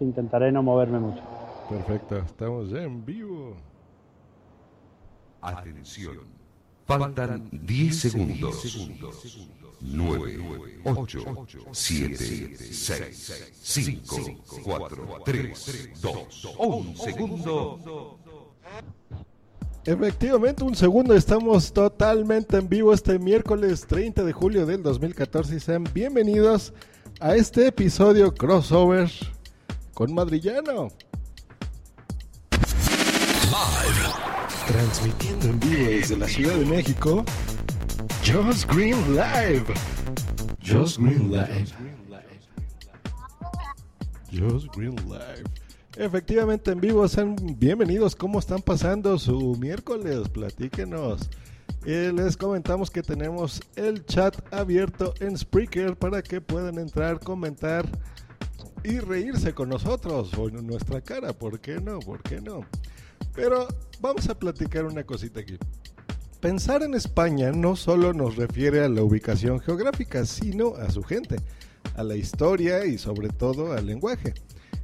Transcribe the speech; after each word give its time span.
Intentaré 0.00 0.50
no 0.50 0.60
moverme 0.60 0.98
mucho. 0.98 1.22
Perfecto, 1.70 2.16
estamos 2.16 2.72
en 2.72 3.04
vivo. 3.04 3.54
Atención. 5.40 6.18
Faltan 6.84 7.48
10 7.52 7.96
segundos. 7.96 8.76
9, 9.80 10.80
8, 10.84 11.46
7, 11.70 12.56
6, 12.56 13.52
5, 13.62 14.16
4, 14.64 15.08
3, 15.24 15.90
2, 16.02 16.56
1 16.58 16.96
segundo. 16.96 18.18
Efectivamente, 19.84 20.64
un 20.64 20.74
segundo, 20.74 21.14
estamos 21.14 21.72
totalmente 21.72 22.56
en 22.56 22.68
vivo 22.68 22.92
este 22.92 23.20
miércoles 23.20 23.86
30 23.86 24.24
de 24.24 24.32
julio 24.32 24.66
del 24.66 24.82
2014 24.82 25.54
y 25.54 25.60
sean 25.60 25.84
bienvenidos 25.94 26.72
a 27.20 27.36
este 27.36 27.68
episodio 27.68 28.34
crossover 28.34 29.08
con 29.94 30.12
Madrillano. 30.12 30.88
Transmitiendo 34.66 35.46
en 35.46 35.60
vivo 35.60 35.86
desde 35.86 36.16
la 36.16 36.26
Ciudad 36.26 36.56
de 36.56 36.66
México, 36.66 37.24
Just 38.26 38.70
Green 38.72 38.96
Live. 39.14 39.64
Just 40.60 40.98
Green 40.98 41.30
Live. 41.30 41.66
Just 44.32 44.74
Green 44.74 44.96
Live. 45.08 45.44
Efectivamente 45.96 46.72
en 46.72 46.80
vivo, 46.80 47.06
sean 47.06 47.36
bienvenidos. 47.56 48.16
¿Cómo 48.16 48.40
están 48.40 48.62
pasando 48.62 49.16
su 49.16 49.54
miércoles? 49.60 50.28
Platíquenos. 50.28 51.30
Eh, 51.86 52.10
les 52.12 52.36
comentamos 52.36 52.90
que 52.90 53.02
tenemos 53.02 53.60
el 53.76 54.04
chat 54.06 54.34
abierto 54.52 55.14
en 55.20 55.36
Spreaker 55.38 55.96
para 55.96 56.22
que 56.22 56.40
puedan 56.40 56.78
entrar, 56.78 57.20
comentar 57.20 57.86
y 58.84 59.00
reírse 59.00 59.54
con 59.54 59.70
nosotros 59.70 60.32
o 60.34 60.48
en 60.48 60.66
nuestra 60.66 61.00
cara. 61.00 61.32
¿Por 61.32 61.58
qué 61.58 61.80
no? 61.80 61.98
¿Por 61.98 62.22
qué 62.22 62.40
no? 62.40 62.60
Pero 63.34 63.66
vamos 64.00 64.28
a 64.28 64.38
platicar 64.38 64.84
una 64.84 65.04
cosita 65.04 65.40
aquí. 65.40 65.58
Pensar 66.40 66.82
en 66.82 66.94
España 66.94 67.50
no 67.50 67.74
solo 67.74 68.12
nos 68.12 68.36
refiere 68.36 68.84
a 68.84 68.88
la 68.88 69.02
ubicación 69.02 69.60
geográfica, 69.60 70.26
sino 70.26 70.76
a 70.76 70.90
su 70.90 71.02
gente, 71.02 71.36
a 71.96 72.02
la 72.04 72.16
historia 72.16 72.84
y 72.84 72.98
sobre 72.98 73.30
todo 73.30 73.72
al 73.72 73.86
lenguaje. 73.86 74.34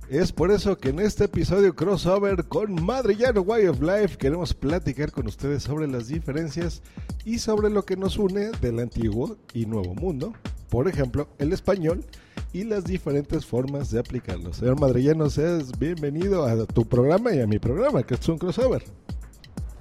Es 0.09 0.33
por 0.33 0.51
eso 0.51 0.77
que 0.79 0.89
en 0.89 0.99
este 0.99 1.25
episodio 1.25 1.77
crossover 1.77 2.47
con 2.47 2.83
Madrillano 2.83 3.43
Way 3.43 3.67
of 3.67 3.81
Life 3.81 4.17
queremos 4.17 4.55
platicar 4.55 5.13
con 5.13 5.29
ustedes 5.29 5.63
sobre 5.63 5.87
las 5.87 6.09
diferencias 6.09 6.83
y 7.25 7.39
sobre 7.39 7.71
lo 7.71 7.85
que 7.85 7.97
nos 7.97 8.17
une 8.17 8.51
del 8.61 8.81
antiguo 8.81 9.37
y 9.53 9.67
nuevo 9.67 9.95
mundo, 9.95 10.33
por 10.69 10.89
ejemplo, 10.89 11.29
el 11.39 11.53
español 11.53 12.05
y 12.53 12.65
las 12.65 12.85
diferentes 12.85 13.47
formas 13.47 13.91
de 13.91 14.01
aplicarlo. 14.01 14.53
Señor 14.53 14.81
Madrillano, 14.81 15.31
seas 15.31 15.79
bienvenido 15.79 16.45
a 16.45 16.67
tu 16.67 16.85
programa 16.85 17.33
y 17.33 17.41
a 17.41 17.47
mi 17.47 17.59
programa, 17.59 18.03
que 18.03 18.15
es 18.15 18.29
un 18.29 18.39
crossover. 18.39 18.83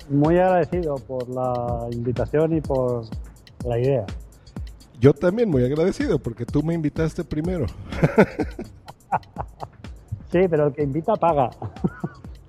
Muy 0.09 0.37
agradecido 0.37 0.95
por 0.95 1.27
la 1.29 1.87
invitación 1.91 2.57
y 2.57 2.61
por 2.61 3.05
la 3.65 3.79
idea. 3.79 4.05
Yo 4.99 5.13
también 5.13 5.49
muy 5.49 5.63
agradecido 5.63 6.19
porque 6.19 6.45
tú 6.45 6.61
me 6.63 6.73
invitaste 6.73 7.23
primero. 7.23 7.65
Sí, 10.31 10.41
pero 10.47 10.67
el 10.67 10.73
que 10.73 10.83
invita 10.83 11.15
paga. 11.15 11.49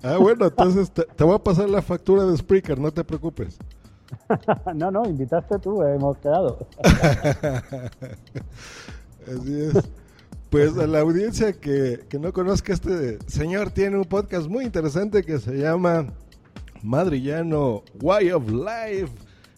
Ah, 0.03 0.17
bueno, 0.17 0.47
entonces 0.47 0.89
te, 0.89 1.03
te 1.03 1.23
voy 1.23 1.35
a 1.35 1.37
pasar 1.37 1.69
la 1.69 1.79
factura 1.79 2.25
de 2.25 2.35
Spreaker, 2.35 2.79
no 2.79 2.91
te 2.91 3.03
preocupes. 3.03 3.59
no, 4.75 4.89
no, 4.89 5.05
invitaste 5.05 5.59
tú, 5.59 5.83
hemos 5.83 6.17
quedado. 6.17 6.67
Así 9.27 9.61
es. 9.61 9.91
Pues 10.51 10.77
a 10.77 10.85
la 10.85 10.99
audiencia 10.99 11.53
que, 11.53 12.01
que 12.09 12.19
no 12.19 12.33
conozca 12.33 12.73
este 12.73 13.19
señor 13.25 13.69
tiene 13.69 13.95
un 13.95 14.03
podcast 14.03 14.49
muy 14.49 14.65
interesante 14.65 15.23
que 15.23 15.39
se 15.39 15.53
llama 15.53 16.07
Madrillano 16.83 17.83
Way 18.01 18.31
of 18.31 18.51
Life, 18.51 19.13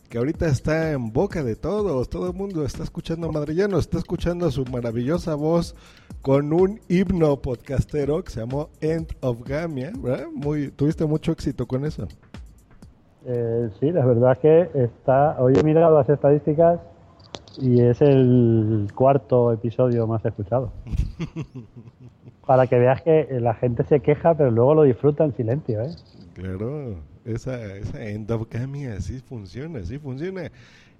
que 0.07 0.19
ahorita 0.19 0.45
está 0.45 0.91
en 0.91 1.11
boca 1.11 1.43
de 1.43 1.55
todos, 1.55 2.07
todo 2.11 2.27
el 2.27 2.35
mundo 2.35 2.63
está 2.63 2.83
escuchando 2.83 3.27
a 3.27 3.31
Madrillano, 3.31 3.79
está 3.79 3.97
escuchando 3.97 4.51
su 4.51 4.65
maravillosa 4.65 5.33
voz 5.33 5.75
con 6.21 6.53
un 6.53 6.79
himno 6.89 7.41
podcastero 7.41 8.23
que 8.23 8.29
se 8.31 8.41
llamó 8.41 8.69
End 8.79 9.15
of 9.21 9.41
Gamia, 9.43 9.93
¿verdad? 9.97 10.27
Muy, 10.31 10.69
tuviste 10.69 11.07
mucho 11.07 11.31
éxito 11.31 11.65
con 11.65 11.85
eso. 11.85 12.07
Eh, 13.25 13.69
sí, 13.79 13.89
la 13.89 14.05
verdad 14.05 14.37
que 14.37 14.69
está. 14.75 15.37
Hoy 15.39 15.53
he 15.57 15.63
mirado 15.63 15.97
las 15.97 16.07
estadísticas 16.07 16.79
y 17.59 17.81
es 17.81 18.01
el 18.01 18.87
cuarto 18.93 19.51
episodio 19.51 20.07
más 20.07 20.23
escuchado. 20.25 20.71
Para 22.45 22.67
que 22.67 22.77
veas 22.77 23.01
que 23.01 23.27
la 23.39 23.53
gente 23.53 23.83
se 23.85 24.01
queja, 24.01 24.35
pero 24.35 24.51
luego 24.51 24.75
lo 24.75 24.83
disfruta 24.83 25.23
en 25.23 25.35
silencio, 25.35 25.81
¿eh? 25.81 25.95
Claro, 26.33 26.95
esa, 27.25 27.75
esa 27.75 28.03
endogamia 28.05 28.95
así 28.95 29.19
funciona, 29.19 29.79
así 29.79 29.97
funciona. 29.97 30.51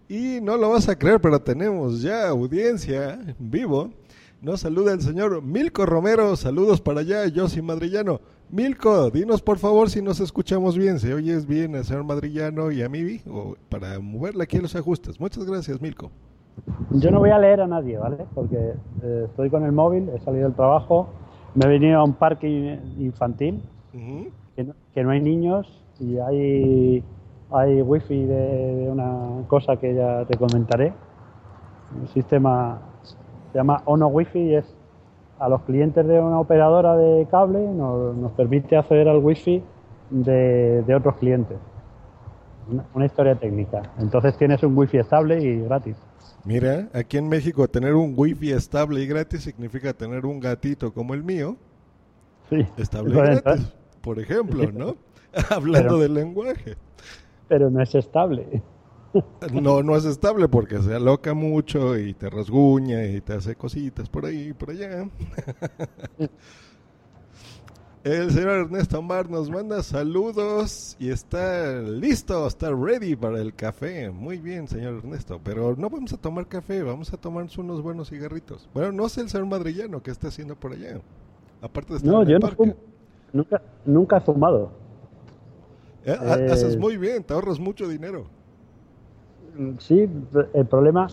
Y 0.08 0.40
no 0.41 0.58
lo 0.58 0.69
vas 0.69 0.88
a 0.88 0.97
creer, 0.97 1.19
pero 1.19 1.41
tenemos 1.41 2.02
ya 2.02 2.30
audiencia 2.30 3.14
en 3.14 3.35
vivo. 3.40 3.90
Nos 4.41 4.62
saluda 4.62 4.94
el 4.94 5.02
señor 5.02 5.41
Milko 5.41 5.85
Romero. 5.85 6.35
Saludos 6.35 6.81
para 6.81 7.02
allá, 7.02 7.28
yo 7.28 7.47
soy 7.47 7.62
madrillano. 7.62 8.22
Milko, 8.50 9.09
dinos 9.09 9.41
por 9.41 9.58
favor 9.58 9.90
si 9.90 10.02
nos 10.02 10.20
escuchamos 10.20 10.78
bien, 10.78 11.00
si 11.00 11.12
oyes 11.12 11.47
bien 11.47 11.75
al 11.75 11.85
señor 11.85 12.03
madrillano 12.03 12.72
y 12.72 12.84
a 12.84 12.90
mí, 12.90 13.22
o 13.28 13.56
para 13.70 14.00
moverle 14.00 14.44
aquí 14.44 14.59
los 14.59 14.75
ajustes. 14.75 15.20
Muchas 15.20 15.46
gracias, 15.46 15.81
Milko. 15.81 16.12
Yo 16.91 17.12
no 17.12 17.19
voy 17.19 17.31
a 17.31 17.40
leer 17.40 17.62
a 17.62 17.68
nadie, 17.68 17.97
¿vale? 17.97 18.25
Porque 18.36 18.75
eh, 19.03 19.24
estoy 19.25 19.50
con 19.50 19.64
el 19.64 19.72
móvil, 19.72 20.09
he 20.16 20.19
salido 20.19 20.46
del 20.46 20.56
trabajo, 20.56 21.08
me 21.56 21.66
he 21.66 21.69
venido 21.69 22.00
a 22.00 22.03
un 22.03 22.14
parque 22.14 22.47
in- 22.47 22.96
infantil, 23.03 23.62
que 24.56 24.64
no, 24.64 24.74
que 24.94 25.03
no 25.03 25.12
hay 25.12 25.22
niños 25.22 25.84
y 26.00 26.18
hay, 26.19 27.03
hay 27.52 27.81
wifi 27.81 28.25
de, 28.25 28.75
de 28.75 28.90
una 28.90 29.46
cosa 29.47 29.78
que 29.78 29.94
ya 29.94 30.25
te 30.25 30.38
comentaré. 30.38 30.94
Un 32.00 32.08
sistema 32.08 32.80
se 33.52 33.58
llama 33.59 33.81
Ono 33.85 34.08
Wifi 34.08 34.40
y 34.40 34.56
es 34.56 34.75
a 35.40 35.50
los 35.50 35.62
clientes 35.64 36.08
de 36.08 36.20
una 36.20 36.40
operadora 36.40 36.96
de 36.96 37.28
cable 37.30 37.59
nos, 37.68 38.16
nos 38.16 38.31
permite 38.34 38.78
acceder 38.78 39.08
al 39.09 39.18
wifi 39.18 39.62
de, 40.09 40.81
de 40.84 40.96
otros 40.96 41.16
clientes. 41.18 41.58
Una, 42.72 42.84
una 42.94 43.06
historia 43.06 43.35
técnica. 43.35 43.81
Entonces 44.00 44.38
tienes 44.38 44.64
un 44.64 44.75
wifi 44.78 44.97
estable 44.97 45.41
y 45.44 45.62
gratis. 45.64 45.97
Mira, 46.45 46.89
aquí 46.93 47.17
en 47.17 47.29
México 47.29 47.67
tener 47.69 47.93
un 47.95 48.13
wifi 48.17 48.51
estable 48.51 49.01
y 49.01 49.07
gratis 49.07 49.43
significa 49.43 49.93
tener 49.93 50.25
un 50.25 50.39
gatito 50.39 50.93
como 50.93 51.13
el 51.13 51.23
mío, 51.23 51.57
Sí. 52.49 52.65
estable 52.77 53.15
y 53.15 53.21
gratis, 53.21 53.73
por 54.01 54.19
ejemplo, 54.19 54.71
¿no? 54.71 54.97
Hablando 55.49 55.97
del 55.99 56.13
lenguaje. 56.13 56.77
Pero 57.47 57.69
no 57.69 57.81
es 57.81 57.95
estable. 57.95 58.61
No, 59.51 59.83
no 59.83 59.95
es 59.95 60.05
estable 60.05 60.47
porque 60.49 60.79
se 60.81 60.95
aloca 60.95 61.33
mucho 61.35 61.97
y 61.97 62.13
te 62.15 62.29
rasguña 62.29 63.05
y 63.05 63.21
te 63.21 63.33
hace 63.33 63.55
cositas 63.55 64.09
por 64.09 64.25
ahí 64.25 64.49
y 64.49 64.53
por 64.53 64.71
allá. 64.71 65.07
El 68.03 68.31
señor 68.31 68.50
Ernesto 68.66 69.00
Omar 69.00 69.30
nos 69.30 69.50
manda 69.50 69.81
saludos 69.81 70.97
y 71.00 71.09
está 71.09 71.80
listo, 71.81 72.46
está 72.46 72.69
ready 72.72 73.16
para 73.16 73.40
el 73.40 73.53
café. 73.56 74.09
Muy 74.09 74.40
bien, 74.40 74.68
señor 74.68 74.96
Ernesto, 74.97 75.40
pero 75.41 75.74
no 75.78 75.90
vamos 75.90 76.12
a 76.12 76.18
tomar 76.18 76.46
café, 76.47 76.84
vamos 76.84 77.14
a 77.14 77.18
tomarnos 77.18 77.58
unos 77.58 77.81
buenos 77.81 78.09
cigarritos. 78.09 78.68
Bueno, 78.74 78.91
no 78.91 79.08
sé 79.08 79.22
el 79.22 79.30
señor 79.30 79.47
madrillano 79.47 80.03
que 80.03 80.12
está 80.12 80.28
haciendo 80.28 80.56
por 80.56 80.74
allá. 80.74 81.00
Aparte 81.62 81.94
de 81.94 81.97
estar 81.97 82.12
No, 82.12 82.22
en 82.24 82.28
el 82.28 82.34
yo 82.34 82.40
no 82.40 82.47
fumo. 82.50 82.74
Nunca, 83.31 83.62
nunca 83.86 84.18
he 84.18 84.22
fumado. 84.22 84.72
Eh, 86.03 86.12
ha- 86.20 86.35
Eh, 86.40 86.52
Haces 86.52 86.78
muy 86.78 86.97
bien, 86.97 87.24
te 87.24 87.34
ahorras 87.34 87.58
mucho 87.58 87.88
dinero. 87.88 88.25
Sí, 89.80 90.09
el 90.53 90.66
problema 90.66 91.08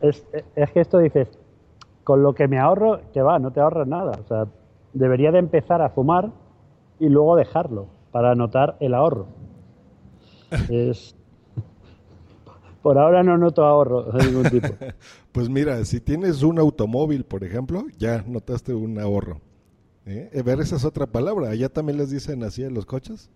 es, 0.00 0.24
es 0.56 0.70
que 0.70 0.80
esto 0.80 0.98
dices, 1.00 1.28
con 2.02 2.22
lo 2.22 2.34
que 2.34 2.48
me 2.48 2.58
ahorro, 2.58 3.00
que 3.12 3.20
va, 3.20 3.38
no 3.38 3.50
te 3.52 3.60
ahorras 3.60 3.86
nada. 3.86 4.12
O 4.24 4.26
sea, 4.26 4.46
debería 4.98 5.32
de 5.32 5.38
empezar 5.38 5.80
a 5.82 5.90
fumar 5.90 6.30
y 7.00 7.08
luego 7.08 7.36
dejarlo 7.36 7.86
para 8.12 8.34
notar 8.34 8.76
el 8.80 8.94
ahorro. 8.94 9.26
Es... 10.70 11.14
Por 12.82 12.96
ahora 12.96 13.22
no 13.22 13.36
noto 13.36 13.64
ahorro 13.64 14.04
de 14.04 14.24
ningún 14.26 14.44
tipo. 14.50 14.68
Pues 15.32 15.48
mira, 15.48 15.84
si 15.84 16.00
tienes 16.00 16.42
un 16.42 16.58
automóvil, 16.58 17.24
por 17.24 17.44
ejemplo, 17.44 17.84
ya 17.98 18.24
notaste 18.26 18.72
un 18.72 18.98
ahorro. 18.98 19.40
¿Eh? 20.06 20.42
Ver, 20.44 20.60
esa 20.60 20.76
es 20.76 20.84
otra 20.84 21.06
palabra. 21.06 21.50
Allá 21.50 21.68
también 21.68 21.98
les 21.98 22.10
dicen 22.10 22.42
así 22.44 22.64
a 22.64 22.70
los 22.70 22.86
coches. 22.86 23.28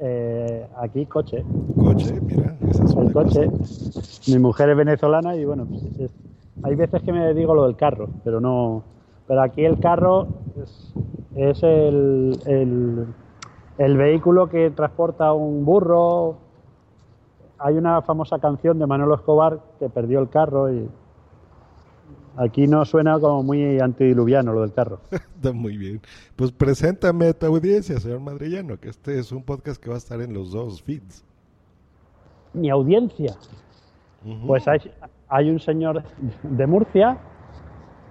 Eh, 0.00 0.66
aquí 0.76 1.06
coche. 1.06 1.44
Coche, 1.76 2.20
mira, 2.22 2.56
esa 2.70 2.84
es 2.84 2.94
El 2.96 3.12
coche. 3.12 3.46
cosa. 3.46 4.30
Mi 4.32 4.38
mujer 4.38 4.70
es 4.70 4.76
venezolana 4.76 5.36
y 5.36 5.44
bueno, 5.44 5.66
pues, 5.66 5.82
es- 6.00 6.10
hay 6.62 6.74
veces 6.74 7.02
que 7.02 7.12
me 7.12 7.32
digo 7.34 7.54
lo 7.54 7.64
del 7.66 7.76
carro, 7.76 8.08
pero 8.24 8.40
no. 8.40 8.82
Pero 9.28 9.42
aquí 9.42 9.64
el 9.64 9.78
carro 9.78 10.26
es, 10.60 10.94
es 11.36 11.62
el, 11.62 12.38
el, 12.46 13.06
el 13.78 13.96
vehículo 13.96 14.48
que 14.48 14.70
transporta 14.70 15.32
un 15.32 15.64
burro. 15.64 16.38
Hay 17.58 17.74
una 17.74 18.02
famosa 18.02 18.38
canción 18.38 18.78
de 18.78 18.86
Manolo 18.86 19.14
Escobar 19.14 19.60
que 19.78 19.88
perdió 19.88 20.18
el 20.20 20.28
carro 20.28 20.72
y 20.72 20.88
Aquí 22.38 22.68
no 22.68 22.84
suena 22.84 23.18
como 23.18 23.42
muy 23.42 23.80
antidiluviano 23.80 24.52
lo 24.52 24.60
del 24.60 24.72
carro. 24.72 25.00
Está 25.10 25.52
muy 25.52 25.76
bien. 25.76 26.00
Pues 26.36 26.52
preséntame 26.52 27.26
a 27.26 27.32
tu 27.32 27.46
audiencia, 27.46 27.98
señor 27.98 28.20
Madrillano, 28.20 28.78
que 28.78 28.90
este 28.90 29.18
es 29.18 29.32
un 29.32 29.42
podcast 29.42 29.82
que 29.82 29.88
va 29.88 29.96
a 29.96 29.98
estar 29.98 30.20
en 30.20 30.32
los 30.32 30.52
dos 30.52 30.80
feeds. 30.80 31.24
Mi 32.52 32.70
audiencia. 32.70 33.34
Pues 34.46 34.68
hay, 34.68 34.78
hay 35.28 35.50
un 35.50 35.58
señor 35.58 36.04
de 36.44 36.66
Murcia, 36.68 37.18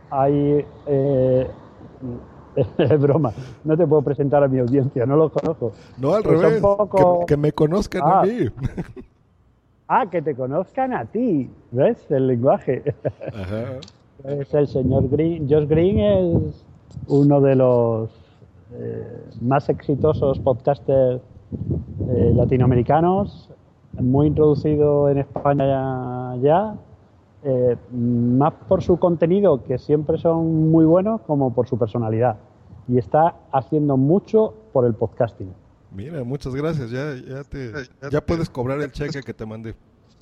hay... 0.10 0.66
eh, 0.86 1.48
es 2.78 3.00
broma, 3.02 3.32
no 3.64 3.78
te 3.78 3.86
puedo 3.86 4.02
presentar 4.02 4.44
a 4.44 4.48
mi 4.48 4.58
audiencia, 4.60 5.06
no 5.06 5.16
lo 5.16 5.30
conozco. 5.32 5.74
no, 6.00 6.16
al 6.16 6.24
pues 6.24 6.42
revés, 6.42 6.62
poco- 6.62 7.20
que, 7.22 7.26
que 7.28 7.38
me 7.38 7.52
conozcan 7.52 8.02
Ah. 8.06 8.22
a 8.22 8.24
mí. 8.26 8.32
Ah, 9.90 10.06
que 10.12 10.22
te 10.22 10.36
conozcan 10.36 10.92
a 10.94 11.06
ti, 11.06 11.50
¿ves? 11.72 12.12
El 12.12 12.28
lenguaje. 12.28 12.94
Ajá. 13.34 13.80
Es 14.26 14.54
el 14.54 14.68
señor 14.68 15.08
Green. 15.08 15.48
Josh 15.50 15.66
Green 15.66 16.00
es 16.00 16.66
uno 17.08 17.40
de 17.40 17.56
los 17.56 18.10
eh, 18.74 19.24
más 19.40 19.70
exitosos 19.70 20.40
podcasters 20.40 21.22
eh, 22.10 22.34
latinoamericanos, 22.36 23.50
muy 23.94 24.28
introducido 24.28 25.08
en 25.08 25.20
España 25.20 25.66
ya, 25.66 26.36
ya, 26.42 26.76
eh, 27.50 27.78
más 27.94 28.54
por 28.68 28.84
su 28.84 29.00
contenido, 29.00 29.64
que 29.64 29.78
siempre 29.78 30.18
son 30.18 30.70
muy 30.70 30.84
buenos, 30.84 31.22
como 31.22 31.56
por 31.56 31.66
su 31.66 31.80
personalidad. 31.80 32.38
Y 32.90 32.98
está 32.98 33.38
haciendo 33.54 33.96
mucho 33.96 34.54
por 34.74 34.86
el 34.86 34.94
podcasting. 34.94 35.54
Mira, 35.92 36.26
muchas 36.26 36.54
gracias. 36.54 36.92
Ya, 36.92 37.16
ya, 37.16 37.46
te, 37.46 37.72
ya 38.12 38.20
puedes 38.20 38.50
cobrar 38.50 38.82
el 38.82 38.92
cheque 38.92 39.22
que 39.22 39.34
te 39.34 39.46
mandé. 39.46 39.76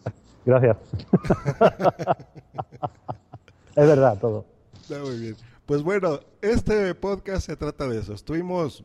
Gracias. 0.45 0.77
es 3.75 3.87
verdad 3.87 4.19
todo. 4.19 4.45
Está 4.79 4.99
muy 4.99 5.19
bien. 5.19 5.35
Pues 5.65 5.81
bueno, 5.81 6.19
este 6.43 6.93
podcast 6.93 7.47
se 7.47 7.55
trata 7.55 7.87
de 7.87 7.97
eso. 7.97 8.13
Estuvimos, 8.13 8.83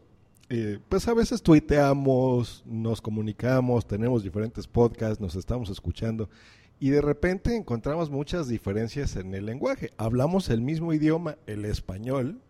eh, 0.49 0.79
pues 0.89 1.07
a 1.09 1.13
veces 1.13 1.43
tuiteamos, 1.43 2.63
nos 2.65 3.03
comunicamos, 3.03 3.87
tenemos 3.87 4.23
diferentes 4.23 4.67
podcasts, 4.67 5.21
nos 5.21 5.35
estamos 5.35 5.69
escuchando 5.69 6.31
y 6.81 6.91
de 6.91 7.00
repente 7.03 7.55
encontramos 7.56 8.11
muchas 8.11 8.49
diferencias 8.49 9.17
en 9.17 9.35
el 9.35 9.47
lenguaje. 9.47 9.91
Hablamos 9.99 10.49
el 10.50 10.62
mismo 10.62 10.93
idioma, 10.93 11.37
el 11.47 11.65
español, 11.67 12.41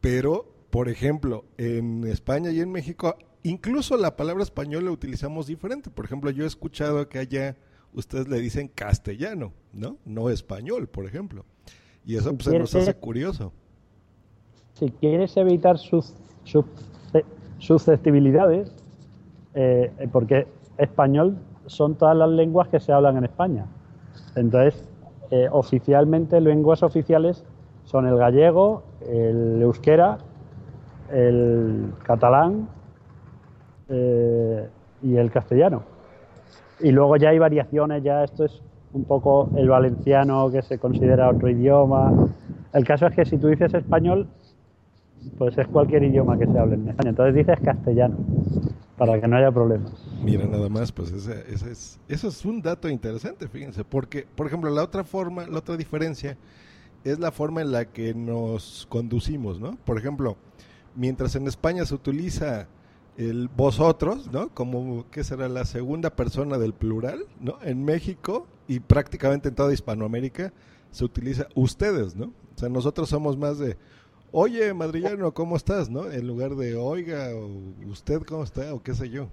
pero, 0.00 0.46
por 0.70 0.88
ejemplo, 0.88 1.44
en 1.56 2.06
España 2.06 2.50
y 2.50 2.60
en 2.60 2.70
México, 2.70 3.16
incluso 3.42 3.96
la 3.96 4.14
palabra 4.16 4.42
español 4.42 4.84
la 4.84 4.90
utilizamos 4.90 5.46
diferente. 5.46 5.90
Por 5.90 6.04
ejemplo, 6.04 6.30
yo 6.30 6.44
he 6.44 6.46
escuchado 6.46 7.08
que 7.08 7.18
allá 7.18 7.56
ustedes 7.94 8.28
le 8.28 8.38
dicen 8.40 8.68
castellano, 8.68 9.52
¿no? 9.72 9.96
No 10.04 10.28
español, 10.30 10.86
por 10.88 11.06
ejemplo. 11.06 11.44
Y 12.04 12.16
eso 12.16 12.32
pues, 12.34 12.44
se 12.44 12.58
nos 12.58 12.74
hace 12.74 12.94
curioso. 12.94 13.52
si 14.74 14.90
quieres 14.90 15.36
evitar 15.38 15.78
sus, 15.78 16.12
sus- 16.44 16.66
susceptibilidades, 17.58 18.70
eh, 19.54 19.90
eh, 19.98 20.08
porque 20.12 20.46
español 20.78 21.38
son 21.66 21.94
todas 21.96 22.16
las 22.16 22.30
lenguas 22.30 22.68
que 22.68 22.80
se 22.80 22.92
hablan 22.92 23.16
en 23.16 23.24
España. 23.24 23.66
Entonces, 24.34 24.88
eh, 25.30 25.48
oficialmente, 25.50 26.40
lenguas 26.40 26.82
oficiales 26.82 27.44
son 27.84 28.06
el 28.06 28.16
gallego, 28.16 28.82
el 29.08 29.62
euskera, 29.62 30.18
el 31.12 31.92
catalán 32.02 32.68
eh, 33.88 34.68
y 35.02 35.16
el 35.16 35.30
castellano. 35.30 35.82
Y 36.80 36.90
luego 36.90 37.16
ya 37.16 37.30
hay 37.30 37.38
variaciones, 37.38 38.02
ya 38.02 38.24
esto 38.24 38.44
es 38.44 38.62
un 38.92 39.04
poco 39.04 39.50
el 39.56 39.68
valenciano 39.68 40.50
que 40.50 40.62
se 40.62 40.78
considera 40.78 41.30
otro 41.30 41.48
idioma. 41.48 42.12
El 42.72 42.84
caso 42.84 43.06
es 43.06 43.14
que 43.14 43.24
si 43.24 43.38
tú 43.38 43.48
dices 43.48 43.72
español, 43.74 44.26
pues 45.38 45.56
es 45.58 45.66
cualquier 45.68 46.04
idioma 46.04 46.38
que 46.38 46.46
se 46.46 46.58
hable 46.58 46.74
en 46.74 46.88
España. 46.88 47.10
Entonces 47.10 47.34
dices 47.34 47.58
castellano, 47.60 48.16
para 48.96 49.20
que 49.20 49.28
no 49.28 49.36
haya 49.36 49.52
problemas. 49.52 49.92
Mira, 50.22 50.46
nada 50.46 50.68
más, 50.68 50.92
pues 50.92 51.12
ese, 51.12 51.44
ese 51.52 51.70
es, 51.70 52.00
eso 52.08 52.28
es 52.28 52.44
un 52.44 52.62
dato 52.62 52.88
interesante, 52.88 53.48
fíjense, 53.48 53.84
porque, 53.84 54.26
por 54.34 54.46
ejemplo, 54.46 54.70
la 54.70 54.82
otra 54.82 55.04
forma, 55.04 55.46
la 55.46 55.58
otra 55.58 55.76
diferencia 55.76 56.36
es 57.04 57.18
la 57.18 57.30
forma 57.30 57.60
en 57.60 57.72
la 57.72 57.84
que 57.84 58.14
nos 58.14 58.86
conducimos, 58.88 59.60
¿no? 59.60 59.76
Por 59.84 59.98
ejemplo, 59.98 60.36
mientras 60.94 61.36
en 61.36 61.46
España 61.46 61.84
se 61.84 61.94
utiliza 61.94 62.68
el 63.16 63.48
vosotros, 63.48 64.30
¿no? 64.32 64.48
Como, 64.48 65.06
¿qué 65.10 65.24
será? 65.24 65.48
La 65.48 65.64
segunda 65.64 66.10
persona 66.10 66.58
del 66.58 66.72
plural, 66.72 67.26
¿no? 67.40 67.58
En 67.62 67.84
México 67.84 68.46
y 68.66 68.80
prácticamente 68.80 69.48
en 69.48 69.54
toda 69.54 69.72
Hispanoamérica 69.72 70.52
se 70.90 71.04
utiliza 71.04 71.46
ustedes, 71.54 72.16
¿no? 72.16 72.26
O 72.26 72.58
sea, 72.58 72.68
nosotros 72.68 73.08
somos 73.08 73.36
más 73.36 73.58
de, 73.58 73.76
oye, 74.32 74.72
madrillano, 74.74 75.32
¿cómo 75.32 75.56
estás, 75.56 75.90
no? 75.90 76.10
En 76.10 76.26
lugar 76.26 76.54
de, 76.56 76.76
oiga, 76.76 77.30
usted, 77.88 78.22
¿cómo 78.22 78.44
está? 78.44 78.74
O 78.74 78.82
qué 78.82 78.94
sé 78.94 79.08
yo. 79.08 79.28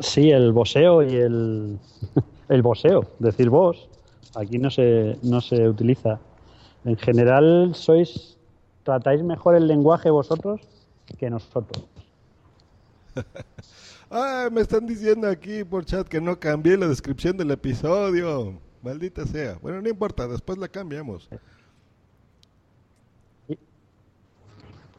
Sí, 0.00 0.30
el 0.30 0.52
voseo 0.52 1.02
y 1.02 1.14
el, 1.16 1.78
el 2.48 2.62
voseo, 2.62 3.06
decir 3.18 3.50
vos, 3.50 3.88
aquí 4.34 4.58
no 4.58 4.70
se, 4.70 5.18
no 5.22 5.40
se 5.40 5.68
utiliza. 5.68 6.20
En 6.84 6.96
general, 6.96 7.74
sois 7.74 8.36
tratáis 8.84 9.22
mejor 9.22 9.56
el 9.56 9.66
lenguaje 9.66 10.10
vosotros 10.10 10.60
que 11.18 11.28
nosotros. 11.28 11.84
Ah, 14.08 14.48
me 14.52 14.60
están 14.60 14.86
diciendo 14.86 15.26
aquí 15.28 15.64
por 15.64 15.84
chat 15.84 16.06
que 16.06 16.20
no 16.20 16.38
cambié 16.38 16.76
la 16.76 16.86
descripción 16.86 17.36
del 17.36 17.50
episodio. 17.50 18.56
Maldita 18.80 19.26
sea. 19.26 19.58
Bueno, 19.60 19.82
no 19.82 19.88
importa, 19.88 20.28
después 20.28 20.58
la 20.58 20.68
cambiamos. 20.68 21.28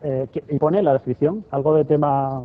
Eh, 0.03 0.27
¿qué- 0.31 0.43
¿Y 0.49 0.57
pone 0.59 0.79
en 0.79 0.85
la 0.85 0.93
descripción 0.93 1.43
algo 1.51 1.75
de 1.75 1.85
tema, 1.85 2.43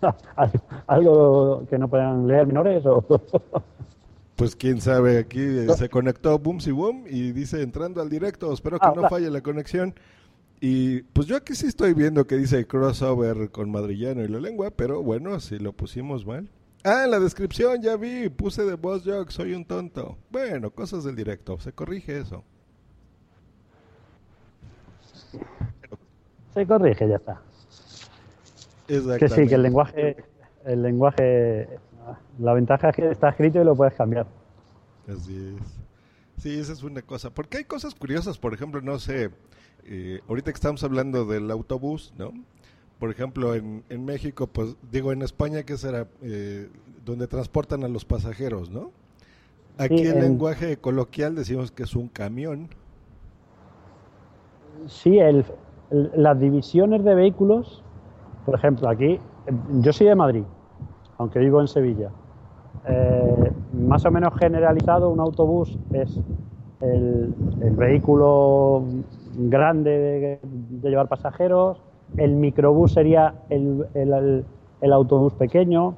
algo 0.86 1.64
que 1.68 1.78
no 1.78 1.88
puedan 1.88 2.26
leer 2.26 2.46
menores? 2.46 2.84
O... 2.86 3.04
Pues 4.36 4.54
quién 4.54 4.82
sabe, 4.82 5.16
aquí 5.16 5.40
eh, 5.40 5.66
se 5.78 5.88
conectó 5.88 6.38
Boomsy 6.38 6.70
Boom 6.70 7.04
y 7.08 7.32
dice 7.32 7.62
entrando 7.62 8.02
al 8.02 8.10
directo, 8.10 8.52
espero 8.52 8.78
que 8.78 8.86
Ah, 8.86 8.92
no 8.94 9.00
hola. 9.00 9.08
falle 9.08 9.30
la 9.30 9.40
conexión. 9.40 9.94
Y 10.60 11.00
pues 11.14 11.26
yo 11.26 11.36
aquí 11.38 11.54
sí 11.54 11.66
estoy 11.66 11.94
viendo 11.94 12.26
que 12.26 12.36
dice 12.36 12.66
crossover 12.66 13.50
con 13.50 13.70
Madrillano 13.70 14.22
y 14.22 14.28
la 14.28 14.38
lengua, 14.38 14.70
pero 14.70 15.02
bueno, 15.02 15.40
si 15.40 15.58
lo 15.58 15.72
pusimos 15.72 16.26
mal. 16.26 16.50
Ah, 16.84 17.04
en 17.04 17.12
la 17.12 17.18
descripción 17.18 17.80
ya 17.80 17.96
vi, 17.96 18.28
puse 18.28 18.64
de 18.66 18.74
Boss 18.74 19.04
Jog, 19.06 19.32
soy 19.32 19.54
un 19.54 19.64
tonto. 19.64 20.18
Bueno, 20.30 20.70
cosas 20.70 21.04
del 21.04 21.16
directo, 21.16 21.58
se 21.58 21.72
corrige 21.72 22.18
eso. 22.18 22.44
Se 26.56 26.66
corrige, 26.66 27.06
ya 27.06 27.16
está. 27.16 27.42
Que 28.86 29.28
sí, 29.28 29.46
que 29.46 29.56
el 29.56 29.62
lenguaje, 29.62 30.16
el 30.64 30.82
lenguaje, 30.82 31.68
la 32.38 32.54
ventaja 32.54 32.88
es 32.88 32.96
que 32.96 33.10
está 33.10 33.28
escrito 33.28 33.60
y 33.60 33.64
lo 33.64 33.76
puedes 33.76 33.92
cambiar. 33.92 34.26
Así 35.06 35.54
es. 35.54 36.42
Sí, 36.42 36.58
esa 36.58 36.72
es 36.72 36.82
una 36.82 37.02
cosa. 37.02 37.28
Porque 37.28 37.58
hay 37.58 37.64
cosas 37.64 37.94
curiosas, 37.94 38.38
por 38.38 38.54
ejemplo, 38.54 38.80
no 38.80 38.98
sé, 38.98 39.28
eh, 39.84 40.20
ahorita 40.28 40.50
que 40.50 40.56
estamos 40.56 40.82
hablando 40.82 41.26
del 41.26 41.50
autobús, 41.50 42.14
¿no? 42.16 42.32
Por 42.98 43.10
ejemplo, 43.10 43.54
en, 43.54 43.84
en 43.90 44.06
México, 44.06 44.46
pues 44.46 44.76
digo, 44.90 45.12
en 45.12 45.20
España, 45.20 45.62
que 45.64 45.76
será? 45.76 46.06
Eh, 46.22 46.70
donde 47.04 47.26
transportan 47.26 47.84
a 47.84 47.88
los 47.88 48.06
pasajeros, 48.06 48.70
¿no? 48.70 48.92
Aquí 49.76 49.98
Sí, 49.98 50.04
el 50.06 50.16
en- 50.16 50.22
lenguaje 50.22 50.78
coloquial 50.78 51.34
decimos 51.34 51.70
que 51.70 51.82
es 51.82 51.94
un 51.94 52.08
camión. 52.08 52.70
Sí, 54.88 55.18
el- 55.18 55.44
las 55.90 56.38
divisiones 56.38 57.04
de 57.04 57.14
vehículos, 57.14 57.82
por 58.44 58.54
ejemplo, 58.54 58.88
aquí, 58.88 59.20
yo 59.80 59.92
soy 59.92 60.06
de 60.08 60.14
Madrid, 60.14 60.44
aunque 61.18 61.38
vivo 61.38 61.60
en 61.60 61.68
Sevilla. 61.68 62.10
Eh, 62.88 63.52
más 63.72 64.04
o 64.04 64.10
menos 64.10 64.34
generalizado, 64.38 65.10
un 65.10 65.20
autobús 65.20 65.78
es 65.92 66.20
el, 66.80 67.34
vehículo 67.76 68.84
grande 69.36 70.40
de, 70.40 70.90
llevar 70.90 71.08
pasajeros, 71.08 71.80
el 72.16 72.36
microbús 72.36 72.92
sería 72.92 73.34
el 73.50 74.92
autobús 74.92 75.34
pequeño, 75.34 75.94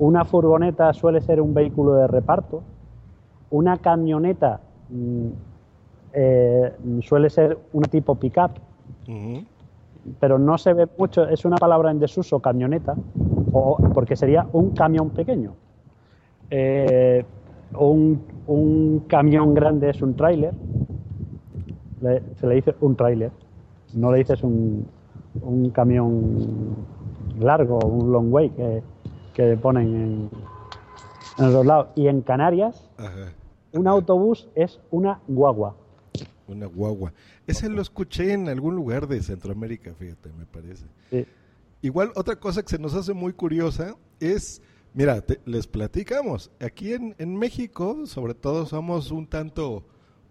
una 0.00 0.24
furgoneta 0.24 0.92
suele 0.94 1.20
ser 1.20 1.40
un 1.40 1.52
vehículo 1.52 1.94
de 1.94 2.06
reparto, 2.06 2.62
una 3.50 3.76
camioneta 3.76 4.60
mm, 4.88 5.26
eh, 6.12 6.72
suele 7.02 7.28
ser 7.30 7.58
un 7.72 7.82
tipo 7.82 8.14
pick-up, 8.14 8.52
Pero 10.18 10.38
no 10.38 10.56
se 10.58 10.72
ve 10.72 10.88
mucho, 10.96 11.28
es 11.28 11.44
una 11.44 11.56
palabra 11.56 11.90
en 11.90 11.98
desuso, 11.98 12.40
camioneta, 12.40 12.96
o, 13.52 13.80
porque 13.92 14.16
sería 14.16 14.46
un 14.52 14.70
camión 14.70 15.10
pequeño. 15.10 15.54
Eh, 16.50 17.24
un, 17.78 18.20
un 18.46 19.00
camión 19.08 19.54
grande 19.54 19.90
es 19.90 20.02
un 20.02 20.14
tráiler, 20.14 20.54
Le- 22.00 22.22
se 22.36 22.46
le 22.46 22.54
dice 22.56 22.74
un 22.80 22.96
tráiler, 22.96 23.30
no 23.94 24.10
le 24.10 24.18
dices 24.18 24.42
un, 24.42 24.86
un 25.42 25.70
camión 25.70 26.76
largo, 27.38 27.78
un 27.84 28.10
long 28.10 28.32
way 28.32 28.48
que, 28.50 28.82
que 29.34 29.56
ponen 29.58 29.86
en, 31.38 31.44
en 31.44 31.52
los 31.52 31.64
lados. 31.66 31.88
Y 31.94 32.08
en 32.08 32.22
Canarias, 32.22 32.88
Ajá. 32.96 33.32
un 33.74 33.86
autobús 33.86 34.48
es 34.54 34.80
una 34.90 35.20
guagua. 35.28 35.74
Una 36.52 36.66
guagua. 36.66 37.12
Ese 37.46 37.68
lo 37.68 37.80
escuché 37.82 38.32
en 38.32 38.48
algún 38.48 38.74
lugar 38.76 39.06
de 39.08 39.22
Centroamérica, 39.22 39.94
fíjate, 39.94 40.30
me 40.32 40.46
parece. 40.46 40.84
Sí. 41.10 41.26
Igual, 41.82 42.12
otra 42.14 42.36
cosa 42.36 42.62
que 42.62 42.68
se 42.70 42.78
nos 42.78 42.94
hace 42.94 43.12
muy 43.14 43.32
curiosa 43.32 43.96
es, 44.20 44.60
mira, 44.92 45.20
te- 45.22 45.40
les 45.46 45.66
platicamos, 45.66 46.50
aquí 46.60 46.92
en, 46.92 47.14
en 47.18 47.36
México, 47.36 48.06
sobre 48.06 48.34
todo, 48.34 48.66
somos 48.66 49.10
un 49.10 49.26
tanto 49.26 49.84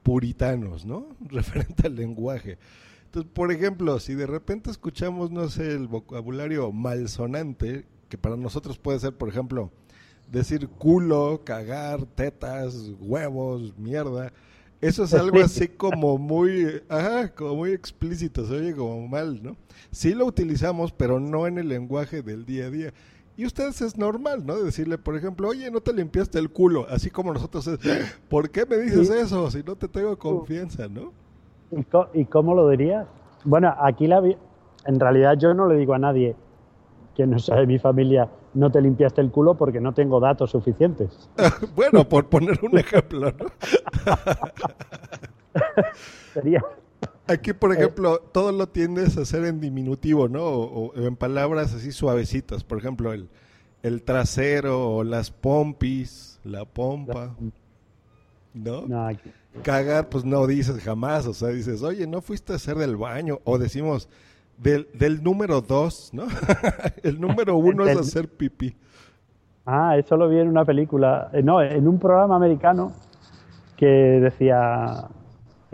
puritanos, 0.03 0.85
¿no? 0.85 1.07
Referente 1.27 1.88
al 1.88 1.95
lenguaje. 1.95 2.57
Entonces, 3.05 3.31
por 3.33 3.51
ejemplo, 3.51 3.99
si 3.99 4.13
de 4.13 4.27
repente 4.27 4.69
escuchamos, 4.69 5.31
no 5.31 5.49
sé, 5.49 5.71
el 5.71 5.88
vocabulario 5.88 6.71
malsonante, 6.71 7.85
que 8.07 8.17
para 8.17 8.38
nosotros 8.38 8.77
puede 8.77 8.99
ser, 8.99 9.13
por 9.17 9.29
ejemplo, 9.29 9.71
decir 10.31 10.67
culo, 10.67 11.41
cagar, 11.43 12.05
tetas, 12.05 12.91
huevos, 12.99 13.75
mierda. 13.77 14.31
Eso 14.81 15.03
es 15.03 15.13
algo 15.13 15.39
así 15.41 15.67
como 15.67 16.17
muy, 16.17 16.81
ajá, 16.88 17.33
como 17.33 17.55
muy 17.55 17.71
explícito, 17.71 18.45
se 18.45 18.53
oye 18.55 18.74
como 18.75 19.07
mal, 19.09 19.43
¿no? 19.43 19.57
Sí 19.91 20.13
lo 20.13 20.25
utilizamos, 20.25 20.91
pero 20.93 21.19
no 21.19 21.48
en 21.48 21.57
el 21.57 21.67
lenguaje 21.67 22.21
del 22.21 22.45
día 22.45 22.67
a 22.67 22.69
día. 22.69 22.93
Y 23.36 23.45
ustedes 23.45 23.81
es 23.81 23.98
normal, 23.98 24.45
¿no? 24.45 24.55
Decirle, 24.62 24.98
por 24.98 25.15
ejemplo, 25.17 25.50
oye, 25.50 25.69
no 25.69 25.81
te 25.81 25.93
limpiaste 25.93 26.39
el 26.39 26.50
culo, 26.50 26.86
así 26.89 27.09
como 27.09 27.33
nosotros 27.33 27.67
es, 27.67 27.79
¿por 28.29 28.50
qué 28.51 28.65
me 28.65 28.77
dices 28.77 29.07
Sí. 29.07 29.13
eso 29.13 29.50
si 29.51 29.63
no 29.63 29.75
te 29.75 29.88
tengo 29.89 30.17
confianza, 30.17 30.88
¿no? 30.88 31.12
¿Y, 31.71 32.19
y 32.21 32.25
cómo 32.25 32.55
lo 32.55 32.69
dirías? 32.69 33.05
Bueno, 33.43 33.74
aquí 33.81 34.07
la 34.07 34.21
vi- 34.21 34.38
en 34.86 35.00
realidad 35.00 35.36
yo 35.38 35.53
no 35.53 35.67
le 35.67 35.75
digo 35.77 35.93
a 35.93 36.00
nadie 36.00 36.36
que 37.15 37.27
no 37.27 37.38
sea 37.39 37.57
de 37.57 37.67
mi 37.67 37.79
familia, 37.79 38.29
no 38.59 38.71
te 38.71 38.81
limpiaste 38.81 39.21
el 39.21 39.31
culo 39.31 39.55
porque 39.55 39.79
no 39.81 39.93
tengo 39.93 40.19
datos 40.19 40.51
suficientes. 40.51 41.29
bueno, 41.75 42.07
por 42.07 42.27
poner 42.27 42.59
un 42.63 42.77
ejemplo, 42.77 43.31
¿no? 43.31 43.45
Sería, 46.33 46.63
Aquí, 47.27 47.53
por 47.53 47.71
ejemplo, 47.73 48.19
todo 48.31 48.51
lo 48.51 48.67
tiendes 48.69 49.15
a 49.17 49.21
hacer 49.21 49.45
en 49.45 49.59
diminutivo, 49.61 50.27
¿no? 50.27 50.43
O, 50.43 50.91
o 50.91 50.95
en 50.95 51.15
palabras 51.15 51.73
así 51.75 51.91
suavecitas. 51.91 52.63
Por 52.63 52.79
ejemplo, 52.79 53.13
el, 53.13 53.29
el 53.83 54.01
trasero, 54.01 54.95
o 54.95 55.03
las 55.03 55.29
pompis, 55.29 56.39
la 56.43 56.65
pompa, 56.65 57.35
¿no? 58.55 58.81
no, 58.87 59.07
aquí- 59.07 59.31
Cagar, 59.61 60.09
pues 60.09 60.25
no 60.25 60.47
dices 60.47 60.81
jamás. 60.83 61.27
O 61.27 61.33
sea, 61.35 61.49
dices, 61.49 61.83
oye, 61.83 62.07
no 62.07 62.21
fuiste 62.21 62.53
a 62.53 62.55
hacer 62.55 62.77
del 62.77 62.97
baño. 62.97 63.39
O 63.43 63.59
decimos, 63.59 64.09
del, 64.61 64.87
del 64.93 65.23
número 65.23 65.61
dos, 65.61 66.11
¿no? 66.13 66.23
el 67.03 67.19
número 67.19 67.55
uno 67.57 67.85
es 67.85 67.97
hacer 67.97 68.27
pipí. 68.27 68.75
Ah, 69.65 69.97
eso 69.97 70.17
lo 70.17 70.27
vi 70.27 70.39
en 70.39 70.47
una 70.49 70.65
película, 70.65 71.29
eh, 71.33 71.43
no, 71.43 71.61
en 71.61 71.87
un 71.87 71.99
programa 71.99 72.35
americano 72.35 72.91
que 73.77 73.85
decía, 73.85 75.05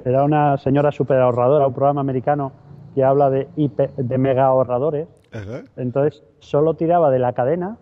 era 0.04 0.24
una 0.24 0.58
señora 0.58 0.92
super 0.92 1.20
ahorradora, 1.20 1.68
un 1.68 1.74
programa 1.74 2.02
americano 2.02 2.52
que 2.94 3.04
habla 3.04 3.30
de, 3.30 3.48
hiper- 3.56 3.94
de 3.96 4.18
mega 4.18 4.46
ahorradores. 4.46 5.08
Ajá. 5.32 5.64
Entonces 5.78 6.24
solo 6.40 6.76
tiraba 6.76 7.10
de 7.10 7.20
la 7.20 7.34
cadena, 7.34 7.78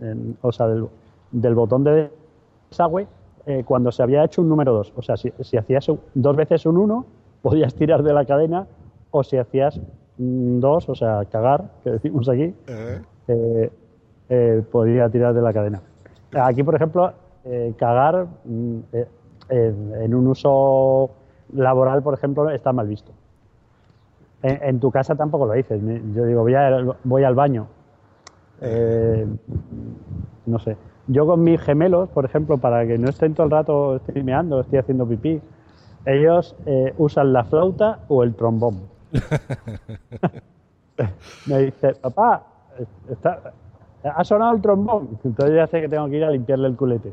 en- 0.00 0.36
o 0.42 0.52
sea, 0.52 0.66
del, 0.68 0.86
del 1.32 1.54
botón 1.54 1.84
de 1.84 2.10
desagüe, 2.70 3.06
eh, 3.46 3.62
cuando 3.64 3.90
se 3.92 4.02
había 4.02 4.24
hecho 4.24 4.40
un 4.42 4.48
número 4.48 4.72
2. 4.72 4.92
O 4.96 5.02
sea, 5.02 5.16
si, 5.16 5.32
si 5.40 5.56
hacías 5.56 5.88
un- 5.88 6.00
dos 6.14 6.36
veces 6.36 6.64
un 6.66 6.76
1, 6.78 7.06
podías 7.42 7.74
tirar 7.74 8.02
de 8.02 8.12
la 8.12 8.24
cadena, 8.24 8.66
o 9.10 9.22
si 9.22 9.36
hacías 9.36 9.80
2, 10.16 10.88
o 10.88 10.94
sea, 10.94 11.24
cagar, 11.30 11.64
que 11.82 11.90
decimos 11.90 12.28
aquí, 12.28 12.54
Ajá. 12.68 13.02
eh, 13.28 13.70
eh, 14.28 14.62
podría 14.70 15.08
tirar 15.08 15.34
de 15.34 15.42
la 15.42 15.52
cadena. 15.52 15.80
Aquí, 16.32 16.62
por 16.62 16.74
ejemplo, 16.74 17.12
eh, 17.44 17.74
cagar 17.76 18.26
mm, 18.44 18.78
eh, 18.92 19.06
en, 19.48 20.14
un 20.14 20.26
uso 20.28 21.10
laboral, 21.52 22.02
por 22.02 22.14
ejemplo, 22.14 22.48
está 22.50 22.72
mal 22.72 22.88
visto. 22.88 23.12
En, 24.42 24.58
en 24.62 24.80
tu 24.80 24.90
casa 24.90 25.14
tampoco 25.14 25.46
lo 25.46 25.52
dices. 25.52 25.80
Yo 26.14 26.24
digo, 26.26 26.42
voy, 26.42 26.54
a- 26.54 26.96
voy 27.04 27.24
al 27.24 27.34
baño. 27.34 27.66
Eh, 28.60 29.26
no 30.46 30.58
sé. 30.58 30.76
Yo 31.06 31.26
con 31.26 31.42
mis 31.44 31.60
gemelos, 31.60 32.08
por 32.08 32.24
ejemplo, 32.24 32.56
para 32.58 32.86
que 32.86 32.96
no 32.98 33.08
estén 33.10 33.34
todo 33.34 33.44
el 33.44 33.50
rato 33.50 33.98
streameando, 34.00 34.60
estoy 34.60 34.78
haciendo 34.78 35.06
pipí, 35.06 35.40
ellos 36.06 36.56
eh, 36.66 36.94
usan 36.96 37.32
la 37.32 37.44
flauta 37.44 38.00
o 38.08 38.22
el 38.22 38.34
trombón. 38.34 38.93
Me 41.46 41.58
dice, 41.58 41.94
papá, 41.94 42.46
está, 43.10 43.52
ha 44.04 44.24
sonado 44.24 44.54
el 44.54 44.62
trombón. 44.62 45.18
Entonces 45.24 45.56
ya 45.56 45.66
sé 45.66 45.80
que 45.80 45.88
tengo 45.88 46.08
que 46.08 46.16
ir 46.18 46.24
a 46.24 46.30
limpiarle 46.30 46.68
el 46.68 46.76
culete. 46.76 47.12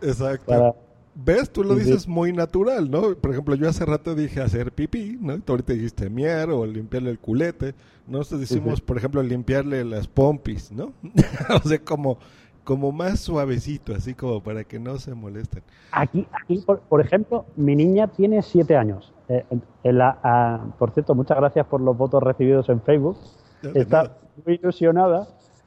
Exacto. 0.00 0.46
Para- 0.46 0.74
¿Ves? 1.20 1.50
Tú 1.50 1.64
lo 1.64 1.74
Sí, 1.74 1.80
sí. 1.84 1.90
dices 1.90 2.06
muy 2.06 2.32
natural, 2.32 2.88
¿no? 2.88 3.16
Por 3.16 3.32
ejemplo, 3.32 3.56
yo 3.56 3.68
hace 3.68 3.84
rato 3.84 4.14
dije 4.14 4.40
hacer 4.40 4.70
pipí, 4.72 5.18
¿no? 5.20 5.40
Tú 5.40 5.52
ahorita 5.52 5.72
dijiste 5.72 6.08
miar 6.10 6.50
o 6.50 6.64
limpiarle 6.64 7.10
el 7.10 7.18
culete. 7.18 7.74
Nosotros 8.06 8.40
decimos, 8.42 8.76
sí. 8.78 8.82
por 8.86 8.98
ejemplo, 8.98 9.20
limpiarle 9.22 9.84
las 9.84 10.06
pompis, 10.06 10.70
¿no? 10.70 10.92
o 11.64 11.68
sea, 11.68 11.78
como, 11.80 12.18
como 12.62 12.92
más 12.92 13.18
suavecito, 13.18 13.94
así 13.96 14.14
como 14.14 14.40
para 14.44 14.62
que 14.62 14.78
no 14.78 14.96
se 14.98 15.12
molesten. 15.14 15.64
Aquí, 15.90 16.24
aquí 16.40 16.58
por, 16.58 16.80
por 16.82 17.00
ejemplo, 17.00 17.46
mi 17.56 17.74
niña 17.74 18.06
tiene 18.06 18.40
siete 18.42 18.76
años. 18.76 19.12
Eh, 19.28 19.44
en- 19.82 19.98
la- 19.98 20.18
ah, 20.22 20.60
por 20.78 20.90
cierto, 20.92 21.14
muchas 21.14 21.36
gracias 21.38 21.66
por 21.66 21.80
los 21.80 21.96
votos 21.96 22.22
recibidos 22.22 22.68
en 22.68 22.80
Facebook. 22.80 23.16
No, 23.62 23.70
Está 23.74 24.02
nada. 24.04 24.16
muy 24.46 24.54
ilusionada 24.54 25.26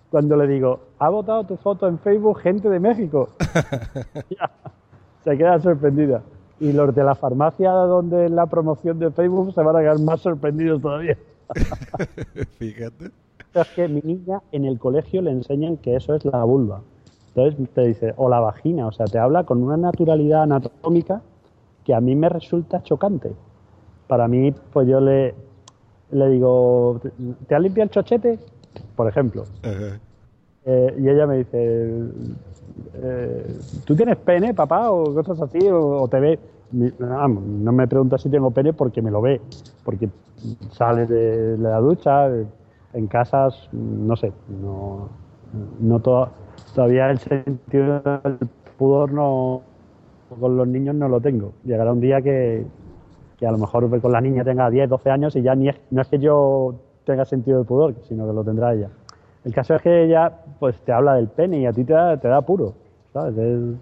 cuando 0.09 0.35
le 0.35 0.47
digo, 0.47 0.79
ha 0.99 1.09
votado 1.09 1.43
tu 1.45 1.57
foto 1.57 1.87
en 1.87 1.99
Facebook 1.99 2.39
gente 2.39 2.69
de 2.69 2.79
México. 2.79 3.29
Se 5.23 5.37
queda 5.37 5.59
sorprendida. 5.59 6.23
Y 6.59 6.73
los 6.73 6.93
de 6.93 7.03
la 7.03 7.15
farmacia 7.15 7.71
donde 7.71 8.29
la 8.29 8.45
promoción 8.45 8.99
de 8.99 9.09
Facebook 9.11 9.53
se 9.53 9.61
van 9.63 9.75
a 9.75 9.79
quedar 9.79 9.99
más 9.99 10.21
sorprendidos 10.21 10.81
todavía. 10.81 11.17
Fíjate. 12.59 13.11
Es 13.53 13.67
que 13.75 13.87
mi 13.87 14.01
niña 14.01 14.41
en 14.51 14.65
el 14.65 14.79
colegio 14.79 15.21
le 15.21 15.31
enseñan 15.31 15.77
que 15.77 15.95
eso 15.95 16.13
es 16.15 16.23
la 16.25 16.43
vulva. 16.43 16.81
Entonces 17.35 17.69
te 17.73 17.81
dice, 17.81 18.13
o 18.17 18.29
la 18.29 18.39
vagina, 18.39 18.87
o 18.87 18.91
sea, 18.91 19.05
te 19.07 19.17
habla 19.17 19.43
con 19.43 19.63
una 19.63 19.75
naturalidad 19.77 20.43
anatómica 20.43 21.21
que 21.83 21.93
a 21.95 22.01
mí 22.01 22.15
me 22.15 22.29
resulta 22.29 22.83
chocante. 22.83 23.33
Para 24.11 24.27
mí, 24.27 24.53
pues 24.73 24.89
yo 24.89 24.99
le, 24.99 25.33
le 26.11 26.29
digo, 26.31 26.99
¿te 27.47 27.55
has 27.55 27.61
limpiado 27.61 27.85
el 27.85 27.91
chochete? 27.91 28.37
Por 28.97 29.07
ejemplo. 29.07 29.45
Ajá. 29.63 30.01
Eh, 30.65 30.95
y 30.99 31.07
ella 31.07 31.25
me 31.25 31.37
dice, 31.37 31.87
eh, 32.93 33.55
¿tú 33.85 33.95
tienes 33.95 34.17
pene, 34.17 34.53
papá? 34.53 34.91
O 34.91 35.13
cosas 35.13 35.39
así, 35.41 35.65
o, 35.69 36.01
o 36.01 36.07
te 36.09 36.19
ve. 36.19 36.39
No 36.73 37.71
me 37.71 37.87
pregunta 37.87 38.17
si 38.17 38.27
tengo 38.29 38.51
pene 38.51 38.73
porque 38.73 39.01
me 39.01 39.11
lo 39.11 39.21
ve, 39.21 39.39
porque 39.85 40.09
sale 40.71 41.05
de 41.05 41.57
la 41.57 41.77
ducha, 41.79 42.27
en 42.93 43.07
casas, 43.07 43.69
no 43.71 44.17
sé, 44.17 44.33
no, 44.61 45.07
no 45.79 45.99
to- 46.01 46.27
todavía 46.75 47.09
el 47.11 47.19
sentido 47.19 48.01
del 48.01 48.37
pudor 48.77 49.13
no, 49.13 49.61
con 50.37 50.57
los 50.57 50.67
niños 50.67 50.95
no 50.95 51.07
lo 51.07 51.21
tengo. 51.21 51.53
Llegará 51.63 51.93
un 51.93 52.01
día 52.01 52.21
que, 52.21 52.65
que 53.41 53.47
a 53.47 53.51
lo 53.51 53.57
mejor 53.57 53.99
con 53.99 54.11
la 54.11 54.21
niña 54.21 54.43
tenga 54.43 54.69
10, 54.69 54.87
12 54.87 55.09
años 55.09 55.35
y 55.35 55.41
ya 55.41 55.55
ni 55.55 55.67
es, 55.69 55.75
no 55.89 56.03
es 56.03 56.07
que 56.07 56.19
yo 56.19 56.75
tenga 57.05 57.25
sentido 57.25 57.57
del 57.57 57.65
pudor, 57.65 57.95
sino 58.07 58.27
que 58.27 58.33
lo 58.33 58.43
tendrá 58.43 58.71
ella. 58.71 58.89
El 59.43 59.51
caso 59.51 59.73
es 59.73 59.81
que 59.81 60.03
ella 60.05 60.31
pues 60.59 60.79
te 60.81 60.91
habla 60.93 61.15
del 61.15 61.27
pene 61.27 61.59
y 61.59 61.65
a 61.65 61.73
ti 61.73 61.83
te 61.83 61.93
da, 61.93 62.15
te 62.17 62.27
da 62.27 62.43
puro, 62.43 62.75
¿sabes? 63.11 63.35
Es- 63.35 63.75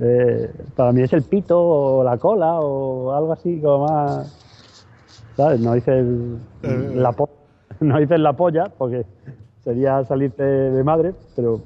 eh, 0.00 0.52
para 0.76 0.92
mí 0.92 1.00
es 1.00 1.12
el 1.14 1.22
pito 1.22 1.58
o 1.58 2.04
la 2.04 2.18
cola 2.18 2.60
o 2.60 3.10
algo 3.12 3.32
así 3.32 3.58
como 3.58 3.86
más, 3.86 4.30
¿sabes? 5.34 5.60
No 5.60 5.72
dices 5.72 6.04
Eh. 6.62 6.92
la 6.94 7.12
po- 7.12 7.30
no 7.80 7.98
dices 7.98 8.20
la 8.20 8.34
polla 8.34 8.64
porque 8.76 9.06
sería 9.64 10.04
salirte 10.04 10.42
de 10.44 10.84
madre, 10.84 11.14
pero 11.34 11.60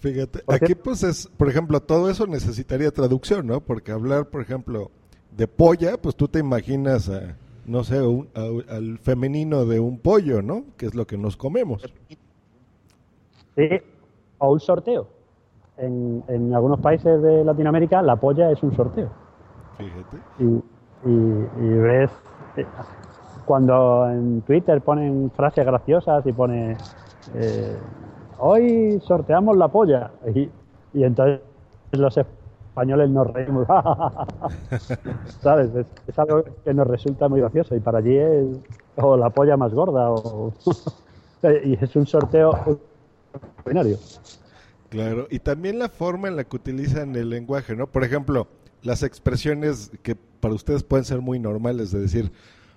Fíjate, 0.00 0.40
aquí 0.46 0.74
pues 0.76 1.02
es, 1.02 1.26
por 1.38 1.48
ejemplo, 1.48 1.80
todo 1.80 2.08
eso 2.10 2.26
necesitaría 2.26 2.90
traducción, 2.92 3.46
¿no? 3.46 3.60
Porque 3.60 3.90
hablar, 3.92 4.26
por 4.26 4.42
ejemplo, 4.42 4.90
de 5.36 5.46
polla, 5.46 5.96
pues 6.00 6.16
tú 6.16 6.28
te 6.28 6.38
imaginas 6.38 7.08
a, 7.08 7.36
no 7.66 7.84
sé, 7.84 8.02
un- 8.02 8.28
a- 8.34 8.74
al 8.76 8.98
femenino 8.98 9.64
de 9.66 9.80
un 9.80 9.98
pollo, 9.98 10.42
¿no? 10.42 10.64
Que 10.76 10.86
es 10.86 10.94
lo 10.94 11.06
que 11.06 11.16
nos 11.18 11.36
comemos. 11.36 11.82
sí, 13.56 13.68
o 14.38 14.52
un 14.52 14.60
sorteo. 14.60 15.06
En, 15.76 16.24
en 16.28 16.52
algunos 16.54 16.80
países 16.80 17.22
de 17.22 17.44
Latinoamérica 17.44 18.02
la 18.02 18.16
polla 18.16 18.50
es 18.50 18.62
un 18.62 18.74
sorteo. 18.74 19.08
Fíjate. 19.76 20.16
y, 20.40 20.44
y- 21.08 21.64
y 21.64 21.68
ves 21.78 22.10
eh, 22.56 22.66
cuando 23.44 24.10
en 24.10 24.40
Twitter 24.42 24.80
ponen 24.82 25.30
frases 25.36 25.64
graciosas 25.64 26.26
y 26.26 26.32
pone 26.32 26.76
eh, 27.36 27.76
hoy 28.40 29.00
sorteamos 29.06 29.56
la 29.56 29.68
polla 29.68 30.10
y, 30.34 30.48
y 30.94 31.04
entonces 31.04 31.40
los 31.92 32.18
españoles 32.78 33.10
nos 33.10 33.26
reímos 33.32 33.66
sabes 35.40 35.74
es, 35.74 35.86
es 36.06 36.18
algo 36.18 36.44
que 36.64 36.72
nos 36.72 36.86
resulta 36.86 37.28
muy 37.28 37.40
gracioso 37.40 37.74
y 37.74 37.80
para 37.80 37.98
allí 37.98 38.16
es 38.16 38.46
o 38.96 39.16
la 39.16 39.30
polla 39.30 39.56
más 39.56 39.74
gorda 39.74 40.10
o 40.10 40.52
y 41.64 41.74
es 41.74 41.96
un 41.96 42.06
sorteo 42.06 42.52
extraordinario 43.34 43.98
Claro, 44.90 45.26
y 45.30 45.40
también 45.40 45.78
la 45.78 45.90
forma 45.90 46.28
en 46.28 46.36
la 46.36 46.44
que 46.44 46.56
utilizan 46.56 47.14
el 47.14 47.28
lenguaje, 47.28 47.76
¿no? 47.76 47.88
Por 47.88 48.04
ejemplo, 48.04 48.48
las 48.82 49.02
expresiones 49.02 49.90
que 50.02 50.16
para 50.16 50.54
ustedes 50.54 50.82
pueden 50.82 51.04
ser 51.04 51.20
muy 51.20 51.38
normales 51.38 51.90
de 51.90 52.00
decir, 52.00 52.32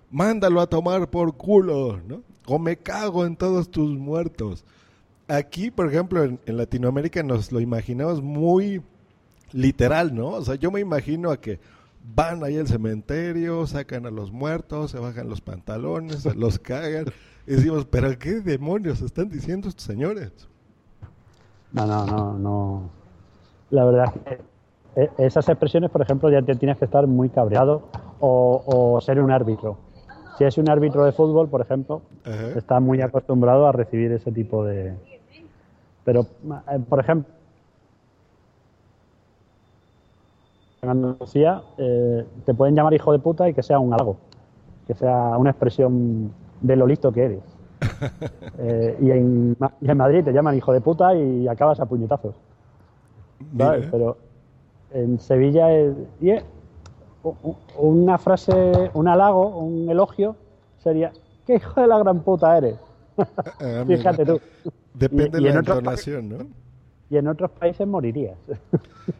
mándalo 0.10 0.60
a 0.60 0.68
tomar 0.68 1.10
por 1.10 1.38
culo, 1.38 2.02
¿no? 2.06 2.22
O 2.48 2.60
me 2.60 2.76
cago 2.76 3.26
en 3.26 3.38
todos 3.38 3.72
tus 3.72 3.98
muertos. 3.98 4.66
Aquí, 5.30 5.72
por 5.72 5.88
ejemplo, 5.88 6.22
en, 6.26 6.38
en 6.46 6.58
Latinoamérica 6.58 7.24
nos 7.24 7.50
lo 7.54 7.62
imaginamos 7.62 8.22
muy 8.22 8.82
literal, 9.54 10.14
¿no? 10.14 10.30
O 10.30 10.42
sea, 10.42 10.56
yo 10.56 10.72
me 10.72 10.80
imagino 10.80 11.32
a 11.32 11.38
que 11.38 11.60
van 12.16 12.44
ahí 12.44 12.58
al 12.58 12.68
cementerio, 12.68 13.66
sacan 13.68 14.06
a 14.06 14.12
los 14.12 14.32
muertos, 14.32 14.92
se 14.92 15.00
bajan 15.00 15.30
los 15.30 15.42
pantalones, 15.42 16.24
se 16.24 16.34
los 16.36 16.60
cagan. 16.60 17.06
Y 17.48 17.56
decimos, 17.56 17.86
pero 17.86 18.18
¿qué 18.18 18.42
demonios 18.42 19.02
están 19.02 19.30
diciendo 19.30 19.70
estos 19.70 19.86
señores? 19.86 20.32
No, 21.72 21.86
no, 21.86 22.06
no, 22.06 22.34
no. 22.38 22.90
La 23.70 23.86
verdad 23.86 24.14
es 24.14 24.22
que 24.22 25.02
eh, 25.02 25.10
esas 25.20 25.48
expresiones, 25.48 25.90
por 25.90 26.02
ejemplo, 26.02 26.30
ya 26.30 26.42
te 26.42 26.56
tienes 26.56 26.78
que 26.78 26.86
estar 26.86 27.08
muy 27.08 27.30
cabreado 27.30 27.88
o, 28.20 28.64
o 28.66 29.02
ser 29.02 29.22
un 29.22 29.32
árbitro. 29.32 29.78
Si 30.38 30.44
es 30.44 30.58
un 30.58 30.70
árbitro 30.70 31.06
de 31.06 31.12
fútbol, 31.12 31.50
por 31.50 31.62
ejemplo, 31.62 32.02
Ajá. 32.26 32.58
está 32.58 32.80
muy 32.80 33.02
acostumbrado 33.02 33.68
a 33.68 33.72
recibir 33.72 34.12
ese 34.12 34.32
tipo 34.32 34.66
de... 34.66 34.96
Pero, 36.04 36.22
eh, 36.22 36.80
por 36.90 37.00
ejemplo, 37.00 37.32
en 40.82 40.90
Andalucía 40.90 41.62
eh, 41.78 42.26
te 42.46 42.54
pueden 42.54 42.76
llamar 42.76 42.94
hijo 42.94 43.12
de 43.12 43.20
puta 43.20 43.48
y 43.48 43.54
que 43.54 43.62
sea 43.62 43.78
un 43.80 43.94
halago, 43.94 44.18
que 44.88 44.94
sea 44.96 45.38
una 45.38 45.52
expresión 45.52 46.32
de 46.62 46.76
lo 46.76 46.88
listo 46.88 47.12
que 47.12 47.24
eres. 47.26 47.44
Eh, 48.58 48.98
y, 49.02 49.12
en, 49.12 49.56
Ma- 49.60 49.74
y 49.82 49.90
en 49.90 49.98
Madrid 49.98 50.24
te 50.24 50.32
llaman 50.32 50.56
hijo 50.56 50.72
de 50.74 50.82
puta 50.82 51.16
y 51.16 51.48
acabas 51.48 51.80
a 51.80 51.86
puñetazos. 51.86 52.36
¿sabes? 53.58 53.80
Mira. 53.80 53.92
Pero 53.92 54.18
en 54.92 55.20
Sevilla 55.20 55.72
es, 55.72 55.94
y 56.20 56.32
es- 56.32 56.44
u- 57.24 57.34
u- 57.44 57.56
una 57.80 58.18
frase, 58.18 58.92
un 58.94 59.08
halago, 59.08 59.58
un 59.60 59.90
elogio 59.90 60.36
sería 60.80 61.12
¿qué 61.48 61.56
hijo 61.56 61.80
de 61.82 61.88
la 61.88 61.98
gran 62.00 62.20
puta 62.22 62.56
eres? 62.58 62.76
Fíjate 63.88 64.26
tú. 64.26 64.40
Depende 64.94 65.40
Y- 65.40 65.44
de 65.44 65.50
la 65.54 65.60
entonación, 65.60 66.30
¿no? 66.30 66.38
Y 67.12 67.18
en 67.18 67.28
otros 67.28 67.52
países 67.52 67.88
morirías. 67.88 68.38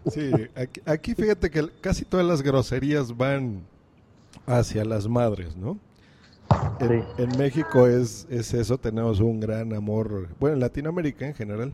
Sí, 0.10 0.32
aquí, 0.56 0.82
aquí 0.86 1.16
fíjate 1.16 1.50
que 1.50 1.68
casi 1.82 2.06
todas 2.06 2.26
las 2.26 2.42
groserías 2.42 3.16
van 3.18 3.62
hacia 4.46 4.86
las 4.86 5.08
madres, 5.08 5.58
¿no? 5.58 5.78
En, 6.80 6.88
Sí. 6.88 7.06
en 7.18 7.38
México 7.38 7.88
es, 7.88 8.26
es 8.30 8.54
eso, 8.54 8.78
tenemos 8.78 9.20
un 9.20 9.40
gran 9.40 9.74
amor, 9.74 10.30
bueno, 10.40 10.54
en 10.56 10.60
Latinoamérica 10.62 11.26
en 11.28 11.34
general, 11.34 11.74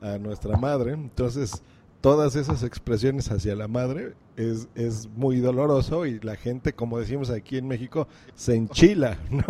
a 0.00 0.18
nuestra 0.18 0.56
madre. 0.56 0.92
Entonces, 0.92 1.62
todas 2.00 2.34
esas 2.36 2.62
expresiones 2.64 3.30
hacia 3.30 3.54
la 3.54 3.68
madre 3.68 4.14
es, 4.36 4.66
es 4.74 5.08
muy 5.14 5.38
doloroso 5.38 6.06
y 6.06 6.18
la 6.20 6.36
gente, 6.36 6.72
como 6.72 6.98
decimos 6.98 7.30
aquí 7.30 7.58
en 7.58 7.68
México, 7.68 8.08
se 8.34 8.56
enchila, 8.56 9.18
¿no? 9.30 9.44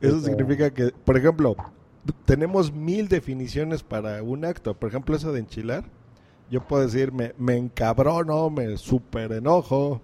Eso 0.00 0.20
significa 0.20 0.70
que, 0.70 0.90
por 1.04 1.16
ejemplo, 1.16 1.54
tenemos 2.24 2.72
mil 2.72 3.08
definiciones 3.08 3.82
para 3.82 4.22
un 4.22 4.44
acto. 4.44 4.74
Por 4.74 4.88
ejemplo, 4.88 5.16
eso 5.16 5.32
de 5.32 5.40
enchilar. 5.40 5.84
Yo 6.50 6.66
puedo 6.66 6.82
decir, 6.82 7.12
me, 7.12 7.34
me 7.36 7.56
encabrono, 7.56 8.48
me 8.48 8.76
super 8.78 9.32
enojo, 9.32 10.00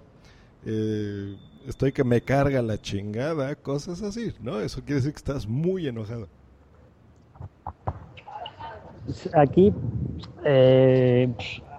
eh, 0.66 1.36
estoy 1.66 1.92
que 1.92 2.04
me 2.04 2.20
carga 2.20 2.60
la 2.62 2.80
chingada, 2.80 3.54
cosas 3.54 4.02
así, 4.02 4.34
¿no? 4.40 4.60
Eso 4.60 4.80
quiere 4.80 4.96
decir 4.96 5.12
que 5.12 5.18
estás 5.18 5.46
muy 5.46 5.86
enojado. 5.86 6.28
Aquí, 9.34 9.72
eh, 10.44 11.32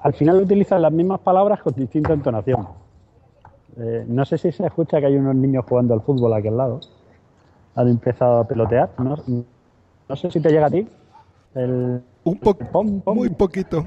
al 0.03 0.13
final 0.13 0.41
utilizan 0.41 0.81
las 0.81 0.91
mismas 0.91 1.19
palabras 1.19 1.61
con 1.61 1.73
distinta 1.73 2.13
entonación. 2.13 2.67
Eh, 3.77 4.05
no 4.07 4.23
sé 4.25 4.37
si 4.37 4.51
se 4.51 4.65
escucha 4.65 4.99
que 4.99 5.07
hay 5.07 5.15
unos 5.15 5.35
niños 5.35 5.65
jugando 5.67 5.93
al 5.93 6.01
fútbol 6.01 6.33
aquí 6.33 6.47
al 6.47 6.57
lado. 6.57 6.79
Han 7.75 7.89
empezado 7.89 8.39
a 8.39 8.47
pelotear. 8.47 8.91
No, 8.99 9.17
no 10.09 10.15
sé 10.15 10.31
si 10.31 10.39
te 10.39 10.49
llega 10.49 10.67
a 10.67 10.69
ti. 10.69 10.87
El, 11.53 12.01
Un 12.23 12.37
pom, 12.39 12.55
pom. 13.01 13.01
muy 13.15 13.29
poquito. 13.29 13.85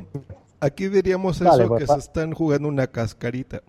Aquí 0.60 0.88
diríamos 0.88 1.40
eso, 1.40 1.68
pues 1.68 1.80
que 1.80 1.86
va. 1.86 1.94
se 1.94 2.00
están 2.00 2.32
jugando 2.32 2.68
una 2.68 2.86
cascarita. 2.86 3.60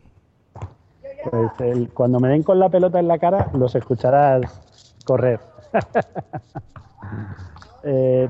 Pues 1.29 1.51
el- 1.59 1.89
cuando 1.93 2.19
me 2.19 2.29
den 2.29 2.43
con 2.43 2.59
la 2.59 2.69
pelota 2.69 2.99
en 2.99 3.07
la 3.07 3.19
cara, 3.19 3.49
los 3.53 3.75
escucharás 3.75 4.61
correr. 5.05 5.39
Eh, 7.83 8.29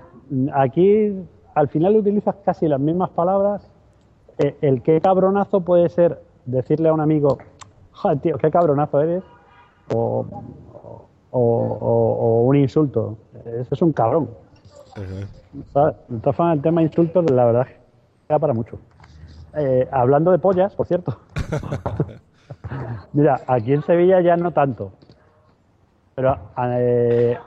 aquí, 0.54 1.12
al 1.56 1.68
final 1.70 1.96
utilizas 1.96 2.36
casi 2.46 2.68
las 2.68 2.80
mismas 2.80 3.10
palabras. 3.10 3.68
Eh, 4.38 4.56
el 4.62 4.82
qué 4.84 5.02
cabronazo 5.02 5.62
puede 5.62 5.90
ser 5.90 6.22
decirle 6.46 6.90
a 6.90 6.94
un 6.94 7.02
amigo, 7.02 7.40
joder, 7.92 8.20
tío, 8.20 8.38
qué 8.38 8.52
cabronazo 8.52 9.02
eres, 9.02 9.24
o, 9.94 10.26
o- 11.32 11.40
o- 11.40 12.14
o 12.20 12.44
un 12.44 12.56
insulto. 12.56 13.18
Eso 13.46 13.70
es 13.76 13.82
un 13.82 13.94
cabrón. 13.94 14.30
De 16.08 16.20
todas 16.20 16.36
formas, 16.36 16.56
el 16.58 16.62
tema 16.62 16.82
insultos, 16.82 17.30
la 17.32 17.46
verdad, 17.46 17.68
es 17.68 17.74
que 17.74 17.80
da 18.30 18.40
para 18.40 18.54
mucho. 18.54 18.78
Eh, 19.56 19.88
hablando 19.92 20.32
de 20.32 20.40
pollas, 20.40 20.76
por 20.76 20.86
cierto. 20.88 21.18
Mira, 23.14 23.42
aquí 23.48 23.74
en 23.74 23.82
Sevilla 23.84 24.22
ya 24.22 24.38
no 24.38 24.52
tanto. 24.52 24.92
Pero 26.16 26.38
eh, 26.58 27.38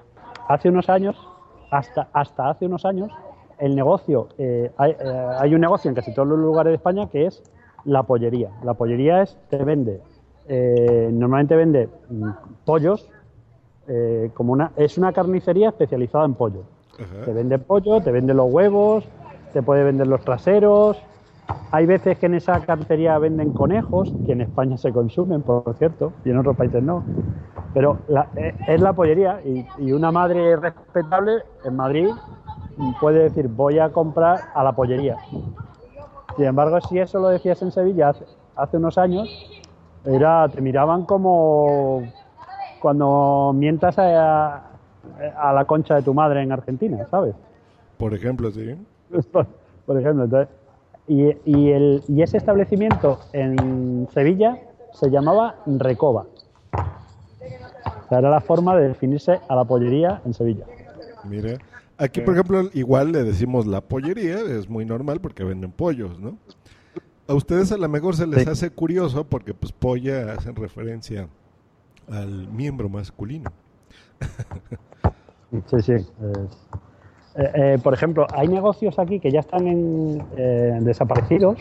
hace 0.48 0.68
unos 0.68 0.88
años, 0.88 1.16
hasta, 1.70 2.08
hasta 2.12 2.50
hace 2.50 2.66
unos 2.66 2.84
años, 2.84 3.10
el 3.58 3.76
negocio, 3.76 4.28
eh, 4.38 4.72
hay, 4.76 4.96
hay 5.38 5.54
un 5.54 5.60
negocio 5.60 5.88
en 5.88 5.94
casi 5.94 6.12
todos 6.12 6.26
los 6.28 6.38
lugares 6.38 6.70
de 6.72 6.76
España 6.76 7.08
que 7.08 7.26
es 7.26 7.42
la 7.84 8.02
pollería. 8.02 8.50
La 8.64 8.74
pollería 8.74 9.22
es, 9.22 9.38
te 9.48 9.58
vende, 9.58 10.00
eh, 10.48 11.10
normalmente 11.12 11.54
vende 11.54 11.88
mm, 12.10 12.30
pollos, 12.64 13.08
eh, 13.94 14.30
como 14.32 14.54
una, 14.54 14.72
es 14.76 14.96
una 14.96 15.12
carnicería 15.12 15.68
especializada 15.68 16.24
en 16.24 16.32
pollo. 16.34 16.62
Ajá. 16.94 17.26
Te 17.26 17.32
vende 17.34 17.58
pollo, 17.58 18.00
te 18.00 18.10
vende 18.10 18.32
los 18.32 18.50
huevos, 18.50 19.06
te 19.52 19.62
puede 19.62 19.84
vender 19.84 20.06
los 20.06 20.22
traseros. 20.24 20.96
Hay 21.72 21.84
veces 21.84 22.18
que 22.18 22.26
en 22.26 22.34
esa 22.34 22.60
carnicería 22.60 23.18
venden 23.18 23.50
conejos, 23.52 24.14
que 24.24 24.32
en 24.32 24.40
España 24.40 24.78
se 24.78 24.92
consumen, 24.92 25.42
por 25.42 25.74
cierto, 25.76 26.12
y 26.24 26.30
en 26.30 26.38
otros 26.38 26.56
países 26.56 26.82
no. 26.82 27.04
Pero 27.74 27.98
la- 28.08 28.28
eh, 28.36 28.54
es 28.66 28.80
la 28.80 28.92
pollería 28.94 29.40
y, 29.44 29.66
y 29.78 29.92
una 29.92 30.10
madre 30.10 30.56
respetable 30.56 31.42
en 31.64 31.76
Madrid 31.76 32.08
puede 33.00 33.24
decir 33.24 33.48
voy 33.48 33.78
a 33.78 33.90
comprar 33.90 34.40
a 34.54 34.64
la 34.64 34.72
pollería. 34.72 35.16
Sin 36.36 36.46
embargo, 36.46 36.80
si 36.80 36.98
eso 36.98 37.18
lo 37.20 37.28
decías 37.28 37.60
en 37.60 37.70
Sevilla 37.72 38.08
hace, 38.10 38.24
hace 38.56 38.76
unos 38.78 38.96
años, 38.96 39.28
era 40.04 40.48
te 40.48 40.60
miraban 40.62 41.04
como 41.04 42.02
cuando 42.82 43.52
mientas 43.54 43.96
a, 43.98 44.56
a 45.38 45.52
la 45.52 45.64
concha 45.64 45.94
de 45.94 46.02
tu 46.02 46.12
madre 46.12 46.42
en 46.42 46.52
Argentina, 46.52 47.06
¿sabes? 47.10 47.34
Por 47.96 48.12
ejemplo, 48.12 48.50
sí. 48.50 48.74
Por, 49.30 49.46
por 49.86 49.98
ejemplo, 50.00 50.24
entonces, 50.24 50.48
y, 51.06 51.28
y, 51.44 51.70
el, 51.70 52.02
y 52.08 52.22
ese 52.22 52.36
establecimiento 52.38 53.18
en 53.32 54.08
Sevilla 54.12 54.58
se 54.92 55.10
llamaba 55.10 55.56
Recoba. 55.66 56.26
O 56.72 58.08
sea, 58.08 58.18
era 58.18 58.30
la 58.30 58.40
forma 58.40 58.76
de 58.76 58.88
definirse 58.88 59.40
a 59.48 59.54
la 59.54 59.64
pollería 59.64 60.20
en 60.24 60.34
Sevilla. 60.34 60.64
Mira. 61.24 61.58
Aquí, 61.98 62.20
por 62.20 62.34
ejemplo, 62.34 62.62
igual 62.74 63.12
le 63.12 63.22
decimos 63.22 63.66
la 63.66 63.80
pollería, 63.80 64.40
es 64.40 64.68
muy 64.68 64.84
normal 64.84 65.20
porque 65.20 65.44
venden 65.44 65.70
pollos, 65.70 66.18
¿no? 66.18 66.36
A 67.28 67.34
ustedes 67.34 67.70
a 67.70 67.76
lo 67.76 67.88
mejor 67.88 68.16
se 68.16 68.26
les 68.26 68.42
Sí. 68.42 68.50
hace 68.50 68.70
curioso 68.70 69.24
porque 69.24 69.54
pues 69.54 69.70
polla 69.72 70.32
hacen 70.32 70.56
referencia 70.56 71.28
al 72.10 72.48
miembro 72.48 72.88
masculino. 72.88 73.50
Sí, 75.66 75.82
sí. 75.82 75.92
eh, 75.92 77.50
eh, 77.54 77.78
por 77.82 77.92
ejemplo, 77.92 78.26
hay 78.34 78.48
negocios 78.48 78.98
aquí 78.98 79.20
que 79.20 79.30
ya 79.30 79.40
están 79.40 79.66
en, 79.66 80.24
eh, 80.36 80.78
desaparecidos. 80.80 81.58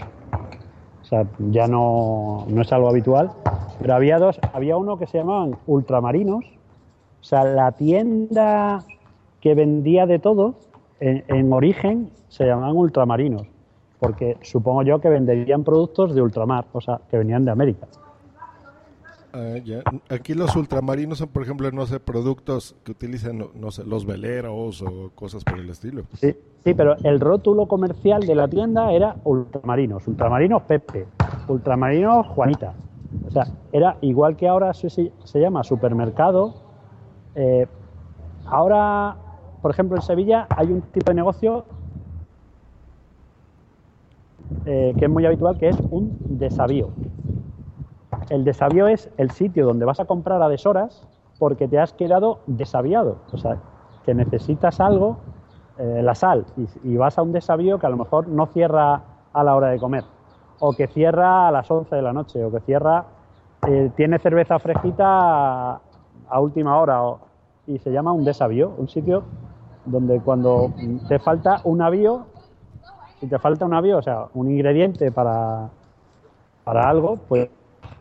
O 1.01 1.05
sea, 1.05 1.27
ya 1.49 1.67
no, 1.67 2.45
no 2.47 2.61
es 2.61 2.71
algo 2.71 2.89
habitual. 2.89 3.31
Pero 3.79 3.95
había 3.95 4.17
dos, 4.17 4.39
había 4.53 4.77
uno 4.77 4.97
que 4.97 5.07
se 5.07 5.17
llamaban 5.17 5.57
ultramarinos. 5.67 6.45
O 7.19 7.23
sea, 7.23 7.43
la 7.43 7.73
tienda 7.73 8.83
que 9.41 9.55
vendía 9.55 10.05
de 10.05 10.19
todo, 10.19 10.55
en, 10.99 11.23
en 11.27 11.51
origen 11.51 12.11
se 12.29 12.45
llamaban 12.45 12.77
ultramarinos. 12.77 13.47
Porque 13.99 14.37
supongo 14.41 14.83
yo 14.83 14.99
que 15.01 15.09
venderían 15.09 15.63
productos 15.63 16.15
de 16.15 16.21
ultramar, 16.21 16.65
o 16.71 16.81
sea, 16.81 17.01
que 17.09 17.17
venían 17.17 17.43
de 17.45 17.51
América. 17.51 17.87
Ah. 19.33 19.55
Aquí 20.09 20.33
los 20.33 20.55
ultramarinos 20.55 21.19
son, 21.19 21.29
por 21.29 21.43
ejemplo, 21.43 21.71
no 21.71 21.85
sé, 21.85 21.99
productos 21.99 22.75
que 22.83 22.91
utilizan, 22.91 23.39
los 23.85 24.05
veleros 24.05 24.81
o 24.81 25.11
cosas 25.15 25.43
por 25.43 25.59
el 25.59 25.69
estilo. 25.69 26.03
Sí, 26.13 26.35
sí, 26.63 26.73
pero 26.73 26.95
el 27.03 27.19
rótulo 27.19 27.67
comercial 27.67 28.21
de 28.21 28.35
la 28.35 28.47
tienda 28.47 28.91
era 28.91 29.15
Ultramarinos, 29.23 30.07
Ultramarinos 30.07 30.63
Pepe, 30.63 31.07
Ultramarinos 31.47 32.27
Juanita. 32.27 32.73
O 33.27 33.31
sea, 33.31 33.45
era 33.71 33.97
igual 34.01 34.35
que 34.35 34.47
ahora 34.47 34.73
se 34.73 35.11
llama 35.33 35.63
supermercado. 35.63 36.55
eh, 37.35 37.67
ahora, 38.45 39.15
por 39.61 39.71
ejemplo, 39.71 39.95
en 39.95 40.01
Sevilla 40.01 40.47
hay 40.49 40.67
un 40.67 40.81
tipo 40.81 41.11
de 41.11 41.15
negocio 41.15 41.65
eh, 44.65 44.93
que 44.97 45.05
es 45.05 45.11
muy 45.11 45.25
habitual, 45.25 45.57
que 45.57 45.69
es 45.69 45.77
un 45.91 46.17
desavío. 46.37 46.89
El 48.31 48.45
desavío 48.45 48.87
es 48.87 49.09
el 49.17 49.29
sitio 49.31 49.65
donde 49.65 49.83
vas 49.83 49.99
a 49.99 50.05
comprar 50.05 50.41
a 50.41 50.47
deshoras 50.47 51.05
porque 51.37 51.67
te 51.67 51.77
has 51.77 51.91
quedado 51.91 52.39
desaviado. 52.47 53.17
O 53.33 53.37
sea, 53.37 53.57
que 54.05 54.13
necesitas 54.13 54.79
algo, 54.79 55.17
eh, 55.77 55.99
la 56.01 56.15
sal, 56.15 56.45
y, 56.83 56.95
vas 56.95 57.17
a 57.17 57.23
un 57.23 57.33
desavío 57.33 57.77
que 57.77 57.87
a 57.87 57.89
lo 57.89 57.97
mejor 57.97 58.29
no 58.29 58.45
cierra 58.47 59.01
a 59.33 59.43
la 59.43 59.55
hora 59.55 59.67
de 59.67 59.79
comer, 59.79 60.05
o 60.59 60.71
que 60.71 60.87
cierra 60.87 61.49
a 61.49 61.51
las 61.51 61.69
11 61.69 61.93
de 61.93 62.01
la 62.01 62.13
noche, 62.13 62.43
o 62.43 62.51
que 62.51 62.61
cierra, 62.61 63.05
eh, 63.67 63.91
tiene 63.95 64.17
cerveza 64.17 64.59
fresquita 64.59 65.81
a, 66.29 66.39
última 66.39 66.79
hora, 66.79 67.01
y 67.67 67.79
se 67.79 67.91
llama 67.91 68.13
un 68.13 68.23
desavío, 68.23 68.73
un 68.77 68.87
sitio 68.87 69.23
donde 69.85 70.21
cuando 70.21 70.71
te 71.09 71.19
falta 71.19 71.61
un 71.65 71.81
avío, 71.81 72.27
si 73.19 73.27
te 73.27 73.39
falta 73.39 73.65
un 73.65 73.73
avío, 73.73 73.97
o 73.97 74.01
sea, 74.01 74.27
un 74.33 74.49
ingrediente 74.49 75.11
para, 75.11 75.69
para 76.63 76.89
algo, 76.89 77.17
pues 77.27 77.49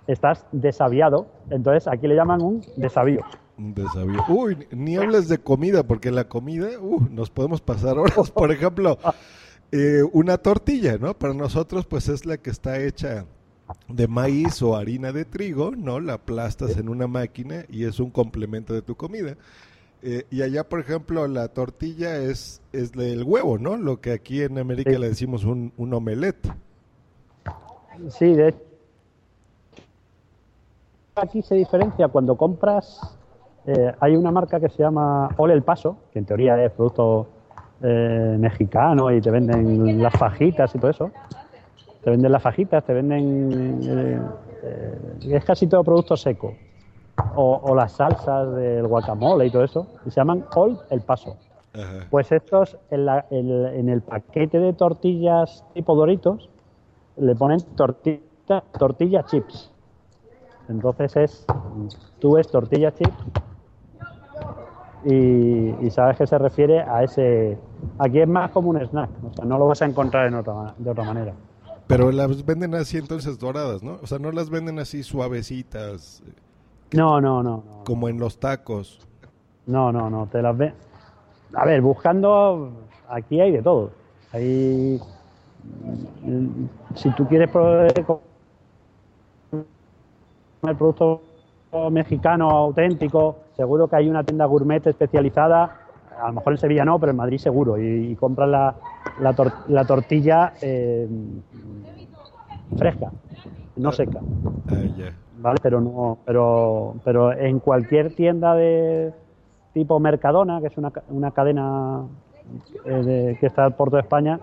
estás 0.06 0.46
desaviado. 0.52 1.26
Entonces 1.50 1.86
aquí 1.88 2.06
le 2.08 2.14
llaman 2.14 2.42
un 2.42 2.62
desavío. 2.76 3.20
Un 3.58 3.74
desavío. 3.74 4.24
Uy, 4.28 4.66
ni 4.70 4.96
hables 4.96 5.28
de 5.28 5.38
comida, 5.38 5.82
porque 5.82 6.10
la 6.10 6.24
comida, 6.28 6.68
uh, 6.80 7.06
nos 7.10 7.30
podemos 7.30 7.60
pasar 7.60 7.98
horas. 7.98 8.30
Por 8.34 8.50
ejemplo, 8.52 8.98
eh, 9.72 10.02
una 10.12 10.38
tortilla, 10.38 10.96
¿no? 10.98 11.14
Para 11.14 11.34
nosotros, 11.34 11.86
pues 11.86 12.08
es 12.08 12.24
la 12.26 12.38
que 12.38 12.50
está 12.50 12.80
hecha 12.80 13.26
de 13.88 14.08
maíz 14.08 14.62
o 14.62 14.74
harina 14.76 15.12
de 15.12 15.24
trigo, 15.24 15.72
¿no? 15.76 16.00
La 16.00 16.14
aplastas 16.14 16.76
en 16.76 16.88
una 16.88 17.06
máquina 17.06 17.64
y 17.68 17.84
es 17.84 18.00
un 18.00 18.10
complemento 18.10 18.72
de 18.74 18.82
tu 18.82 18.96
comida. 18.96 19.36
Eh, 20.02 20.24
y 20.30 20.40
allá, 20.42 20.66
por 20.66 20.80
ejemplo, 20.80 21.28
la 21.28 21.48
tortilla 21.48 22.16
es, 22.16 22.62
es 22.72 22.90
del 22.92 23.22
huevo, 23.22 23.58
¿no? 23.58 23.76
Lo 23.76 24.00
que 24.00 24.12
aquí 24.12 24.42
en 24.42 24.58
América 24.58 24.90
Sí. 24.92 24.98
le 24.98 25.08
decimos 25.10 25.44
un, 25.44 25.72
un 25.76 25.92
omelette. 25.92 26.50
Sí, 28.08 28.32
de 28.34 28.48
hecho, 28.48 28.58
aquí 31.22 31.42
se 31.42 31.54
diferencia 31.54 32.08
cuando 32.08 32.36
compras. 32.36 33.16
eh, 33.66 33.92
hay 34.00 34.16
una 34.16 34.30
marca 34.30 34.58
que 34.58 34.68
se 34.70 34.82
llama 34.82 35.28
Ole 35.36 35.52
el 35.54 35.62
Paso, 35.62 35.96
que 36.12 36.18
en 36.18 36.24
teoría 36.24 36.62
es 36.64 36.72
producto 36.72 37.26
eh, 37.82 38.36
mexicano 38.38 39.10
y 39.10 39.20
te 39.20 39.30
venden 39.30 40.02
las 40.02 40.14
fajitas 40.14 40.74
y 40.74 40.78
todo 40.78 40.90
eso. 40.90 41.10
Te 42.02 42.10
venden 42.10 42.32
las 42.32 42.42
fajitas, 42.42 42.82
te 42.84 42.94
venden. 42.94 43.80
eh, 43.84 44.18
es 45.22 45.44
casi 45.44 45.66
todo 45.66 45.84
producto 45.84 46.16
seco. 46.16 46.54
O, 47.36 47.60
o 47.62 47.74
las 47.74 47.92
salsas 47.92 48.54
del 48.54 48.86
guacamole 48.86 49.46
y 49.46 49.50
todo 49.50 49.62
eso. 49.64 49.86
Y 50.06 50.10
se 50.10 50.20
llaman 50.20 50.44
All 50.54 50.78
el 50.90 51.02
Paso. 51.02 51.36
Ajá. 51.74 52.06
Pues 52.10 52.32
estos, 52.32 52.78
en, 52.90 53.04
la- 53.06 53.26
el- 53.30 53.66
en 53.74 53.88
el 53.90 54.00
paquete 54.00 54.58
de 54.58 54.72
tortillas 54.72 55.64
tipo 55.74 55.94
Doritos, 55.94 56.48
le 57.16 57.34
ponen 57.36 57.60
tortilla, 57.76 58.20
tortilla 58.78 59.22
chips. 59.24 59.70
Entonces 60.70 61.16
es, 61.16 61.46
tú 62.20 62.34
ves 62.34 62.48
tortilla 62.48 62.94
chips 62.94 63.12
y, 65.04 65.74
y 65.84 65.90
sabes 65.90 66.16
que 66.18 66.26
se 66.26 66.38
refiere 66.38 66.80
a 66.80 67.02
ese... 67.02 67.58
Aquí 67.98 68.20
es 68.20 68.28
más 68.28 68.50
como 68.50 68.70
un 68.70 68.78
snack, 68.80 69.10
o 69.30 69.34
sea, 69.34 69.44
no 69.44 69.58
lo 69.58 69.66
vas 69.66 69.82
a 69.82 69.86
encontrar 69.86 70.26
en 70.28 70.34
otra, 70.34 70.74
de 70.78 70.90
otra 70.90 71.04
manera. 71.04 71.32
Pero 71.86 72.12
las 72.12 72.44
venden 72.44 72.74
así 72.74 72.98
entonces 72.98 73.38
doradas, 73.38 73.82
¿no? 73.82 73.98
O 74.02 74.06
sea, 74.06 74.18
no 74.18 74.30
las 74.30 74.48
venden 74.50 74.78
así 74.78 75.02
suavecitas, 75.02 76.22
eh, 76.26 76.32
No, 76.92 77.20
no, 77.20 77.42
no, 77.42 77.64
no. 77.66 77.84
como 77.84 78.08
en 78.08 78.18
los 78.20 78.38
tacos. 78.38 79.00
No, 79.66 79.90
no, 79.90 80.08
no, 80.08 80.26
te 80.26 80.40
las 80.42 80.56
ven. 80.56 80.74
A 81.54 81.64
ver, 81.64 81.80
buscando, 81.80 82.70
aquí 83.08 83.40
hay 83.40 83.50
de 83.52 83.62
todo. 83.62 83.90
Mm, 84.34 84.96
Si 86.94 87.10
tú 87.14 87.26
quieres 87.26 87.50
probar 87.50 87.92
el 90.68 90.76
producto 90.76 91.22
mexicano 91.90 92.50
auténtico, 92.50 93.36
seguro 93.56 93.88
que 93.88 93.96
hay 93.96 94.08
una 94.08 94.24
tienda 94.24 94.44
gourmet 94.46 94.84
especializada. 94.86 95.76
A 96.20 96.26
lo 96.28 96.34
mejor 96.34 96.52
en 96.54 96.58
Sevilla 96.58 96.84
no, 96.84 96.98
pero 96.98 97.10
en 97.10 97.16
Madrid 97.16 97.38
seguro. 97.38 97.78
Y, 97.78 98.10
y 98.12 98.16
compras 98.16 98.48
la, 98.48 98.74
la, 99.20 99.32
tor- 99.34 99.52
la 99.68 99.84
tortilla 99.84 100.52
eh, 100.60 101.08
fresca, 102.76 103.10
no 103.76 103.92
seca. 103.92 104.20
Ah. 104.68 104.74
¿vale? 105.38 105.58
Pero 105.62 105.80
no, 105.80 106.18
pero, 106.24 106.96
pero 107.04 107.32
en 107.32 107.58
cualquier 107.60 108.14
tienda 108.14 108.54
de 108.54 109.12
tipo 109.72 109.98
Mercadona, 110.00 110.60
que 110.60 110.66
es 110.66 110.76
una, 110.76 110.92
una 111.08 111.30
cadena 111.30 112.02
eh, 112.84 112.90
de- 112.90 113.36
que 113.40 113.46
está 113.46 113.70
por 113.70 113.88
toda 113.90 114.02
España, 114.02 114.38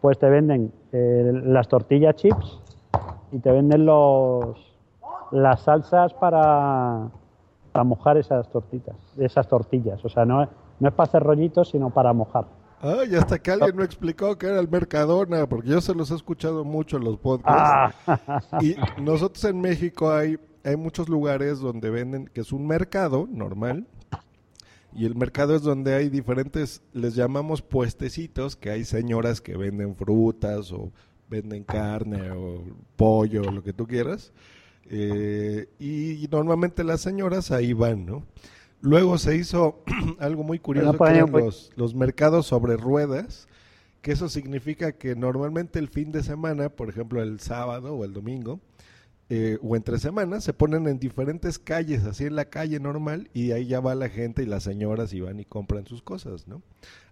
pues 0.00 0.18
te 0.18 0.28
venden 0.28 0.72
eh, 0.92 1.32
las 1.44 1.68
tortillas 1.68 2.16
chips 2.16 2.60
y 3.32 3.38
te 3.38 3.50
venden 3.50 3.86
los 3.86 4.56
las 5.32 5.62
salsas 5.62 6.12
para, 6.14 7.08
para 7.72 7.84
mojar 7.84 8.16
esas 8.16 8.50
tortitas, 8.50 8.96
esas 9.18 9.48
tortillas. 9.48 10.04
O 10.04 10.08
sea, 10.08 10.24
no, 10.24 10.42
es- 10.42 10.48
no 10.80 10.88
es 10.88 10.94
para 10.94 11.08
hacer 11.08 11.22
rollitos, 11.22 11.70
sino 11.70 11.90
para 11.90 12.12
mojar. 12.12 12.46
Ah, 12.82 12.98
y 13.10 13.14
hasta 13.14 13.38
que 13.38 13.50
alguien 13.50 13.74
me 13.76 13.84
explicó 13.84 14.36
que 14.36 14.46
era 14.46 14.60
el 14.60 14.68
Mercadona, 14.68 15.46
porque 15.48 15.68
yo 15.70 15.80
se 15.80 15.94
los 15.94 16.10
he 16.10 16.14
escuchado 16.14 16.64
mucho 16.64 16.98
en 16.98 17.04
los 17.04 17.16
podcasts. 17.16 17.96
Ah, 18.06 18.40
Y 18.60 18.76
nosotros 19.00 19.42
en 19.44 19.60
México 19.62 20.10
hay, 20.12 20.38
hay 20.62 20.76
muchos 20.76 21.08
lugares 21.08 21.58
donde 21.60 21.88
venden, 21.88 22.26
que 22.26 22.42
es 22.42 22.52
un 22.52 22.66
mercado 22.66 23.26
normal, 23.30 23.86
y 24.92 25.06
el 25.06 25.14
mercado 25.14 25.54
es 25.54 25.62
donde 25.62 25.94
hay 25.94 26.08
diferentes, 26.10 26.82
les 26.92 27.14
llamamos 27.14 27.62
puestecitos, 27.62 28.56
que 28.56 28.70
hay 28.70 28.84
señoras 28.84 29.40
que 29.40 29.56
venden 29.56 29.94
frutas 29.96 30.70
o 30.72 30.90
venden 31.28 31.64
carne 31.64 32.30
o 32.30 32.62
pollo, 32.96 33.42
lo 33.50 33.62
que 33.62 33.72
tú 33.72 33.86
quieras. 33.86 34.32
Eh, 34.90 35.68
y 35.78 36.26
normalmente 36.30 36.84
las 36.84 37.00
señoras 37.00 37.50
ahí 37.50 37.72
van, 37.72 38.06
¿no? 38.06 38.24
Luego 38.80 39.18
se 39.18 39.36
hizo 39.36 39.82
algo 40.18 40.44
muy 40.44 40.58
curioso, 40.58 40.96
que 40.96 41.04
eran 41.04 41.32
los, 41.32 41.72
los 41.76 41.94
mercados 41.94 42.46
sobre 42.46 42.76
ruedas, 42.76 43.48
que 44.02 44.12
eso 44.12 44.28
significa 44.28 44.92
que 44.92 45.16
normalmente 45.16 45.78
el 45.78 45.88
fin 45.88 46.12
de 46.12 46.22
semana, 46.22 46.68
por 46.68 46.88
ejemplo 46.88 47.22
el 47.22 47.40
sábado 47.40 47.94
o 47.94 48.04
el 48.04 48.12
domingo, 48.12 48.60
eh, 49.28 49.58
o 49.60 49.74
entre 49.74 49.98
semanas, 49.98 50.44
se 50.44 50.52
ponen 50.52 50.86
en 50.86 51.00
diferentes 51.00 51.58
calles, 51.58 52.04
así 52.04 52.24
en 52.26 52.36
la 52.36 52.44
calle 52.44 52.78
normal, 52.78 53.28
y 53.34 53.50
ahí 53.50 53.66
ya 53.66 53.80
va 53.80 53.96
la 53.96 54.08
gente 54.08 54.44
y 54.44 54.46
las 54.46 54.62
señoras 54.62 55.12
y 55.12 55.20
van 55.20 55.40
y 55.40 55.44
compran 55.44 55.86
sus 55.86 56.02
cosas, 56.02 56.46
¿no? 56.46 56.62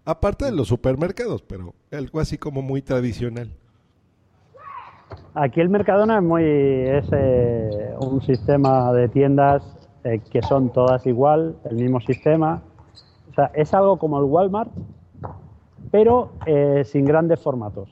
Aparte 0.04 0.44
de 0.44 0.52
los 0.52 0.68
supermercados, 0.68 1.42
pero 1.42 1.74
algo 1.90 2.20
así 2.20 2.38
como 2.38 2.62
muy 2.62 2.82
tradicional. 2.82 3.50
Aquí 5.34 5.60
el 5.60 5.68
Mercadona 5.68 6.18
es 6.18 6.22
muy 6.22 6.44
es 6.44 7.06
eh, 7.12 7.94
un 8.00 8.20
sistema 8.22 8.92
de 8.92 9.08
tiendas 9.08 9.62
eh, 10.04 10.20
que 10.30 10.42
son 10.42 10.70
todas 10.70 11.06
igual, 11.06 11.56
el 11.64 11.76
mismo 11.76 12.00
sistema. 12.00 12.62
O 13.30 13.34
sea, 13.34 13.50
es 13.54 13.74
algo 13.74 13.98
como 13.98 14.18
el 14.18 14.24
Walmart, 14.24 14.70
pero 15.90 16.30
eh, 16.46 16.82
sin 16.84 17.04
grandes 17.04 17.40
formatos. 17.40 17.88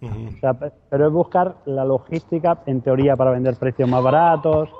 O 0.00 0.40
sea, 0.40 0.54
pero 0.54 1.08
es 1.08 1.12
buscar 1.12 1.56
la 1.64 1.84
logística, 1.84 2.58
en 2.66 2.80
teoría, 2.82 3.16
para 3.16 3.32
vender 3.32 3.56
precios 3.56 3.88
más 3.88 4.02
baratos, 4.02 4.70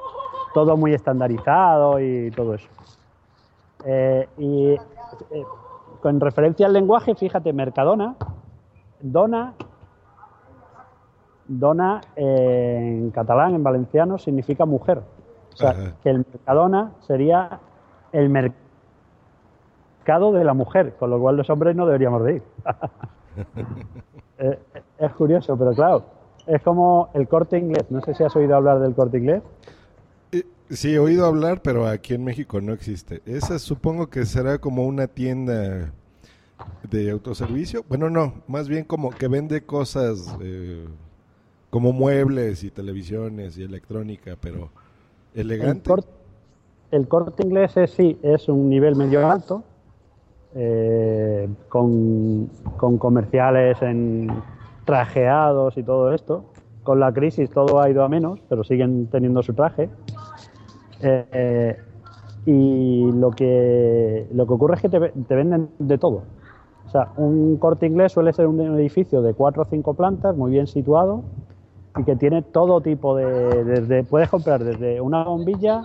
todo 0.55 0.77
muy 0.77 0.95
estandarizado 0.95 1.99
y 1.99 2.31
todo 2.31 2.55
eso. 2.55 2.69
Y 4.39 4.77
con 6.01 6.21
referencia 6.21 6.67
al 6.67 6.73
lenguaje, 6.73 7.17
fíjate, 7.17 7.53
Mercadona, 7.53 8.15
dona, 9.01 9.55
dona 11.49 12.01
eh, 12.15 12.77
en 12.79 13.11
catalán, 13.11 13.55
en 13.55 13.63
valenciano, 13.63 14.19
significa 14.19 14.67
mujer. 14.67 15.01
O 15.55 15.57
sea, 15.57 15.71
Ajá. 15.71 15.95
que 16.03 16.11
el 16.11 16.19
Mercadona 16.19 16.93
sería 17.07 17.59
el 18.13 18.29
mercado 18.29 18.55
de 20.33 20.45
la 20.45 20.55
mujer, 20.55 20.95
con 20.99 21.11
lo 21.11 21.19
cual 21.19 21.37
los 21.37 21.51
hombres 21.51 21.75
no 21.75 21.87
deberíamos 21.87 22.25
de 22.25 22.35
ir. 22.37 22.43
Eh, 24.41 24.57
es 24.99 25.13
curioso, 25.15 25.57
pero 25.59 25.73
claro, 25.73 26.05
es 26.47 26.63
como 26.63 27.09
el 27.13 27.27
corte 27.27 27.59
inglés. 27.59 27.87
No 27.91 28.01
sé 28.03 28.15
si 28.15 28.23
has 28.23 28.37
oído 28.37 28.55
hablar 28.55 28.79
del 28.79 28.95
corte 28.95 29.19
inglés. 29.19 29.43
Eh, 30.31 30.45
Sí, 30.71 30.95
he 30.95 30.99
oído 30.99 31.27
hablar, 31.27 31.61
pero 31.63 31.87
aquí 31.87 32.15
en 32.15 32.25
México 32.25 32.61
no 32.61 32.73
existe. 32.73 33.21
Esa 33.27 33.59
supongo 33.59 34.09
que 34.09 34.25
será 34.27 34.59
como 34.59 34.87
una 34.87 35.07
tienda 35.09 35.93
de 36.89 37.11
autoservicio. 37.11 37.85
Bueno, 37.89 38.11
no, 38.11 38.35
más 38.47 38.69
bien 38.69 38.85
como 38.85 39.11
que 39.11 39.29
vende 39.29 39.65
cosas 39.65 40.37
eh, 40.41 40.87
como 41.71 41.93
muebles 41.93 42.65
y 42.65 42.71
televisiones 42.71 43.59
y 43.59 43.63
electrónica, 43.63 44.37
pero 44.41 44.71
El, 45.35 45.51
elegante. 45.53 45.91
el 46.91 47.09
corte 47.09 47.43
inglés 47.45 47.77
es, 47.77 47.91
sí, 47.91 48.19
es 48.23 48.49
un 48.49 48.69
nivel 48.69 48.97
medio 48.97 49.29
alto, 49.29 49.63
eh, 50.55 51.49
con, 51.69 52.47
con 52.77 52.97
comerciales 52.99 53.81
en 53.83 54.29
trajeados 54.85 55.77
y 55.77 55.83
todo 55.83 56.13
esto. 56.15 56.45
Con 56.83 57.01
la 57.01 57.13
crisis 57.13 57.51
todo 57.51 57.81
ha 57.81 57.91
ido 57.91 58.03
a 58.03 58.09
menos, 58.09 58.41
pero 58.49 58.65
siguen 58.65 59.09
teniendo 59.09 59.43
su 59.43 59.53
traje. 59.53 59.91
Eh, 61.03 61.77
y 62.47 63.13
lo 63.13 63.31
que, 63.31 64.27
lo 64.33 64.47
que 64.47 64.53
ocurre 64.55 64.77
es 64.77 64.81
que 64.81 64.89
te, 64.89 65.01
te 65.11 65.35
venden 65.35 65.69
de 65.79 65.99
todo. 65.99 66.23
O 66.87 66.91
sea, 66.91 67.13
un 67.19 67.59
corte 67.59 67.85
inglés 67.87 68.13
suele 68.13 68.33
ser 68.33 68.47
un 68.47 68.59
edificio 68.79 69.21
de 69.21 69.35
cuatro 69.35 69.63
o 69.63 69.67
cinco 69.67 69.93
plantas, 69.93 70.35
muy 70.35 70.51
bien 70.51 70.67
situado, 70.67 71.23
y 71.97 72.05
que 72.05 72.17
tiene 72.17 72.43
todo 72.43 72.81
tipo 72.81 73.17
de, 73.17 73.65
desde 73.65 74.05
puedes 74.05 74.29
comprar 74.29 74.63
desde 74.65 75.01
una 75.01 75.25
bombilla, 75.25 75.83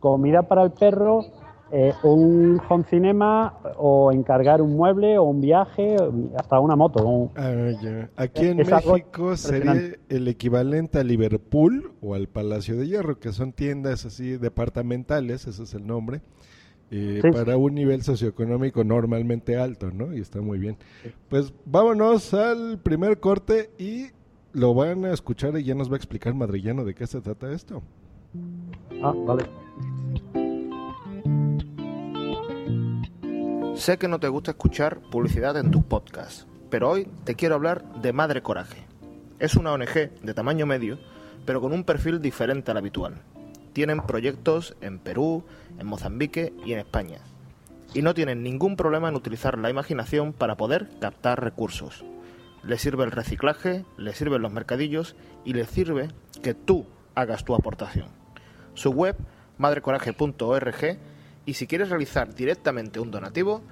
comida 0.00 0.42
para 0.42 0.62
el 0.62 0.70
perro, 0.72 1.24
eh, 1.72 1.92
un 2.02 2.60
home 2.68 2.84
cinema 2.88 3.54
o 3.78 4.12
encargar 4.12 4.60
un 4.62 4.76
mueble 4.76 5.18
o 5.18 5.24
un 5.24 5.40
viaje, 5.40 5.96
hasta 6.36 6.60
una 6.60 6.76
moto. 6.76 7.04
un- 7.06 7.30
Ah, 7.36 7.70
ya. 7.82 8.10
Aquí 8.16 8.46
en 8.46 8.60
Es 8.60 8.70
México 8.70 9.36
sería 9.36 9.74
el 10.08 10.28
equivalente 10.28 10.98
a 10.98 11.04
Liverpool 11.04 11.92
o 12.02 12.14
al 12.14 12.28
Palacio 12.28 12.76
de 12.76 12.86
Hierro, 12.86 13.18
que 13.18 13.32
son 13.32 13.52
tiendas 13.52 14.04
así 14.04 14.36
departamentales, 14.36 15.46
ese 15.46 15.62
es 15.62 15.74
el 15.74 15.86
nombre, 15.86 16.20
eh, 16.90 17.20
Sí. 17.22 17.30
para 17.32 17.56
un 17.56 17.74
nivel 17.74 18.02
socioeconómico 18.02 18.84
normalmente 18.84 19.56
alto, 19.56 19.90
¿no? 19.90 20.12
Y 20.14 20.20
está 20.20 20.40
muy 20.42 20.58
bien. 20.58 20.76
Pues 21.28 21.52
vámonos 21.64 22.34
al 22.34 22.78
primer 22.78 23.18
corte 23.18 23.70
y 23.78 24.08
lo 24.54 24.72
van 24.72 25.04
a 25.04 25.12
escuchar 25.12 25.58
y 25.58 25.64
ya 25.64 25.74
nos 25.74 25.90
va 25.90 25.94
a 25.94 25.96
explicar 25.96 26.32
Madrillano 26.32 26.84
de 26.84 26.94
qué 26.94 27.06
se 27.06 27.20
trata 27.20 27.52
esto. 27.52 27.82
Ah, 29.02 29.12
vale. 29.14 29.44
Sé 33.74 33.98
que 33.98 34.08
no 34.08 34.20
te 34.20 34.28
gusta 34.28 34.52
escuchar 34.52 35.00
publicidad 35.10 35.56
en 35.56 35.72
tus 35.72 35.82
podcasts, 35.84 36.46
pero 36.70 36.90
hoy 36.90 37.08
te 37.24 37.34
quiero 37.34 37.56
hablar 37.56 38.00
de 38.00 38.12
Madre 38.12 38.42
Coraje. 38.42 38.86
Es 39.40 39.56
una 39.56 39.72
ONG 39.72 40.10
de 40.22 40.34
tamaño 40.34 40.64
medio, 40.64 40.98
pero 41.44 41.60
con 41.60 41.72
un 41.72 41.82
perfil 41.82 42.22
diferente 42.22 42.70
al 42.70 42.76
habitual. 42.76 43.20
Tienen 43.72 44.00
proyectos 44.00 44.76
en 44.80 45.00
Perú, 45.00 45.42
en 45.78 45.88
Mozambique 45.88 46.54
y 46.64 46.72
en 46.72 46.78
España. 46.78 47.18
Y 47.92 48.02
no 48.02 48.14
tienen 48.14 48.44
ningún 48.44 48.76
problema 48.76 49.08
en 49.08 49.16
utilizar 49.16 49.58
la 49.58 49.70
imaginación 49.70 50.32
para 50.32 50.56
poder 50.56 50.88
captar 51.00 51.42
recursos. 51.42 52.04
Les 52.66 52.80
sirve 52.80 53.04
el 53.04 53.10
reciclaje, 53.10 53.84
les 53.96 54.16
sirven 54.16 54.42
los 54.42 54.52
mercadillos 54.52 55.16
y 55.44 55.52
les 55.52 55.68
sirve 55.68 56.08
que 56.42 56.54
tú 56.54 56.86
hagas 57.14 57.44
tu 57.44 57.54
aportación. 57.54 58.08
Su 58.74 58.90
web, 58.90 59.16
madrecoraje.org, 59.58 60.98
y 61.46 61.54
si 61.54 61.66
quieres 61.66 61.90
realizar 61.90 62.34
directamente 62.34 63.00
un 63.00 63.10
donativo, 63.10 63.62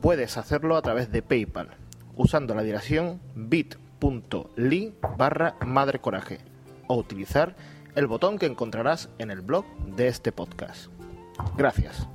puedes 0.00 0.36
hacerlo 0.36 0.76
a 0.76 0.82
través 0.82 1.12
de 1.12 1.22
PayPal, 1.22 1.76
usando 2.16 2.54
la 2.54 2.62
dirección 2.62 3.20
bit.ly 3.34 4.94
barra 5.16 5.56
madrecoraje, 5.64 6.38
o 6.86 6.96
utilizar 6.96 7.54
el 7.94 8.06
botón 8.06 8.38
que 8.38 8.46
encontrarás 8.46 9.10
en 9.18 9.30
el 9.30 9.42
blog 9.42 9.66
de 9.96 10.08
este 10.08 10.32
podcast. 10.32 10.86
Gracias. 11.56 12.08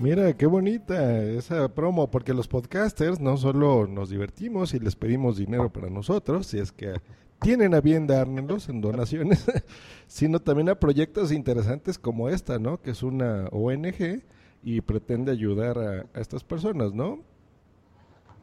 Mira, 0.00 0.32
qué 0.34 0.46
bonita 0.46 1.24
esa 1.24 1.74
promo, 1.74 2.08
porque 2.08 2.32
los 2.32 2.46
podcasters 2.46 3.18
no 3.18 3.36
solo 3.36 3.88
nos 3.88 4.10
divertimos 4.10 4.72
y 4.72 4.78
les 4.78 4.94
pedimos 4.94 5.36
dinero 5.36 5.72
para 5.72 5.90
nosotros, 5.90 6.46
si 6.46 6.60
es 6.60 6.70
que 6.70 6.94
tienen 7.40 7.74
a 7.74 7.80
bien 7.80 8.06
dárnoslos 8.06 8.68
en 8.68 8.80
donaciones, 8.80 9.44
sino 10.06 10.38
también 10.38 10.68
a 10.68 10.76
proyectos 10.76 11.32
interesantes 11.32 11.98
como 11.98 12.28
esta, 12.28 12.60
¿no? 12.60 12.80
Que 12.80 12.92
es 12.92 13.02
una 13.02 13.48
ONG 13.50 14.22
y 14.62 14.80
pretende 14.82 15.32
ayudar 15.32 15.78
a, 15.78 16.06
a 16.14 16.20
estas 16.20 16.44
personas, 16.44 16.94
¿no? 16.94 17.18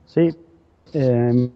Sí. 0.07 0.35
eh, 0.91 1.49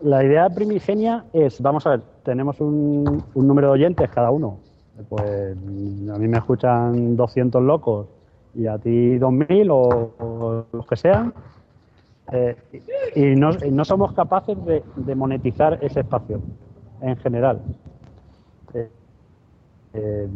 la 0.00 0.24
idea 0.24 0.48
primigenia 0.48 1.26
es, 1.34 1.60
vamos 1.60 1.86
a 1.86 1.90
ver, 1.90 2.02
tenemos 2.24 2.58
un 2.62 3.22
número 3.34 3.66
de 3.68 3.72
oyentes 3.74 4.10
cada 4.10 4.30
uno. 4.30 4.71
Pues 5.08 5.56
a 5.56 6.18
mí 6.18 6.28
me 6.28 6.38
escuchan 6.38 7.16
200 7.16 7.62
locos 7.62 8.06
y 8.54 8.66
a 8.66 8.78
ti 8.78 9.16
2000 9.18 9.70
o, 9.70 9.78
o 10.18 10.64
los 10.72 10.86
que 10.86 10.96
sean. 10.96 11.32
Eh, 12.30 12.56
y, 13.14 13.34
no, 13.34 13.50
no 13.70 13.84
somos 13.84 14.12
capaces 14.12 14.56
de, 14.64 15.14
monetizar 15.14 15.78
ese 15.82 16.00
espacio 16.00 16.40
en 17.00 17.16
general. 17.16 17.60
Eh, 18.74 18.90
eh, 19.94 20.28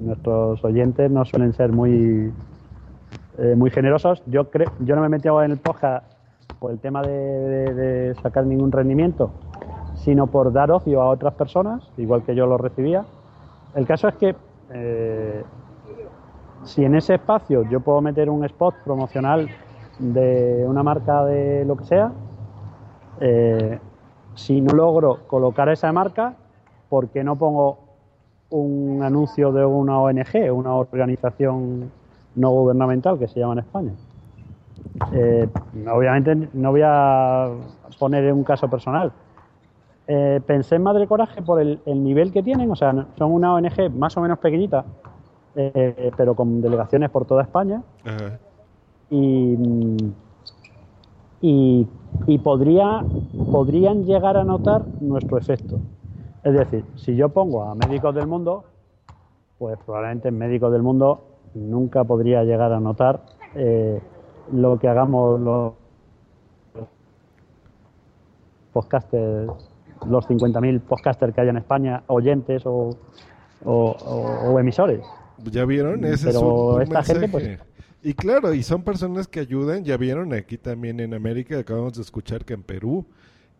nuestros 0.00 0.64
oyentes 0.64 1.10
no 1.10 1.24
suelen 1.24 1.52
ser 1.52 1.72
muy 1.72 2.32
muy 3.56 3.70
generosos. 3.70 4.22
Yo 4.26 4.50
creo, 4.50 4.70
yo 4.80 4.94
no 4.94 5.00
me 5.00 5.06
he 5.06 5.10
metido 5.10 5.42
en 5.42 5.52
el 5.52 5.58
podcast 5.58 6.04
por 6.60 6.70
el 6.70 6.78
tema 6.78 7.02
de, 7.02 7.10
de- 7.12 7.74
de 7.74 8.14
sacar 8.16 8.46
ningún 8.46 8.70
rendimiento, 8.70 9.30
sino 9.96 10.26
por 10.28 10.52
dar 10.52 10.70
ocio 10.70 11.00
a 11.02 11.08
otras 11.08 11.34
personas, 11.34 11.82
igual 11.96 12.22
que 12.24 12.34
yo 12.36 12.46
lo 12.46 12.58
recibía. 12.58 13.04
El 13.74 13.86
caso 13.86 14.08
es 14.08 14.14
que 14.16 14.36
eh, 14.70 15.44
si 16.64 16.84
en 16.84 16.94
ese 16.94 17.14
espacio 17.14 17.62
yo 17.68 17.80
puedo 17.80 18.00
meter 18.00 18.28
un 18.28 18.44
spot 18.44 18.74
promocional 18.84 19.48
de 19.98 20.64
una 20.66 20.82
marca 20.82 21.24
de 21.24 21.64
lo 21.64 21.76
que 21.76 21.84
sea, 21.84 22.12
eh, 23.20 23.78
si 24.34 24.60
no 24.60 24.74
logro 24.74 25.20
colocar 25.26 25.68
esa 25.68 25.92
marca, 25.92 26.34
¿por 26.88 27.08
qué 27.08 27.24
no 27.24 27.36
pongo 27.36 27.78
un 28.50 29.02
anuncio 29.02 29.52
de 29.52 29.64
una 29.64 29.98
ONG, 29.98 30.52
una 30.52 30.74
organización 30.74 31.90
no 32.34 32.50
gubernamental 32.50 33.18
que 33.18 33.28
se 33.28 33.40
llama 33.40 33.54
en 33.54 33.58
España? 33.60 33.92
Eh, 35.12 35.48
obviamente 35.90 36.48
no 36.52 36.70
voy 36.70 36.82
a 36.84 37.50
poner 37.98 38.32
un 38.32 38.44
caso 38.44 38.68
personal. 38.68 39.12
Eh, 40.14 40.42
pensé 40.46 40.74
en 40.74 40.82
Madre 40.82 41.06
Coraje 41.06 41.40
por 41.40 41.58
el, 41.58 41.80
el 41.86 42.04
nivel 42.04 42.32
que 42.32 42.42
tienen, 42.42 42.70
o 42.70 42.76
sea, 42.76 42.92
son 43.16 43.32
una 43.32 43.54
ONG 43.54 43.90
más 43.96 44.14
o 44.18 44.20
menos 44.20 44.38
pequeñita, 44.40 44.84
eh, 45.54 46.10
pero 46.18 46.34
con 46.34 46.60
delegaciones 46.60 47.08
por 47.08 47.24
toda 47.24 47.40
España 47.40 47.82
Ajá. 48.04 48.38
y, 49.08 49.56
mm, 49.56 50.12
y, 51.40 51.88
y 52.26 52.38
podría, 52.40 53.06
podrían 53.50 54.04
llegar 54.04 54.36
a 54.36 54.44
notar 54.44 54.84
nuestro 55.00 55.38
efecto. 55.38 55.80
Es 56.44 56.52
decir, 56.52 56.84
si 56.96 57.16
yo 57.16 57.30
pongo 57.30 57.62
a 57.62 57.74
médicos 57.74 58.14
del 58.14 58.26
mundo, 58.26 58.64
pues 59.56 59.78
probablemente 59.86 60.28
en 60.28 60.36
médicos 60.36 60.70
del 60.72 60.82
mundo 60.82 61.24
nunca 61.54 62.04
podría 62.04 62.44
llegar 62.44 62.70
a 62.74 62.80
notar 62.80 63.22
eh, 63.54 63.98
lo 64.52 64.78
que 64.78 64.88
hagamos 64.88 65.40
los 65.40 65.72
podcasters, 68.74 69.71
los 70.08 70.26
50.000 70.26 70.80
podcasters 70.80 71.34
que 71.34 71.40
hay 71.40 71.48
en 71.48 71.56
España, 71.56 72.02
oyentes 72.08 72.62
o, 72.66 72.96
o- 73.64 73.90
o- 73.90 74.50
o 74.52 74.58
emisores. 74.58 75.00
¿Ya 75.44 75.64
vieron? 75.64 76.04
Ese 76.04 76.30
es 76.30 76.36
Pero 76.36 76.40
un, 76.40 76.74
un 76.76 76.82
esta 76.82 77.02
gente, 77.02 77.28
mensaje. 77.28 77.58
Y 78.02 78.14
claro, 78.14 78.52
y 78.52 78.62
son 78.62 78.82
personas 78.82 79.28
que 79.28 79.40
ayudan, 79.40 79.84
ya 79.84 79.96
vieron 79.96 80.32
aquí 80.34 80.58
también 80.58 80.98
en 81.00 81.14
América, 81.14 81.58
acabamos 81.58 81.94
de 81.94 82.02
escuchar 82.02 82.44
que 82.44 82.54
en 82.54 82.62
Perú. 82.62 83.06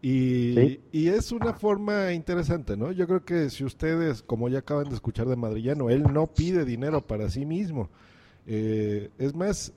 Y, 0.00 0.54
Sí. 0.56 0.80
y 0.90 1.08
es 1.08 1.30
una 1.30 1.52
forma 1.52 2.12
interesante, 2.12 2.76
¿no? 2.76 2.90
Yo 2.90 3.06
creo 3.06 3.24
que 3.24 3.50
si 3.50 3.62
ustedes, 3.64 4.22
como 4.22 4.48
ya 4.48 4.58
acaban 4.58 4.88
de 4.88 4.94
escuchar 4.96 5.28
de 5.28 5.36
Madrillano, 5.36 5.90
él 5.90 6.02
no 6.12 6.26
pide 6.26 6.64
dinero 6.64 7.00
para 7.02 7.30
sí 7.30 7.46
mismo. 7.46 7.88
Eh, 8.48 9.10
es 9.18 9.32
más, 9.36 9.72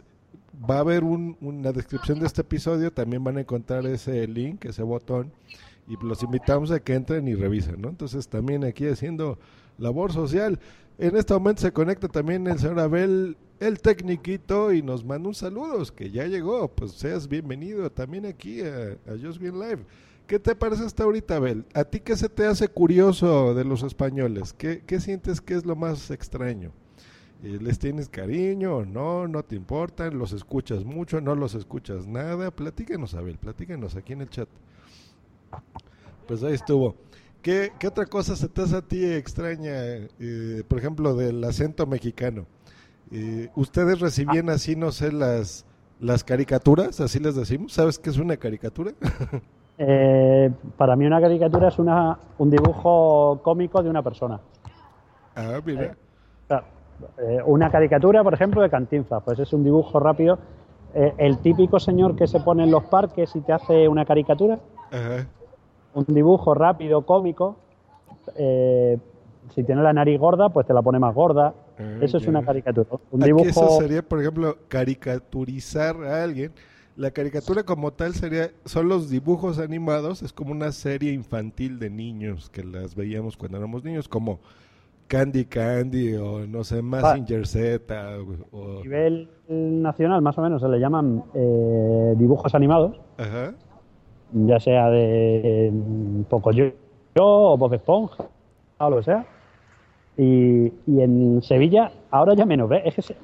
va 0.68 0.78
a 0.78 0.80
haber 0.80 1.04
un, 1.04 1.38
una 1.42 1.72
descripción 1.72 2.20
de 2.20 2.26
este 2.26 2.42
episodio, 2.42 2.92
también 2.92 3.24
van 3.24 3.38
a 3.38 3.42
encontrar 3.42 3.86
ese 3.86 4.26
link, 4.28 4.66
ese 4.66 4.82
botón, 4.82 5.32
y 5.88 5.98
los 6.04 6.24
invitamos 6.24 6.72
a 6.72 6.80
que 6.80 6.94
entren 6.94 7.28
y 7.28 7.36
revisen, 7.36 7.82
¿no? 7.82 7.90
Entonces 7.90 8.28
también 8.28 8.64
aquí 8.64 8.88
haciendo 8.88 9.38
labor 9.78 10.12
social. 10.12 10.60
En 10.98 11.16
este 11.16 11.34
momento 11.34 11.62
se 11.62 11.72
conecta 11.72 12.08
también 12.08 12.48
el 12.48 12.58
señor 12.58 12.80
Abel, 12.80 13.38
el 13.60 13.80
tecniquito, 13.82 14.74
y 14.74 14.82
nos 14.82 15.04
manda 15.04 15.28
un 15.28 15.36
saludos, 15.36 15.92
que 15.92 16.10
ya 16.10 16.26
llegó, 16.26 16.70
pues 16.70 16.94
seas 16.94 17.28
bienvenido 17.28 17.92
también 17.92 18.26
aquí 18.26 18.62
a, 18.62 18.98
a 19.08 19.18
Just 19.22 19.40
Bien 19.40 19.60
Live. 19.60 19.84
¿Qué 20.28 20.40
te 20.40 20.56
parece 20.56 20.84
hasta 20.84 21.04
ahorita, 21.04 21.36
Abel? 21.36 21.66
¿A 21.76 21.84
ti 21.84 22.00
qué 22.00 22.16
se 22.16 22.30
te 22.30 22.46
hace 22.46 22.68
curioso 22.68 23.54
de 23.54 23.64
los 23.64 23.84
españoles? 23.84 24.54
¿Qué, 24.54 24.82
qué 24.86 25.00
sientes 25.00 25.40
que 25.40 25.54
es 25.54 25.66
lo 25.66 25.76
más 25.76 26.10
extraño? 26.10 26.72
Eh, 27.44 27.60
¿Les 27.62 27.78
tienes 27.78 28.10
cariño 28.10 28.86
no? 28.86 29.28
¿No 29.28 29.44
te 29.44 29.56
importan? 29.56 30.18
¿Los 30.18 30.32
escuchas 30.32 30.84
mucho? 30.84 31.22
¿No 31.22 31.36
los 31.36 31.54
escuchas 31.54 32.08
nada? 32.08 32.50
Platícanos, 32.50 33.14
Abel, 33.14 33.38
platícanos 33.38 33.96
aquí 33.96 34.14
en 34.14 34.22
el 34.22 34.30
chat. 34.30 34.50
Pues 36.28 36.44
ahí 36.44 36.54
estuvo. 36.54 36.96
¿Qué, 37.42 37.72
qué 37.78 37.88
otra 37.88 38.06
cosa 38.06 38.36
se 38.36 38.48
te 38.48 38.64
hace 38.64 38.76
a 38.76 38.82
ti 38.82 39.06
extraña, 39.06 39.72
eh, 40.20 40.64
por 40.68 40.80
ejemplo, 40.80 41.16
del 41.16 41.44
acento 41.44 41.86
mexicano? 41.86 42.46
Eh, 43.12 43.50
¿Ustedes 43.56 44.00
recibían 44.00 44.50
así, 44.50 44.76
no 44.76 44.92
sé, 44.92 45.12
las, 45.12 45.66
las 46.00 46.24
caricaturas? 46.24 47.00
Así 47.00 47.20
les 47.20 47.36
decimos. 47.36 47.74
¿Sabes 47.74 48.00
qué 48.00 48.10
es 48.10 48.18
una 48.18 48.38
caricatura? 48.38 48.92
Eh, 49.78 50.50
para 50.78 50.96
mí 50.96 51.06
una 51.06 51.20
caricatura 51.20 51.68
es 51.68 51.78
una, 51.80 52.18
un 52.38 52.50
dibujo 52.50 53.42
cómico 53.44 53.84
de 53.84 53.90
una 53.90 54.02
persona. 54.02 54.40
ah, 55.36 55.60
mira. 55.66 55.98
Eh, 57.18 57.42
una 57.46 57.70
caricatura, 57.70 58.24
por 58.24 58.34
ejemplo, 58.34 58.62
de 58.62 58.70
Cantinflas, 58.70 59.22
pues 59.24 59.40
es 59.40 59.52
un 59.54 59.64
dibujo 59.64 60.00
rápido. 60.00 60.40
Eh, 60.94 61.14
el 61.18 61.40
típico 61.40 61.80
señor 61.80 62.16
que 62.16 62.26
se 62.26 62.40
pone 62.40 62.64
en 62.64 62.72
los 62.72 62.86
parques 62.86 63.36
y 63.36 63.42
te 63.42 63.52
hace 63.52 63.88
una 63.88 64.06
caricatura, 64.06 64.60
Ajá. 64.92 65.28
Un 65.96 66.06
dibujo 66.14 66.54
rápido, 66.54 67.06
cómico. 67.06 67.58
eh, 68.36 68.98
si 69.54 69.64
tiene 69.64 69.82
la 69.84 69.94
nariz 69.94 70.20
gorda, 70.20 70.50
pues 70.50 70.66
te 70.66 70.74
la 70.74 70.82
pone 70.82 70.98
más 71.00 71.14
gorda. 71.14 71.54
Ah, 71.78 71.98
Eso 72.02 72.18
es 72.18 72.28
una 72.28 72.44
caricatura. 72.44 72.88
Un 73.12 73.22
Aquí 73.22 73.28
dibujo. 73.30 73.46
eso 73.48 73.80
sería, 73.80 74.02
por 74.02 74.20
ejemplo, 74.20 74.58
caricaturizar 74.68 75.96
a 76.04 76.24
alguien. 76.24 76.52
La 76.98 77.12
caricatura 77.12 77.64
como 77.64 77.92
tal 77.92 78.14
sería, 78.16 78.52
son 78.66 78.88
los 78.88 79.10
dibujos 79.10 79.60
animados, 79.60 80.24
es 80.24 80.32
como 80.34 80.52
una 80.52 80.72
serie 80.72 81.12
infantil 81.12 81.78
de 81.78 81.90
niños 81.90 82.50
que 82.50 82.64
las 82.64 82.96
veíamos 82.96 83.36
cuando 83.38 83.58
éramos 83.58 83.84
niños, 83.84 84.08
como 84.08 84.40
Candy 85.08 85.46
Candy 85.46 86.16
o 86.16 86.48
no 86.48 86.64
sé, 86.64 86.82
Mazinger 86.82 87.46
Z 87.46 87.84
o... 88.52 88.80
A 88.80 88.82
nivel 88.82 89.30
nacional, 89.50 90.22
más 90.22 90.38
o 90.38 90.42
menos, 90.42 90.62
se 90.62 90.70
le 90.70 90.80
llaman 90.80 91.24
eh, 91.34 92.14
dibujos 92.18 92.56
animados, 92.56 92.98
Ajá. 93.18 93.54
Ya 94.34 94.60
sea 94.60 94.90
de 94.90 95.72
mm, 95.74 96.22
Pocoyo 96.24 96.72
o 97.20 97.58
Bob 97.58 97.74
Esponja 97.74 98.26
o 98.80 98.90
lo 98.90 98.98
que 98.98 99.04
sea. 99.04 99.26
Y, 100.18 100.72
y 100.88 101.02
en 101.02 101.42
Sevilla, 101.42 101.92
ahora 102.12 102.34
ya 102.36 102.46
menos, 102.46 102.70
¿ves? 102.70 102.84
Es 102.86 102.96
que 102.96 103.02
se- 103.02 103.16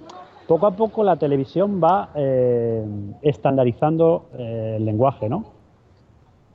poco 0.47 0.67
a 0.67 0.71
poco 0.75 1.03
la 1.03 1.15
televisión 1.17 1.79
va 1.81 2.09
eh, 2.15 2.83
estandarizando 3.21 4.25
eh, 4.37 4.75
el 4.77 4.85
lenguaje, 4.85 5.29
¿no? 5.29 5.45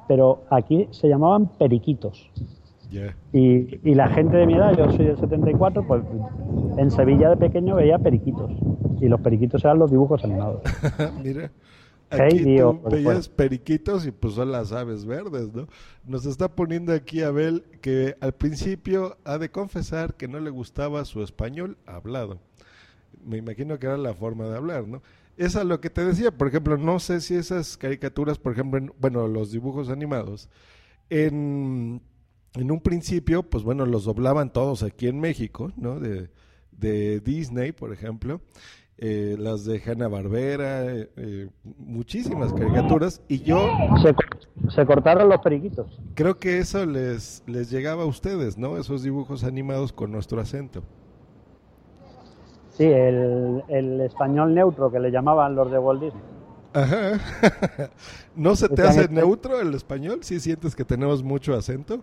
Pero 0.09 0.43
aquí 0.51 0.89
se 0.91 1.09
llamaban 1.09 1.47
periquitos. 1.59 2.31
Y, 3.33 3.81
y 3.91 3.95
la 3.95 4.09
gente 4.09 4.37
de 4.37 4.47
mi 4.47 4.55
edad, 4.55 4.77
yo 4.77 4.91
soy 4.93 5.07
del 5.07 5.17
74, 5.19 5.85
pues 5.87 6.03
en 6.77 6.91
Sevilla 6.91 7.31
de 7.31 7.37
pequeño 7.37 7.75
veía 7.75 7.99
periquitos. 7.99 8.53
Y 9.01 9.09
los 9.09 9.21
periquitos 9.21 9.65
eran 9.65 9.79
los 9.79 9.91
dibujos 9.91 10.23
animados. 10.25 10.61
Mira. 11.25 11.51
Aquí 12.09 12.47
tú 12.47 12.81
veías 12.85 13.29
periquitos 13.29 14.07
y 14.07 14.13
pues 14.13 14.35
son 14.35 14.53
las 14.53 14.71
aves 14.73 15.05
verdes, 15.05 15.53
¿no? 15.53 15.67
Nos 16.05 16.25
está 16.27 16.55
poniendo 16.55 16.93
aquí 16.93 17.23
Abel 17.23 17.65
que 17.81 18.17
al 18.21 18.33
principio 18.35 19.19
ha 19.25 19.39
de 19.39 19.51
confesar 19.51 20.15
que 20.15 20.29
no 20.29 20.39
le 20.39 20.51
gustaba 20.51 21.05
su 21.05 21.23
español 21.23 21.79
hablado. 21.85 22.41
Me 23.25 23.39
imagino 23.39 23.79
que 23.79 23.87
era 23.87 23.97
la 23.97 24.15
forma 24.15 24.47
de 24.49 24.57
hablar, 24.57 24.87
¿no? 24.87 25.03
Es 25.37 25.57
a 25.57 25.65
lo 25.65 25.81
que 25.81 25.91
te 25.91 26.05
decía, 26.05 26.31
por 26.31 26.49
ejemplo, 26.49 26.77
no 26.79 27.01
sé 27.01 27.21
si 27.21 27.35
esas 27.35 27.77
caricaturas, 27.77 28.39
por 28.39 28.53
ejemplo, 28.53 28.79
en- 28.79 28.93
bueno, 29.01 29.27
los 29.29 29.51
dibujos 29.53 29.89
animados, 29.91 30.49
en, 31.11 32.03
en 32.55 32.71
un 32.71 32.81
principio, 32.81 33.43
pues 33.43 33.65
bueno, 33.65 33.85
los 33.87 34.05
doblaban 34.05 34.53
todos 34.53 34.83
aquí 34.83 35.09
en 35.09 35.21
México, 35.21 35.73
¿no? 35.77 36.01
De, 36.01 36.31
de 36.73 37.21
Disney, 37.21 37.73
por 37.73 37.93
ejemplo, 37.93 38.41
eh, 38.99 39.37
las 39.39 39.65
de 39.65 39.83
Hanna 39.85 40.09
Barbera, 40.09 40.85
muchísimas 41.79 42.53
caricaturas, 42.55 43.21
y 43.29 43.41
yo 43.43 43.59
Se, 44.03 44.15
co- 44.15 44.71
se 44.71 44.87
cortaron 44.87 45.29
los 45.29 45.41
periquitos. 45.41 46.01
creo 46.15 46.39
que 46.39 46.59
eso 46.59 46.85
les, 46.87 47.43
les 47.47 47.71
llegaba 47.71 48.05
a 48.05 48.07
ustedes, 48.07 48.57
¿no? 48.57 48.79
Esos 48.79 49.03
dibujos 49.03 49.45
animados 49.45 49.93
con 49.93 50.11
nuestro 50.13 50.41
acento. 50.41 50.83
Sí, 52.71 52.85
el, 52.85 53.63
el 53.69 54.01
español 54.03 54.55
neutro 54.55 54.91
que 54.91 55.01
le 55.01 55.11
llamaban 55.11 55.55
los 55.55 55.71
de 55.71 55.79
Walt 55.79 56.03
Disney. 56.03 56.23
Ajá. 56.75 57.19
¿No 58.37 58.55
se 58.55 58.69
te 58.69 58.83
hace 58.83 59.03
hechos- 59.05 59.11
neutro 59.11 59.61
el 59.61 59.73
español? 59.75 60.19
¿Sí 60.23 60.41
sientes 60.41 60.77
que 60.77 60.85
tenemos 60.85 61.23
mucho 61.23 61.55
acento? 61.55 62.01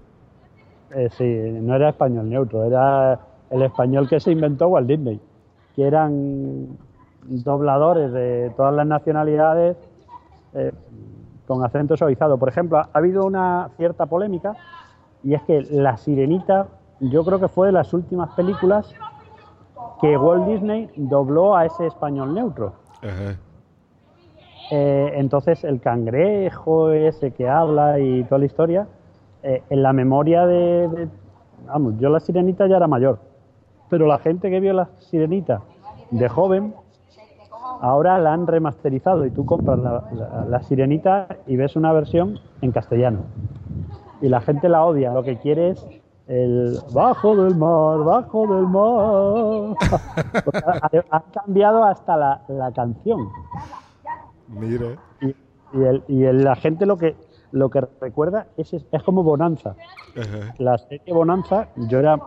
Eh, 0.96 1.10
sí, 1.18 1.24
no 1.26 1.76
era 1.76 1.90
español 1.90 2.30
neutro, 2.30 2.64
era 2.66 3.20
el 3.52 3.62
español 3.64 4.08
que 4.10 4.20
se 4.20 4.32
inventó 4.32 4.68
Walt 4.68 4.88
Disney, 4.88 5.20
que 5.76 5.86
eran 5.88 6.78
dobladores 7.26 8.12
de 8.12 8.52
todas 8.56 8.74
las 8.74 8.86
nacionalidades 8.86 9.78
eh, 10.54 10.72
con 11.48 11.64
acento 11.66 11.96
suavizado. 11.98 12.38
Por 12.38 12.50
ejemplo, 12.50 12.78
ha 12.78 12.90
habido 12.94 13.26
una 13.26 13.70
cierta 13.78 14.06
polémica 14.06 14.54
y 15.24 15.34
es 15.34 15.42
que 15.44 15.62
La 15.72 15.98
Sirenita, 15.98 16.68
yo 17.00 17.24
creo 17.24 17.40
que 17.40 17.48
fue 17.48 17.68
de 17.68 17.74
las 17.74 17.94
últimas 17.94 18.30
películas 18.36 18.94
que 20.02 20.18
Walt 20.18 20.46
Disney 20.48 20.90
dobló 20.96 21.56
a 21.56 21.66
ese 21.66 21.88
español 21.88 22.34
neutro. 22.34 22.74
Ajá. 23.02 23.38
Eh, 24.72 25.12
entonces 25.16 25.64
el 25.64 25.80
cangrejo 25.82 26.92
ese 26.92 27.32
que 27.32 27.48
habla 27.48 28.00
y 28.00 28.24
toda 28.24 28.40
la 28.40 28.46
historia, 28.46 28.88
eh, 29.44 29.62
en 29.70 29.84
la 29.84 29.94
memoria 29.94 30.46
de, 30.46 30.88
de- 30.88 31.08
Vamos, 31.68 31.94
yo 31.98 32.10
la 32.10 32.20
sirenita 32.20 32.68
ya 32.68 32.76
era 32.78 32.88
mayor, 32.88 33.20
pero 33.94 34.08
la 34.08 34.18
gente 34.18 34.50
que 34.50 34.60
vio 34.60 34.74
la 34.74 34.90
sirenita 34.98 35.62
de 36.10 36.28
joven, 36.28 36.74
ahora 37.80 38.18
la 38.18 38.34
han 38.34 38.48
remasterizado 38.48 39.24
y 39.24 39.30
tú 39.30 39.46
compras 39.46 39.78
la, 39.78 40.04
la- 40.12 40.46
la 40.50 40.64
sirenita 40.64 41.28
y 41.46 41.58
ves 41.58 41.76
una 41.76 41.94
versión 41.94 42.40
en 42.62 42.72
castellano. 42.72 43.20
Y 44.20 44.30
la 44.30 44.42
gente 44.42 44.68
la 44.68 44.84
odia, 44.84 45.14
lo 45.14 45.22
que 45.22 45.38
quiere 45.38 45.70
es 45.70 45.86
el 46.26 46.80
bajo 46.92 47.36
del 47.36 47.54
mar, 47.56 48.00
bajo 48.00 48.48
del 48.48 48.66
mar. 48.66 49.78
Han 51.12 51.24
cambiado 51.32 51.84
hasta 51.84 52.18
la, 52.18 52.42
la 52.48 52.72
canción. 52.72 53.30
Mira. 54.48 54.96
Y, 55.22 55.28
y 55.78 55.84
el- 55.84 56.04
y 56.08 56.24
el- 56.24 56.44
la 56.44 56.56
gente 56.56 56.88
lo 56.88 56.98
que 56.98 57.16
lo 57.52 57.70
que 57.70 57.82
recuerda 58.02 58.48
es, 58.58 58.74
es, 58.74 58.88
es 58.92 59.04
como 59.04 59.22
Bonanza. 59.22 59.76
Ajá. 60.20 60.56
La 60.58 60.80
serie 60.80 61.14
Bonanza, 61.14 61.68
yo 61.76 62.00
era, 62.00 62.18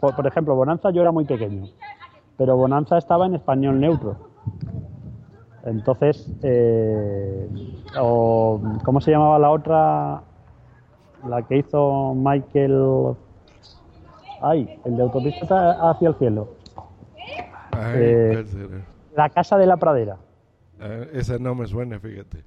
por, 0.00 0.14
por 0.14 0.26
ejemplo, 0.26 0.54
Bonanza 0.54 0.90
yo 0.90 1.02
era 1.02 1.12
muy 1.12 1.24
pequeño, 1.24 1.68
pero 2.36 2.56
Bonanza 2.56 2.98
estaba 2.98 3.26
en 3.26 3.34
español 3.34 3.80
neutro. 3.80 4.16
Entonces, 5.64 6.30
eh, 6.42 7.48
o, 7.98 8.60
¿cómo 8.84 9.00
se 9.00 9.10
llamaba 9.10 9.38
la 9.38 9.50
otra? 9.50 10.22
La 11.26 11.42
que 11.42 11.58
hizo 11.58 12.14
Michael. 12.14 13.14
Ay, 14.42 14.78
el 14.84 14.96
de 14.96 15.02
autopista 15.02 15.90
hacia 15.90 16.08
el 16.08 16.14
cielo. 16.16 16.48
Ay, 17.72 17.92
Eh. 17.96 18.44
La 19.16 19.30
casa 19.30 19.56
de 19.56 19.66
la 19.66 19.76
pradera. 19.76 20.16
Ah, 20.80 21.04
esa 21.12 21.38
no 21.38 21.54
me 21.54 21.66
suena, 21.66 21.98
fíjate. 21.98 22.44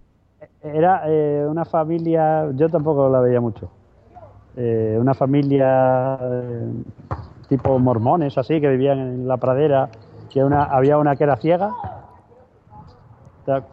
Era 0.62 1.04
eh, 1.06 1.46
una 1.50 1.66
familia, 1.66 2.52
yo 2.52 2.70
tampoco 2.70 3.10
la 3.10 3.20
veía 3.20 3.42
mucho. 3.42 3.70
Eh, 4.56 4.98
una 5.00 5.14
familia 5.14 6.20
eh, 6.22 6.72
tipo 7.50 7.78
mormones, 7.80 8.38
así, 8.38 8.60
que 8.62 8.70
vivían 8.70 9.00
en 9.00 9.28
la 9.28 9.38
pradera, 9.38 9.90
que 10.30 10.44
una, 10.44 10.64
había 10.64 10.98
una 10.98 11.16
que 11.16 11.24
era 11.24 11.38
ciega, 11.38 11.70
o 11.70 13.46
sea, 13.46 13.66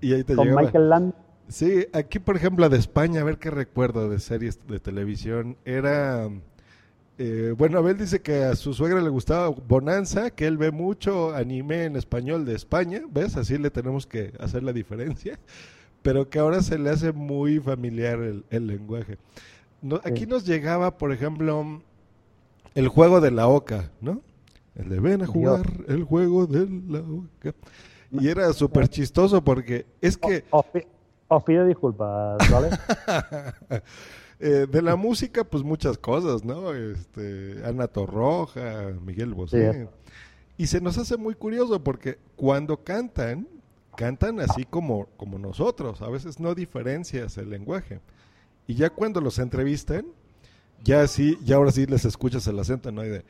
Y 0.00 0.12
ahí 0.12 0.24
te 0.24 0.34
con 0.34 0.44
llegaba. 0.46 0.62
Michael 0.62 0.88
Land. 0.88 1.14
Sí, 1.48 1.86
aquí 1.94 2.18
por 2.18 2.36
ejemplo 2.36 2.68
de 2.68 2.76
España, 2.76 3.22
a 3.22 3.24
ver 3.24 3.38
qué 3.38 3.50
recuerdo 3.50 4.08
de 4.10 4.18
series 4.20 4.66
de 4.66 4.80
televisión. 4.80 5.56
Era, 5.64 6.28
eh, 7.18 7.54
bueno, 7.56 7.78
Abel 7.78 7.98
dice 7.98 8.20
que 8.22 8.44
a 8.44 8.54
su 8.56 8.74
suegra 8.74 9.00
le 9.00 9.08
gustaba 9.10 9.48
Bonanza, 9.48 10.30
que 10.30 10.46
él 10.46 10.58
ve 10.58 10.70
mucho 10.72 11.34
anime 11.34 11.84
en 11.84 11.96
español 11.96 12.44
de 12.44 12.54
España, 12.54 13.02
¿ves? 13.10 13.36
Así 13.36 13.58
le 13.58 13.70
tenemos 13.70 14.06
que 14.06 14.32
hacer 14.40 14.62
la 14.62 14.72
diferencia, 14.72 15.38
pero 16.02 16.28
que 16.30 16.38
ahora 16.38 16.62
se 16.62 16.78
le 16.78 16.90
hace 16.90 17.12
muy 17.12 17.58
familiar 17.60 18.20
el, 18.20 18.44
el 18.50 18.66
lenguaje. 18.66 19.18
No- 19.82 20.00
aquí 20.04 20.26
nos 20.26 20.44
llegaba, 20.46 20.98
por 20.98 21.12
ejemplo, 21.12 21.82
el 22.74 22.88
juego 22.88 23.20
de 23.20 23.30
la 23.30 23.48
oca, 23.48 23.90
¿no? 24.00 24.22
El 24.74 24.88
de 24.88 25.00
ven 25.00 25.22
a 25.22 25.26
jugar 25.26 25.62
el 25.88 26.04
juego 26.04 26.46
de 26.46 26.68
la 26.88 27.00
oca. 27.00 27.54
Y 28.10 28.28
era 28.28 28.52
súper 28.52 28.88
chistoso 28.88 29.42
porque 29.42 29.86
es 30.00 30.16
que... 30.16 30.44
Os, 30.50 30.64
os 31.28 31.44
pido 31.44 31.66
disculpas, 31.66 32.38
¿vale? 32.50 32.70
Eh, 34.40 34.68
de 34.70 34.82
la 34.82 34.94
música, 34.94 35.42
pues 35.42 35.64
muchas 35.64 35.98
cosas, 35.98 36.44
¿no? 36.44 36.72
Este, 36.72 37.60
Ana 37.64 37.88
Torroja, 37.88 38.92
Miguel 39.04 39.34
Bosé. 39.34 39.72
Sí. 39.72 39.88
Y 40.58 40.66
se 40.68 40.80
nos 40.80 40.96
hace 40.96 41.16
muy 41.16 41.34
curioso 41.34 41.82
porque 41.82 42.18
cuando 42.36 42.84
cantan, 42.84 43.48
cantan 43.96 44.38
así 44.38 44.64
como, 44.64 45.06
como 45.16 45.40
nosotros. 45.40 46.02
A 46.02 46.08
veces 46.08 46.38
no 46.38 46.54
diferencias 46.54 47.36
el 47.36 47.50
lenguaje. 47.50 48.00
Y 48.68 48.74
ya 48.74 48.90
cuando 48.90 49.20
los 49.20 49.40
entrevistan, 49.40 50.06
ya 50.84 51.06
sí, 51.06 51.38
ya 51.44 51.56
ahora 51.56 51.70
sí 51.72 51.86
les 51.86 52.04
escuchas 52.04 52.46
el 52.46 52.58
acento, 52.58 52.90
¿no? 52.92 53.04
Y 53.04 53.08
de, 53.08 53.24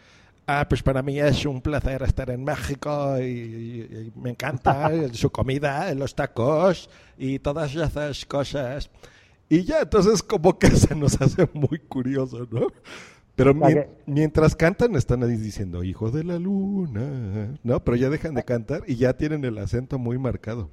ah, 0.47 0.67
pues 0.69 0.83
para 0.83 1.03
mí 1.03 1.19
es 1.19 1.45
un 1.47 1.61
placer 1.61 2.03
estar 2.03 2.31
en 2.31 2.45
México 2.45 3.19
y, 3.21 3.23
y- 3.25 4.13
y 4.15 4.21
me 4.21 4.31
encanta 4.31 4.91
su 5.13 5.31
comida, 5.31 5.93
los 5.95 6.15
tacos 6.15 6.89
y 7.17 7.39
todas 7.39 7.75
esas 7.75 8.25
cosas. 8.27 8.91
Y 9.49 9.65
ya, 9.65 9.81
entonces 9.83 10.23
como 10.23 10.59
que 10.59 10.71
se 10.77 10.95
nos 10.95 11.21
hace 11.21 11.49
muy 11.55 11.79
curioso, 11.81 12.47
¿no? 12.51 12.69
Pero 13.35 13.55
que- 13.61 13.89
mientras 14.07 14.57
cantan 14.57 14.95
están 14.97 15.23
ahí 15.23 15.37
diciendo, 15.37 15.85
hijo 15.85 16.11
de 16.11 16.25
la 16.25 16.39
luna, 16.39 17.57
¿no? 17.63 17.85
Pero 17.85 17.97
ya 17.97 18.11
dejan 18.11 18.35
de 18.35 18.45
cantar 18.45 18.83
y 18.87 18.97
ya 18.97 19.13
tienen 19.17 19.45
el 19.45 19.59
acento 19.59 19.99
muy 19.99 20.19
marcado. 20.19 20.71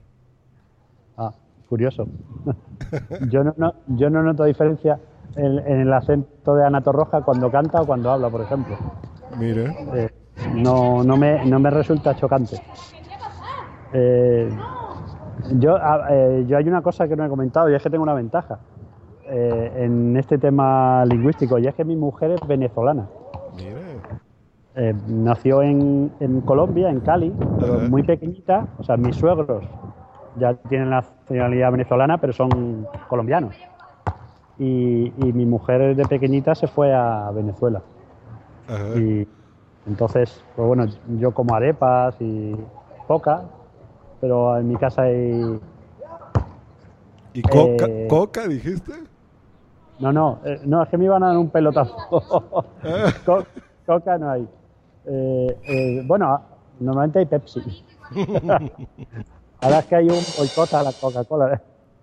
Ah, 1.17 1.33
curioso. 1.69 2.07
yo, 3.29 3.43
no, 3.43 3.53
no- 3.57 3.75
yo 3.87 4.09
no 4.09 4.23
noto 4.23 4.43
diferencia 4.45 4.99
en, 5.35 5.59
en 5.59 5.81
el 5.81 5.93
acento 5.93 6.55
de 6.55 6.65
Ana 6.65 6.81
Torroja 6.81 7.21
cuando 7.21 7.51
canta 7.51 7.81
o 7.81 7.85
cuando 7.85 8.11
habla, 8.11 8.29
por 8.29 8.41
ejemplo. 8.41 8.75
Mira. 9.37 9.73
Eh, 9.95 10.09
no, 10.53 11.03
no, 11.03 11.17
me, 11.17 11.45
no 11.45 11.59
me 11.59 11.69
resulta 11.69 12.15
chocante. 12.15 12.61
Eh, 13.93 14.49
yo, 15.59 15.77
eh, 16.09 16.45
yo 16.47 16.57
hay 16.57 16.67
una 16.67 16.81
cosa 16.81 17.07
que 17.07 17.15
no 17.15 17.25
he 17.25 17.29
comentado 17.29 17.69
y 17.69 17.75
es 17.75 17.83
que 17.83 17.89
tengo 17.89 18.03
una 18.03 18.13
ventaja 18.13 18.59
eh, 19.27 19.71
en 19.85 20.15
este 20.17 20.37
tema 20.37 21.05
lingüístico 21.05 21.57
y 21.59 21.67
es 21.67 21.75
que 21.75 21.85
mi 21.85 21.95
mujer 21.95 22.31
es 22.31 22.47
venezolana. 22.47 23.07
Mira. 23.55 23.79
eh, 24.75 24.93
nació 25.07 25.61
en, 25.61 26.11
en 26.19 26.41
Colombia, 26.41 26.89
en 26.89 26.99
Cali, 26.99 27.33
pero 27.59 27.79
muy 27.89 28.03
pequeñita. 28.03 28.67
O 28.77 28.83
sea, 28.83 28.97
mis 28.97 29.15
suegros 29.15 29.63
ya 30.37 30.53
tienen 30.69 30.89
la 30.89 30.97
nacionalidad 30.97 31.71
venezolana, 31.71 32.17
pero 32.17 32.33
son 32.33 32.85
colombianos. 33.07 33.55
Y, 34.57 35.13
y 35.17 35.33
mi 35.33 35.45
mujer 35.45 35.95
de 35.95 36.05
pequeñita 36.05 36.55
se 36.55 36.67
fue 36.67 36.93
a 36.93 37.29
Venezuela. 37.31 37.81
Ajá. 38.67 38.97
Y 38.97 39.27
entonces, 39.85 40.43
pues 40.55 40.67
bueno, 40.67 40.85
yo 41.19 41.33
como 41.33 41.53
arepas 41.55 42.15
y 42.21 42.55
coca, 43.07 43.43
pero 44.21 44.57
en 44.57 44.67
mi 44.69 44.75
casa 44.77 45.03
hay... 45.03 45.59
¿Y 47.33 47.41
coca, 47.41 47.85
eh, 47.85 48.07
coca 48.09 48.47
dijiste? 48.47 48.93
No, 49.99 50.11
no, 50.13 50.39
eh, 50.45 50.61
no, 50.65 50.81
es 50.83 50.89
que 50.89 50.97
me 50.97 51.05
iban 51.05 51.23
a 51.23 51.27
dar 51.27 51.37
un 51.37 51.49
pelotazo. 51.49 51.95
Ah, 52.83 53.11
Co- 53.25 53.45
coca 53.85 54.17
no 54.17 54.29
hay. 54.29 54.47
Eh, 55.05 55.57
eh, 55.67 56.01
bueno, 56.05 56.39
normalmente 56.79 57.19
hay 57.19 57.25
Pepsi. 57.25 57.61
Ahora 59.61 59.79
es 59.79 59.85
que 59.85 59.95
hay 59.95 60.07
un 60.09 60.23
boicot 60.37 60.73
a 60.73 60.83
la 60.83 60.93
Coca-Cola. 60.93 61.61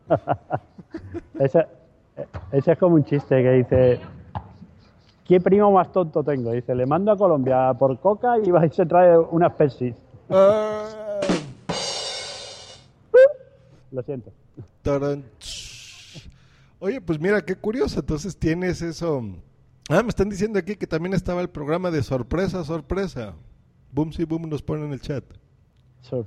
ese 2.52 2.72
es 2.72 2.78
como 2.78 2.96
un 2.96 3.04
chiste 3.04 3.42
que 3.42 3.50
dice, 3.52 4.00
¿qué 5.26 5.40
primo 5.40 5.70
más 5.72 5.92
tonto 5.92 6.22
tengo? 6.22 6.52
Dice, 6.52 6.74
le 6.74 6.86
mando 6.86 7.12
a 7.12 7.16
Colombia 7.16 7.72
por 7.74 7.98
coca 8.00 8.38
y 8.42 8.50
va 8.50 8.64
y 8.66 8.70
se 8.70 8.84
trae 8.86 9.16
unas 9.18 9.52
Pepsi. 9.54 9.94
ah, 10.30 11.20
Lo 13.90 14.02
siento. 14.02 14.30
Oye, 16.78 17.00
pues 17.00 17.20
mira, 17.20 17.40
qué 17.42 17.54
curioso. 17.54 18.00
Entonces 18.00 18.36
tienes 18.36 18.82
eso. 18.82 19.22
Ah, 19.88 20.02
me 20.02 20.08
están 20.08 20.28
diciendo 20.28 20.58
aquí 20.58 20.76
que 20.76 20.86
también 20.86 21.14
estaba 21.14 21.40
el 21.40 21.48
programa 21.50 21.90
de 21.90 22.02
sorpresa, 22.02 22.64
sorpresa. 22.64 23.34
Boom, 23.92 24.12
sí, 24.12 24.24
boom, 24.24 24.48
nos 24.48 24.62
pone 24.62 24.84
en 24.86 24.92
el 24.92 25.00
chat. 25.00 25.22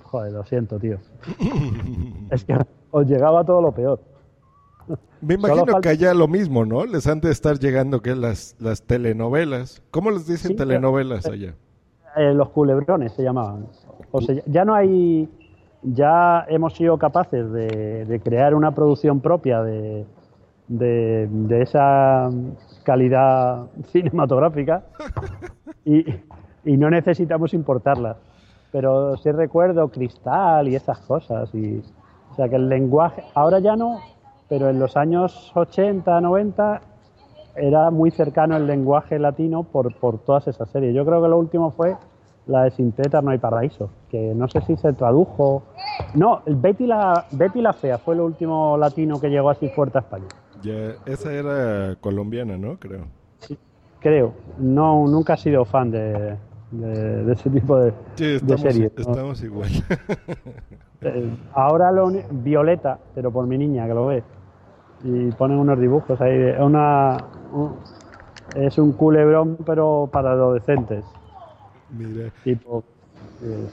Joder, 0.03 0.31
lo 0.31 0.45
siento, 0.45 0.79
tío. 0.79 0.99
es 2.31 2.45
que 2.45 2.55
os 2.91 3.07
llegaba 3.07 3.43
todo 3.43 3.61
lo 3.61 3.71
peor. 3.73 3.99
Me 5.21 5.33
imagino 5.35 5.65
falta- 5.65 5.81
que 5.81 5.89
allá 5.89 6.13
lo 6.13 6.27
mismo, 6.27 6.65
¿no? 6.65 6.85
Les 6.85 7.07
han 7.07 7.19
de 7.21 7.31
estar 7.31 7.57
llegando 7.59 8.01
que 8.01 8.15
las, 8.15 8.55
las 8.59 8.83
telenovelas. 8.83 9.81
¿Cómo 9.91 10.11
les 10.11 10.27
dicen 10.27 10.51
Sí, 10.51 10.55
telenovelas 10.55 11.25
eh, 11.25 11.31
allá? 11.33 11.53
Eh, 12.17 12.33
los 12.33 12.49
culebrones 12.49 13.13
se 13.13 13.23
llamaban. 13.23 13.67
O 14.11 14.21
sea, 14.21 14.35
ya 14.45 14.63
no 14.65 14.73
hay. 14.75 15.27
Ya 15.81 16.45
hemos 16.49 16.73
sido 16.73 16.97
capaces 16.97 17.51
de, 17.51 18.05
de 18.05 18.19
crear 18.19 18.55
una 18.55 18.71
producción 18.73 19.19
propia 19.19 19.61
de, 19.61 20.05
de, 20.67 21.27
de 21.29 21.61
esa 21.61 22.29
calidad 22.83 23.67
cinematográfica 23.91 24.83
y, 25.85 26.05
y 26.63 26.77
no 26.77 26.89
necesitamos 26.89 27.53
importarlas. 27.53 28.17
Pero 28.71 29.15
sí 29.17 29.31
recuerdo 29.31 29.87
Cristal 29.89 30.67
y 30.67 30.75
esas 30.75 30.99
cosas. 30.99 31.53
Y, 31.53 31.81
o 32.31 32.35
sea 32.35 32.49
que 32.49 32.55
el 32.57 32.67
lenguaje. 32.69 33.23
Ahora 33.33 33.59
ya 33.59 33.75
no, 33.75 33.99
pero 34.49 34.69
en 34.69 34.79
los 34.79 34.95
años 34.97 35.51
80, 35.55 36.21
90 36.21 36.81
era 37.55 37.89
muy 37.89 38.11
cercano 38.11 38.57
el 38.57 38.67
lenguaje 38.67 39.17
latino 39.19 39.63
por, 39.63 39.93
por 39.95 40.19
todas 40.19 40.47
esas 40.47 40.69
series. 40.69 40.93
Yo 40.93 41.05
creo 41.05 41.21
que 41.21 41.27
lo 41.29 41.37
último 41.39 41.71
fue 41.71 41.95
la 42.47 42.63
de 42.63 42.71
Sin 42.71 42.91
Tetas 42.91 43.23
no 43.23 43.31
hay 43.31 43.39
paraíso, 43.39 43.89
que 44.09 44.33
no 44.35 44.47
sé 44.47 44.61
si 44.61 44.75
se 44.77 44.93
tradujo. 44.93 45.63
No, 46.13 46.41
Betty 46.45 46.85
la, 46.85 47.25
Betty 47.31 47.61
la 47.61 47.73
Fea 47.73 47.97
fue 47.97 48.13
el 48.15 48.21
último 48.21 48.77
latino 48.77 49.19
que 49.19 49.29
llegó 49.29 49.49
así 49.49 49.67
fuerte 49.69 49.97
a 49.97 50.01
España. 50.01 50.25
Ya, 50.61 50.93
esa 51.05 51.33
era 51.33 51.95
colombiana, 52.01 52.57
¿no? 52.57 52.77
Creo. 52.77 53.05
Creo. 53.99 54.33
No, 54.59 55.07
nunca 55.07 55.33
he 55.33 55.37
sido 55.37 55.65
fan 55.65 55.89
de, 55.89 56.35
de- 56.71 57.23
de 57.23 57.33
ese 57.33 57.49
tipo 57.49 57.77
de, 57.79 57.93
Sí, 58.15 58.37
de 58.39 58.57
series. 58.57 58.91
¿no? 58.97 59.01
estamos 59.11 59.41
igual. 59.43 59.69
Eh, 61.01 61.29
ahora 61.53 61.91
lo 61.91 62.11
Violeta, 62.31 62.97
pero 63.13 63.31
por 63.31 63.45
mi 63.47 63.57
niña 63.57 63.87
que 63.87 63.93
lo 63.93 64.07
ve. 64.07 64.23
Y 65.05 65.31
ponen 65.33 65.57
unos 65.59 65.79
dibujos 65.79 66.19
ahí. 66.19 66.37
de- 66.37 66.61
Una, 66.61 67.17
un- 67.53 67.75
es 68.55 68.77
un 68.77 68.91
culebrón, 68.93 69.57
pero 69.65 70.09
para 70.11 70.31
adolescentes. 70.31 71.05
Mira. 71.91 72.31
Tipo. 72.43 72.83
eh, 73.43 73.67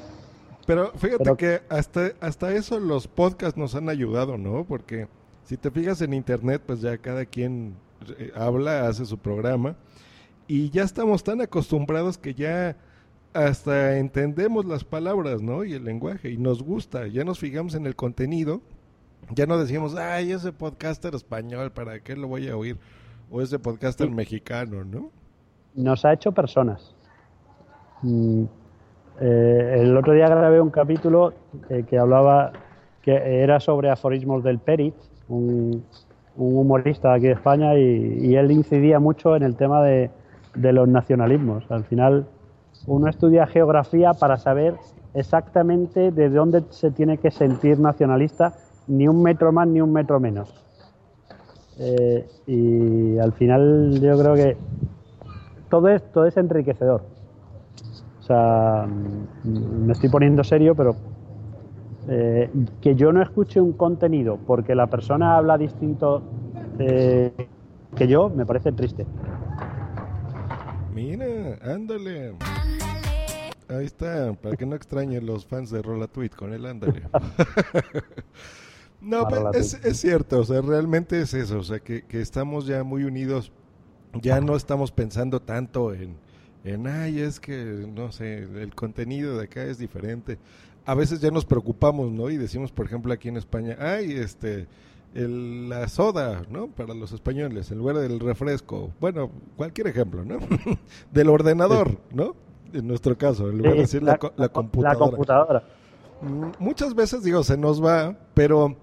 Pero 0.66 0.92
fíjate 0.92 1.24
Pero- 1.24 1.36
que 1.36 1.60
hasta, 1.68 2.10
hasta 2.20 2.52
eso 2.54 2.78
los 2.78 3.08
podcasts 3.08 3.58
nos 3.58 3.74
han 3.74 3.88
ayudado, 3.88 4.38
¿no? 4.38 4.64
Porque 4.64 5.08
si 5.44 5.56
te 5.56 5.70
fijas 5.72 6.00
en 6.02 6.12
internet, 6.14 6.62
pues 6.64 6.80
ya 6.82 6.96
cada 6.98 7.24
quien 7.24 7.74
eh, 8.18 8.30
habla, 8.36 8.86
hace 8.86 9.04
su 9.06 9.18
programa 9.18 9.74
y 10.46 10.70
ya 10.70 10.82
estamos 10.84 11.24
tan 11.24 11.40
acostumbrados 11.40 12.16
que 12.18 12.34
ya 12.34 12.76
hasta 13.32 13.96
entendemos 13.98 14.64
las 14.66 14.84
palabras, 14.84 15.40
¿no? 15.42 15.64
Y 15.64 15.72
el 15.72 15.84
lenguaje 15.84 16.30
y 16.30 16.36
nos 16.36 16.62
gusta, 16.62 17.06
ya 17.08 17.24
nos 17.24 17.38
fijamos 17.40 17.74
en 17.74 17.86
el 17.86 17.96
contenido, 17.96 18.60
ya 19.30 19.46
no 19.46 19.58
decimos, 19.58 19.94
ay, 19.96 20.32
ese 20.32 20.52
podcaster 20.52 21.14
español, 21.14 21.70
¿para 21.72 22.00
qué 22.00 22.16
lo 22.16 22.28
voy 22.28 22.48
a 22.48 22.56
oír? 22.56 22.78
O 23.30 23.40
ese 23.40 23.58
podcaster 23.58 24.08
Sí. 24.08 24.14
mexicano, 24.14 24.84
¿no? 24.84 25.10
nos 25.74 26.04
ha 26.04 26.12
hecho 26.12 26.32
personas. 26.32 26.94
Mm, 28.02 28.44
eh, 29.20 29.76
el 29.80 29.96
otro 29.96 30.12
día 30.12 30.28
grabé 30.28 30.60
un 30.60 30.68
capítulo 30.70 31.32
eh, 31.70 31.84
que 31.88 31.98
hablaba, 31.98 32.52
que 33.00 33.12
era 33.42 33.58
sobre 33.58 33.88
aforismos 33.90 34.42
del 34.44 34.58
Perit, 34.58 34.94
un, 35.28 35.82
un 36.36 36.56
humorista 36.58 37.10
de 37.10 37.14
aquí 37.16 37.26
de 37.28 37.32
España, 37.32 37.74
y, 37.78 38.18
y 38.20 38.36
él 38.36 38.50
incidía 38.50 38.98
mucho 39.00 39.34
en 39.34 39.44
el 39.44 39.56
tema 39.56 39.82
de, 39.82 40.10
de 40.54 40.72
los 40.74 40.88
nacionalismos. 40.88 41.64
Al 41.70 41.84
final, 41.84 42.26
uno 42.86 43.08
estudia 43.08 43.46
geografía 43.46 44.12
para 44.12 44.36
saber 44.36 44.74
exactamente 45.14 46.10
de 46.10 46.28
dónde 46.28 46.64
se 46.70 46.90
tiene 46.90 47.16
que 47.18 47.30
sentir 47.30 47.78
nacionalista, 47.78 48.54
ni 48.86 49.08
un 49.08 49.22
metro 49.22 49.52
más 49.52 49.68
ni 49.68 49.80
un 49.80 49.92
metro 49.92 50.20
menos. 50.20 50.54
Eh, 51.78 52.28
y 52.46 53.18
al 53.18 53.32
final 53.32 54.00
yo 54.00 54.18
creo 54.18 54.34
que 54.34 54.56
todo 55.68 55.88
esto 55.88 56.26
es 56.26 56.36
enriquecedor. 56.36 57.02
O 58.20 58.22
sea, 58.22 58.86
mm, 58.86 59.86
me 59.86 59.92
estoy 59.92 60.10
poniendo 60.10 60.44
serio, 60.44 60.74
pero 60.74 60.96
eh, 62.08 62.50
que 62.80 62.94
yo 62.94 63.12
no 63.12 63.22
escuche 63.22 63.60
un 63.60 63.72
contenido 63.72 64.38
porque 64.46 64.74
la 64.74 64.86
persona 64.88 65.36
habla 65.36 65.56
distinto 65.56 66.22
eh, 66.78 67.32
que 67.96 68.06
yo, 68.06 68.28
me 68.28 68.44
parece 68.44 68.72
triste. 68.72 69.06
Mira, 70.94 71.26
ándale. 71.62 72.34
Ahí 73.68 73.86
está, 73.86 74.34
para 74.34 74.56
que 74.56 74.66
no 74.66 74.76
extrañen 74.76 75.24
los 75.24 75.46
fans 75.46 75.70
de 75.70 75.80
Rola 75.80 76.06
Tweet 76.06 76.30
con 76.30 76.52
el 76.52 76.66
ándale. 76.66 77.02
no, 79.02 79.20
Ah, 79.22 79.28
pues, 79.50 79.74
es, 79.74 79.84
es 79.84 80.00
cierto, 80.00 80.40
o 80.40 80.44
sea, 80.44 80.60
realmente 80.62 81.20
es 81.20 81.34
eso, 81.34 81.58
o 81.58 81.62
sea, 81.62 81.80
que, 81.80 82.02
que 82.02 82.20
estamos 82.20 82.66
ya 82.66 82.84
muy 82.84 83.04
unidos, 83.04 83.52
ya 84.20 84.40
no 84.40 84.56
estamos 84.56 84.92
pensando 84.92 85.40
tanto 85.40 85.94
en, 85.94 86.16
en, 86.64 86.86
ay, 86.86 87.20
es 87.20 87.40
que, 87.40 87.86
no 87.94 88.12
sé, 88.12 88.38
el 88.42 88.74
contenido 88.74 89.36
de 89.38 89.44
acá 89.44 89.64
es 89.64 89.78
diferente. 89.78 90.38
A 90.84 90.94
veces 90.94 91.20
ya 91.20 91.30
nos 91.30 91.44
preocupamos, 91.44 92.10
¿no? 92.12 92.28
Y 92.30 92.36
decimos, 92.36 92.72
por 92.72 92.86
ejemplo, 92.86 93.12
aquí 93.12 93.28
en 93.28 93.36
España, 93.36 93.76
ay, 93.80 94.12
este, 94.12 94.66
el- 95.14 95.68
la 95.68 95.88
soda, 95.88 96.42
¿no? 96.50 96.68
Para 96.68 96.94
los 96.94 97.12
españoles, 97.12 97.70
en 97.70 97.78
lugar 97.78 97.96
del 97.98 98.18
refresco. 98.20 98.92
Bueno, 99.00 99.30
cualquier 99.56 99.86
ejemplo, 99.88 100.24
¿no? 100.24 100.38
del 101.12 101.28
ordenador, 101.28 101.98
¿no? 102.12 102.34
En 102.72 102.86
nuestro 102.88 103.16
caso, 103.18 103.48
en 103.50 103.58
lugar 103.58 103.74
de 103.74 103.80
decir 103.80 104.02
la, 104.02 104.18
la 104.36 104.48
computadora. 104.48 104.94
La 104.94 104.98
computadora. 104.98 105.64
Muchas 106.58 106.94
veces, 106.94 107.24
digo, 107.24 107.42
se 107.42 107.56
nos 107.56 107.82
va, 107.84 108.16
pero 108.34 108.76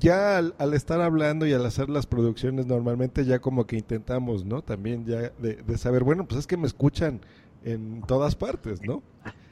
ya 0.00 0.38
al, 0.38 0.74
estar 0.74 1.00
hablando 1.00 1.46
y 1.46 1.52
al 1.52 1.64
hacer 1.64 1.88
las 1.88 2.06
producciones, 2.06 2.66
normalmente 2.66 3.24
ya 3.24 3.38
como 3.38 3.64
que 3.64 3.76
intentamos, 3.76 4.44
¿no? 4.44 4.62
También 4.62 5.04
ya 5.04 5.30
de, 5.38 5.78
saber, 5.78 6.02
bueno, 6.02 6.24
pues 6.24 6.40
es 6.40 6.46
que 6.46 6.56
me 6.56 6.66
escuchan 6.66 7.20
en 7.64 8.02
todas 8.02 8.34
partes, 8.34 8.82
¿no? 8.82 9.02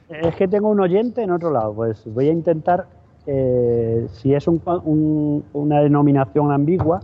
Es 0.09 0.35
que 0.35 0.47
tengo 0.47 0.69
un 0.69 0.79
oyente 0.81 1.21
en 1.23 1.31
otro 1.31 1.49
lado, 1.49 1.73
pues 1.73 2.03
voy 2.05 2.27
a 2.27 2.31
intentar, 2.31 2.87
eh, 3.25 4.07
si 4.11 4.33
es 4.33 4.47
un- 4.47 4.61
un- 4.83 5.45
una 5.53 5.79
denominación 5.79 6.51
ambigua, 6.51 6.99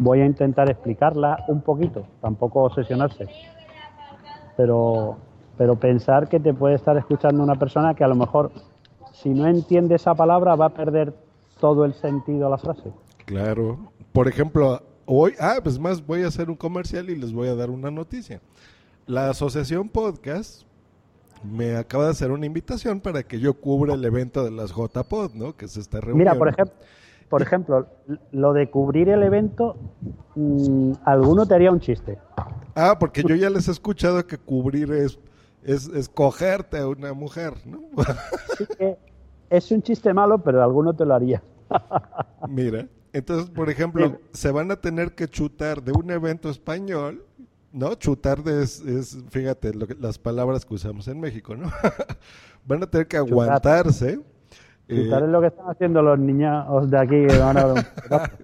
voy 0.00 0.20
a 0.20 0.26
intentar 0.26 0.68
explicarla 0.68 1.44
un 1.46 1.60
poquito, 1.62 2.04
tampoco 2.20 2.64
obsesionarse. 2.64 3.28
Pero, 4.56 5.16
pero 5.56 5.76
pensar 5.76 6.28
que 6.28 6.40
te 6.40 6.52
puede 6.52 6.74
estar 6.74 6.96
escuchando 6.96 7.42
una 7.42 7.54
persona 7.54 7.94
que 7.94 8.04
a 8.04 8.08
lo 8.08 8.16
mejor, 8.16 8.50
si 9.22 9.30
no 9.30 9.46
entiende 9.46 9.94
esa 9.94 10.14
palabra, 10.14 10.54
va 10.56 10.66
a 10.66 10.74
perder 10.74 11.14
todo 11.60 11.84
el 11.84 11.94
sentido 11.94 12.46
a 12.46 12.50
la 12.50 12.58
frase. 12.58 12.92
Claro. 13.24 13.78
Por 14.12 14.28
ejemplo, 14.28 14.82
hoy, 15.06 15.32
ah, 15.40 15.58
pues 15.62 15.78
más 15.78 16.04
voy 16.04 16.22
a 16.22 16.28
hacer 16.28 16.50
un 16.50 16.56
comercial 16.56 17.08
y 17.10 17.16
les 17.16 17.32
voy 17.32 17.48
a 17.48 17.54
dar 17.54 17.70
una 17.70 17.90
noticia. 17.90 18.40
La 19.06 19.30
Asociación 19.30 19.88
Podcast 19.88 20.62
me 21.42 21.76
acaba 21.76 22.04
de 22.04 22.10
hacer 22.10 22.30
una 22.30 22.46
invitación 22.46 23.00
para 23.00 23.22
que 23.22 23.38
yo 23.38 23.54
cubra 23.54 23.94
el 23.94 24.04
evento 24.04 24.44
de 24.44 24.50
las 24.50 24.70
JPod, 24.70 25.32
¿no? 25.34 25.56
Que 25.56 25.68
se 25.68 25.80
está 25.80 26.00
reuniendo. 26.00 26.32
Mira, 26.32 26.38
por 26.38 26.48
ejemplo, 26.48 26.74
por 27.28 27.42
ejemplo, 27.42 27.86
lo 28.32 28.52
de 28.52 28.70
cubrir 28.70 29.08
el 29.08 29.22
evento, 29.22 29.76
mm, 30.34 30.92
alguno 31.04 31.46
te 31.46 31.54
haría 31.54 31.70
un 31.70 31.80
chiste. 31.80 32.18
Ah, 32.74 32.96
porque 32.98 33.22
yo 33.22 33.34
ya 33.34 33.50
les 33.50 33.68
he 33.68 33.70
escuchado 33.70 34.26
que 34.26 34.38
cubrir 34.38 34.92
es 34.92 35.18
es, 35.66 35.88
es 35.88 36.08
cogerte 36.08 36.78
a 36.78 36.88
una 36.88 37.12
mujer, 37.12 37.54
¿no? 37.66 37.80
Es 39.50 39.70
un 39.70 39.82
chiste 39.82 40.12
malo, 40.12 40.38
pero 40.38 40.62
alguno 40.62 40.94
te 40.94 41.04
lo 41.04 41.14
haría. 41.14 41.42
Mira, 42.48 42.86
entonces, 43.12 43.50
por 43.50 43.70
ejemplo, 43.70 44.18
se 44.32 44.50
van 44.50 44.70
a 44.70 44.76
tener 44.76 45.14
que 45.14 45.28
chutar 45.28 45.82
de 45.82 45.92
un 45.92 46.10
evento 46.10 46.50
español, 46.50 47.24
¿no? 47.72 47.94
Chutar 47.94 48.42
de 48.42 48.62
es, 48.62 48.80
es 48.80 49.18
fíjate, 49.30 49.74
lo 49.74 49.86
que- 49.86 49.94
las 49.94 50.18
palabras 50.18 50.64
que 50.64 50.74
usamos 50.74 51.08
en 51.08 51.20
México, 51.20 51.56
¿no? 51.56 51.70
van 52.66 52.82
a 52.82 52.86
tener 52.86 53.06
que 53.06 53.16
aguantarse. 53.16 54.20
eh, 54.88 55.04
Chutar 55.04 55.22
es 55.24 55.28
lo 55.28 55.40
que 55.40 55.46
están 55.48 55.66
haciendo 55.68 56.02
los 56.02 56.18
niños 56.18 56.90
de 56.90 56.98
aquí 56.98 57.26
que 57.26 57.38
van 57.38 57.56
a 57.58 57.74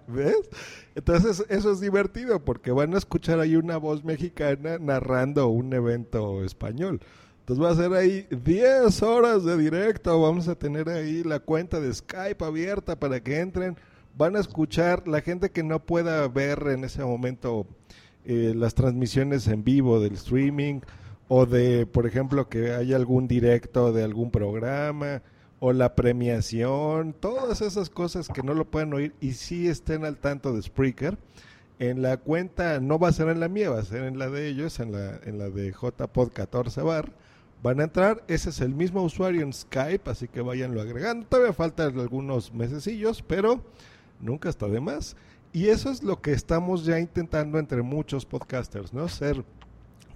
¿Ves? 0.08 0.50
Entonces 0.94 1.44
eso 1.48 1.72
es 1.72 1.80
divertido 1.80 2.44
porque 2.44 2.70
van 2.70 2.94
a 2.94 2.98
escuchar 2.98 3.40
ahí 3.40 3.56
una 3.56 3.76
voz 3.76 4.04
mexicana 4.04 4.78
narrando 4.78 5.48
un 5.48 5.72
evento 5.72 6.44
español. 6.44 7.00
Entonces 7.40 7.64
va 7.64 7.70
a 7.70 7.74
ser 7.74 7.92
ahí 7.94 8.26
10 8.30 9.02
horas 9.02 9.44
de 9.44 9.56
directo, 9.56 10.20
vamos 10.20 10.48
a 10.48 10.54
tener 10.54 10.88
ahí 10.88 11.24
la 11.24 11.40
cuenta 11.40 11.80
de 11.80 11.92
Skype 11.92 12.44
abierta 12.44 12.96
para 12.96 13.20
que 13.20 13.40
entren, 13.40 13.76
van 14.16 14.36
a 14.36 14.40
escuchar 14.40 15.08
la 15.08 15.22
gente 15.22 15.50
que 15.50 15.62
no 15.62 15.80
pueda 15.80 16.28
ver 16.28 16.68
en 16.68 16.84
ese 16.84 17.02
momento 17.02 17.66
eh, 18.24 18.52
las 18.54 18.74
transmisiones 18.74 19.48
en 19.48 19.64
vivo 19.64 19.98
del 19.98 20.12
streaming 20.12 20.80
o 21.26 21.46
de, 21.46 21.86
por 21.86 22.06
ejemplo, 22.06 22.48
que 22.48 22.72
haya 22.74 22.94
algún 22.94 23.26
directo 23.26 23.92
de 23.92 24.04
algún 24.04 24.30
programa 24.30 25.22
o 25.64 25.72
la 25.72 25.94
premiación, 25.94 27.12
todas 27.12 27.60
esas 27.60 27.88
cosas 27.88 28.26
que 28.26 28.42
no 28.42 28.52
lo 28.52 28.64
pueden 28.64 28.92
oír 28.94 29.14
y 29.20 29.34
sí 29.34 29.68
estén 29.68 30.04
al 30.04 30.16
tanto 30.16 30.52
de 30.52 30.60
Spreaker. 30.60 31.16
En 31.78 32.02
la 32.02 32.16
cuenta, 32.16 32.80
no 32.80 32.98
va 32.98 33.10
a 33.10 33.12
ser 33.12 33.28
en 33.28 33.38
la 33.38 33.46
mía, 33.46 33.70
va 33.70 33.78
a 33.78 33.84
ser 33.84 34.02
en 34.02 34.18
la 34.18 34.28
de 34.28 34.48
ellos, 34.48 34.80
en 34.80 34.90
la, 34.90 35.20
en 35.22 35.38
la 35.38 35.50
de 35.50 35.72
JPod14 35.72 36.84
Bar. 36.84 37.12
Van 37.62 37.78
a 37.78 37.84
entrar, 37.84 38.24
ese 38.26 38.50
es 38.50 38.60
el 38.60 38.74
mismo 38.74 39.04
usuario 39.04 39.42
en 39.42 39.52
Skype, 39.52 40.10
así 40.10 40.26
que 40.26 40.40
váyanlo 40.40 40.80
agregando. 40.80 41.28
Todavía 41.28 41.52
faltan 41.52 41.96
algunos 41.96 42.52
mesecillos, 42.52 43.22
pero 43.22 43.60
nunca 44.20 44.48
está 44.48 44.66
de 44.66 44.80
más. 44.80 45.14
Y 45.52 45.68
eso 45.68 45.92
es 45.92 46.02
lo 46.02 46.20
que 46.20 46.32
estamos 46.32 46.84
ya 46.84 46.98
intentando 46.98 47.60
entre 47.60 47.82
muchos 47.82 48.26
podcasters, 48.26 48.92
¿no? 48.92 49.08
Ser, 49.08 49.44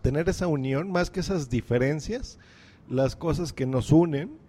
tener 0.02 0.28
esa 0.28 0.48
unión, 0.48 0.90
más 0.90 1.08
que 1.08 1.20
esas 1.20 1.48
diferencias, 1.48 2.36
las 2.88 3.14
cosas 3.14 3.52
que 3.52 3.64
nos 3.64 3.92
unen, 3.92 4.44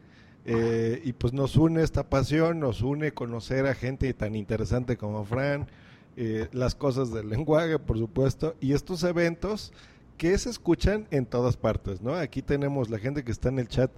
eh, 0.48 1.02
y 1.04 1.12
pues 1.12 1.34
nos 1.34 1.58
une 1.58 1.84
esta 1.84 2.10
pasión, 2.10 2.60
nos 2.62 2.82
une 2.82 3.12
conocer 3.12 3.66
a 3.68 3.76
gente 3.76 4.14
tan 4.14 4.34
interesante 4.34 4.96
como 4.96 5.26
Fran, 5.26 5.68
eh, 6.16 6.48
las 6.54 6.74
cosas 6.74 7.12
del 7.12 7.30
lenguaje, 7.30 7.78
por 7.78 7.98
supuesto, 7.98 8.56
y 8.62 8.72
estos 8.72 9.04
eventos 9.04 9.74
que 10.18 10.36
se 10.38 10.50
escuchan 10.50 11.06
en 11.12 11.26
todas 11.26 11.58
partes, 11.58 12.02
¿no? 12.02 12.16
Aquí 12.16 12.42
tenemos 12.42 12.90
la 12.90 12.98
gente 12.98 13.24
que 13.24 13.32
está 13.32 13.50
en 13.50 13.60
el 13.60 13.68
chat, 13.68 13.92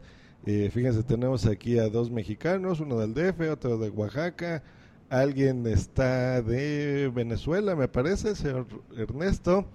eh, 0.46 0.70
fíjense, 0.74 1.04
tenemos 1.04 1.46
aquí 1.46 1.78
a 1.78 1.88
dos 1.88 2.10
mexicanos, 2.10 2.80
uno 2.80 2.98
del 2.98 3.14
DF, 3.14 3.52
otro 3.52 3.78
de 3.78 3.90
Oaxaca, 3.90 4.64
alguien 5.10 5.66
está 5.68 6.42
de 6.42 7.12
Venezuela, 7.14 7.76
me 7.76 7.88
parece, 7.88 8.36
señor 8.36 8.66
Ernesto, 8.98 9.66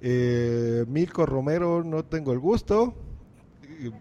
eh, 0.00 0.84
Milko 0.88 1.26
Romero, 1.26 1.84
no 1.84 2.04
tengo 2.04 2.32
el 2.32 2.38
gusto, 2.38 2.94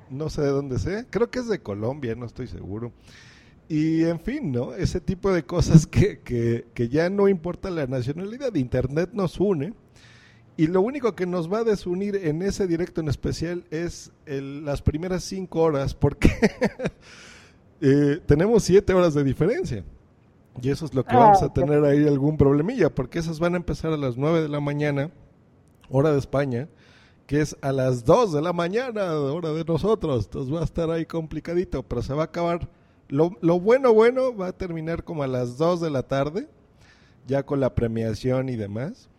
no 0.10 0.30
sé 0.30 0.42
de 0.42 0.50
dónde 0.50 0.80
sea, 0.80 1.06
creo 1.10 1.30
que 1.30 1.40
es 1.40 1.48
de 1.48 1.60
Colombia, 1.60 2.16
no 2.16 2.26
estoy 2.26 2.48
seguro. 2.48 2.92
Y 3.70 4.04
en 4.04 4.20
fin, 4.20 4.52
¿no? 4.52 4.74
Ese 4.74 5.00
tipo 5.02 5.32
de 5.32 5.44
cosas 5.44 5.88
que, 5.88 6.20
que, 6.20 6.66
que 6.74 6.90
ya 6.90 7.10
no 7.10 7.28
importa 7.30 7.70
la 7.70 7.88
nacionalidad, 7.88 8.54
Internet 8.56 9.12
nos 9.14 9.40
une. 9.40 9.74
Y 10.58 10.68
lo 10.68 10.82
único 10.82 11.16
que 11.16 11.26
nos 11.26 11.52
va 11.52 11.60
a 11.60 11.64
desunir 11.64 12.16
en 12.16 12.42
ese 12.44 12.68
directo 12.68 13.02
en 13.02 13.08
especial 13.08 13.64
es 13.72 14.12
el- 14.28 14.66
las 14.66 14.82
primeras 14.84 15.24
cinco 15.24 15.62
horas, 15.62 15.96
porque 15.96 16.30
eh, 17.82 18.20
tenemos 18.26 18.64
siete 18.64 18.94
horas 18.94 19.14
de 19.14 19.24
diferencia. 19.24 19.84
Y 20.62 20.70
eso 20.70 20.86
es 20.86 20.94
lo 20.94 21.04
que 21.04 21.16
Ah, 21.16 21.20
vamos 21.20 21.42
a 21.42 21.52
tener 21.52 21.84
ahí 21.84 22.06
algún 22.08 22.38
problemilla, 22.38 22.94
porque 22.94 23.18
esas 23.20 23.40
van 23.40 23.56
a 23.56 23.58
empezar 23.58 23.92
a 23.92 23.98
las 23.98 24.18
nueve 24.18 24.42
de 24.42 24.50
la 24.50 24.60
mañana, 24.60 25.10
hora 25.90 26.12
de 26.12 26.20
España, 26.20 26.68
que 27.28 27.42
es 27.42 27.56
a 27.62 27.72
las 27.72 28.04
2 28.06 28.34
de 28.34 28.42
la 28.42 28.54
mañana, 28.54 29.14
hora 29.14 29.52
de 29.52 29.64
nosotros. 29.64 30.26
Entonces 30.26 30.54
va 30.54 30.62
a 30.62 30.64
estar 30.66 30.90
ahí 30.90 31.06
complicadito, 31.06 31.84
pero 31.84 32.02
se 32.02 32.14
va 32.14 32.24
a 32.24 32.26
acabar. 32.26 32.68
Lo, 33.10 33.32
lo 33.42 33.60
bueno, 33.60 33.94
bueno, 33.94 34.36
va 34.36 34.48
a 34.48 34.52
terminar 34.52 35.04
como 35.04 35.24
a 35.24 35.28
las 35.28 35.58
2 35.58 35.82
de 35.82 35.90
la 35.90 36.04
tarde, 36.04 36.48
ya 37.28 37.44
con 37.44 37.60
la 37.60 37.74
premiación 37.74 38.50
y 38.50 38.56
demás. 38.56 39.10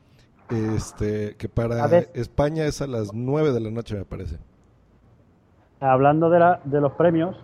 Este, 0.50 1.36
que 1.36 1.48
para. 1.48 1.86
España 2.14 2.66
es 2.66 2.82
a 2.82 2.86
las 2.86 3.14
9 3.14 3.52
de 3.52 3.60
la 3.60 3.70
noche, 3.70 3.96
me 3.96 4.04
parece. 4.04 4.36
Hablando 5.80 6.30
de, 6.30 6.38
la- 6.38 6.60
de 6.64 6.80
los 6.80 6.92
premios, 6.92 7.36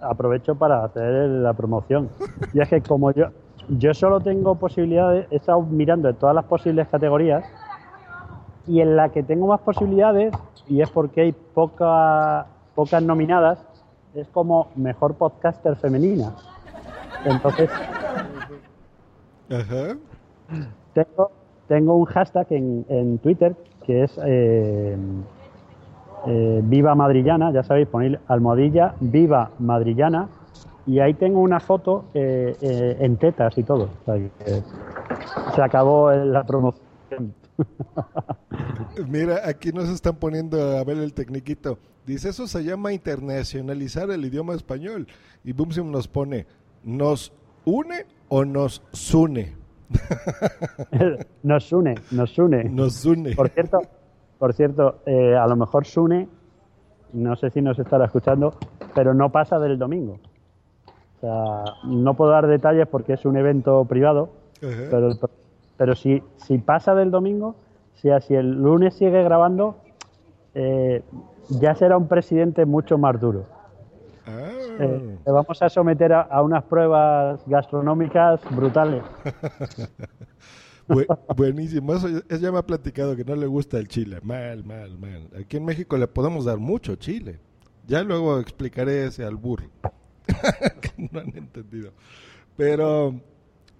aprovecho 0.00 0.54
para 0.54 0.84
hacer 0.84 1.28
la 1.28 1.52
promoción. 1.54 2.10
Y 2.54 2.60
es 2.60 2.68
que 2.68 2.80
como 2.82 3.10
yo, 3.12 3.26
yo 3.68 3.92
solo 3.94 4.20
tengo 4.20 4.54
posibilidades, 4.56 5.26
he 5.30 5.36
estado 5.36 5.62
mirando 5.62 6.08
en 6.08 6.16
todas 6.16 6.34
las 6.34 6.44
posibles 6.44 6.86
categorías 6.88 7.44
y 8.68 8.80
en 8.80 8.96
la 8.96 9.08
que 9.08 9.22
tengo 9.22 9.46
más 9.46 9.60
posibilidades, 9.60 10.32
y 10.68 10.82
es 10.82 10.90
porque 10.90 11.22
hay 11.22 11.32
poca- 11.32 12.46
pocas 12.74 13.02
nominadas, 13.02 13.58
es 14.14 14.28
como 14.28 14.68
mejor 14.76 15.14
podcaster 15.14 15.74
femenina. 15.76 16.32
Entonces, 17.24 17.70
Ajá. 19.50 19.96
tengo, 20.92 21.30
tengo 21.66 21.96
un 21.96 22.04
hashtag 22.04 22.46
en, 22.50 22.84
en 22.88 23.18
Twitter 23.18 23.56
que 23.84 24.04
es 24.04 24.20
eh, 24.22 24.96
eh, 26.26 26.60
Viva 26.64 26.94
Madrillana, 26.94 27.50
ya 27.52 27.62
sabéis, 27.62 27.88
ponéis 27.88 28.18
almohadilla 28.26 28.94
Viva 29.00 29.50
Madrillana 29.58 30.28
y 30.86 31.00
ahí 31.00 31.14
tengo 31.14 31.40
una 31.40 31.60
foto 31.60 32.04
eh, 32.14 32.56
eh, 32.60 32.96
en 33.00 33.16
tetas 33.16 33.56
y 33.56 33.62
todo. 33.62 33.88
O 34.02 34.04
sea, 34.04 34.14
que, 34.16 34.62
se 35.54 35.62
acabó 35.62 36.10
la 36.12 36.44
promoción. 36.44 36.87
Mira, 39.08 39.48
aquí 39.48 39.72
nos 39.72 39.88
están 39.88 40.16
poniendo 40.16 40.78
a 40.78 40.84
ver 40.84 40.98
el 40.98 41.12
tecniquito. 41.12 41.78
Dice, 42.06 42.30
eso 42.30 42.46
se 42.46 42.64
llama 42.64 42.92
internacionalizar 42.92 44.10
el 44.10 44.24
idioma 44.24 44.54
español. 44.54 45.06
Y 45.44 45.52
Boomsim 45.52 45.90
nos 45.90 46.08
pone, 46.08 46.46
¿nos 46.84 47.32
une 47.64 48.06
o 48.28 48.44
nos 48.44 48.82
une? 49.12 49.56
nos 51.42 51.72
une, 51.72 51.94
nos 52.10 52.38
une. 52.38 52.64
Nos 52.64 53.04
une. 53.04 53.34
Por 53.34 53.48
cierto, 53.50 53.78
por 54.38 54.54
cierto, 54.54 55.02
eh, 55.06 55.34
a 55.36 55.46
lo 55.46 55.56
mejor 55.56 55.86
Sune, 55.86 56.28
no 57.12 57.36
sé 57.36 57.50
si 57.50 57.60
nos 57.60 57.78
estará 57.78 58.06
escuchando, 58.06 58.54
pero 58.94 59.14
no 59.14 59.30
pasa 59.30 59.58
del 59.58 59.78
domingo. 59.78 60.20
O 61.16 61.20
sea, 61.20 61.64
no 61.84 62.14
puedo 62.14 62.30
dar 62.30 62.46
detalles 62.46 62.86
porque 62.86 63.14
es 63.14 63.24
un 63.24 63.36
evento 63.36 63.84
privado, 63.86 64.30
Ajá. 64.62 64.84
pero, 64.90 65.10
pero 65.78 65.94
si, 65.94 66.22
si 66.36 66.58
pasa 66.58 66.94
del 66.94 67.10
domingo, 67.10 67.56
o 67.96 67.98
sea, 67.98 68.20
si 68.20 68.34
el 68.34 68.50
lunes 68.52 68.94
sigue 68.94 69.22
grabando, 69.22 69.78
eh, 70.54 71.02
ya 71.48 71.74
será 71.74 71.96
un 71.96 72.06
presidente 72.08 72.66
mucho 72.66 72.98
más 72.98 73.18
duro. 73.18 73.46
Ah. 74.26 74.50
Eh, 74.80 75.16
le 75.24 75.32
vamos 75.32 75.62
a 75.62 75.68
someter 75.70 76.12
a, 76.12 76.20
a 76.20 76.42
unas 76.42 76.62
pruebas 76.64 77.40
gastronómicas 77.46 78.40
brutales. 78.54 79.02
Bu- 80.88 81.06
buenísimo. 81.36 81.94
Eso 81.94 82.08
ya- 82.08 82.36
ya 82.36 82.52
me 82.52 82.58
ha 82.58 82.62
platicado 82.66 83.14
que 83.16 83.24
no 83.24 83.36
le 83.36 83.46
gusta 83.46 83.78
el 83.78 83.88
chile. 83.88 84.18
Mal, 84.22 84.64
mal, 84.64 84.96
mal. 84.98 85.28
Aquí 85.38 85.56
en 85.58 85.64
México 85.64 85.96
le 85.98 86.06
podemos 86.06 86.44
dar 86.44 86.58
mucho 86.58 86.96
chile. 86.96 87.38
Ya 87.86 88.02
luego 88.02 88.38
explicaré 88.38 89.06
ese 89.06 89.24
albur. 89.24 89.62
que 90.80 91.08
no 91.12 91.20
han 91.20 91.36
entendido. 91.36 91.92
Pero, 92.56 93.14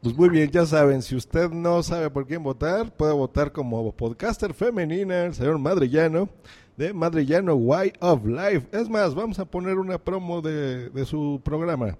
pues 0.03 0.16
muy 0.16 0.28
bien, 0.28 0.51
ya 0.51 0.64
saben, 0.64 1.03
si 1.03 1.16
usted 1.16 1.51
no 1.51 1.82
sabe 1.82 2.09
por 2.11 2.26
quién 2.26 2.42
votar, 2.42 2.94
puede 2.96 3.12
votar 3.12 3.51
como 3.53 3.90
podcaster 3.92 4.55
femenina, 4.55 5.24
el 5.24 5.34
señor 5.34 5.59
Madrillano, 5.59 6.28
de 6.76 6.92
Madrillano 6.92 7.55
Way 7.55 7.92
of 8.01 8.24
Life. 8.24 8.68
Es 8.70 8.88
más, 8.88 9.14
vamos 9.14 9.38
a 9.40 9.44
poner 9.44 9.76
una 9.76 9.99
promo 9.99 10.40
de, 10.40 10.90
de 10.90 11.05
su 11.05 11.40
programa, 11.42 11.96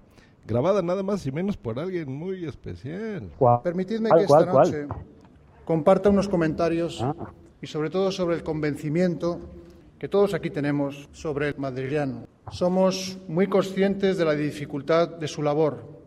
grabada 0.47 0.81
nada 0.81 1.03
más 1.03 1.25
y 1.25 1.31
menos 1.31 1.57
por 1.57 1.77
alguien 1.77 2.11
muy 2.11 2.45
especial. 2.45 3.29
Permitidme 3.63 4.09
que 4.09 4.23
esta 4.23 4.45
noche 4.45 4.87
comparta 5.65 6.09
unos 6.09 6.29
comentarios 6.29 7.01
Ah. 7.03 7.13
y 7.61 7.67
sobre 7.67 7.89
todo 7.89 8.11
sobre 8.11 8.35
el 8.37 8.43
convencimiento 8.43 9.39
que 9.99 10.07
todos 10.07 10.33
aquí 10.33 10.49
tenemos 10.49 11.09
sobre 11.11 11.49
el 11.49 11.57
madrillano. 11.57 12.25
Somos 12.49 13.17
muy 13.27 13.47
conscientes 13.47 14.17
de 14.17 14.23
la 14.23 14.33
dificultad 14.33 15.09
de 15.09 15.27
su 15.27 15.43
labor 15.43 15.98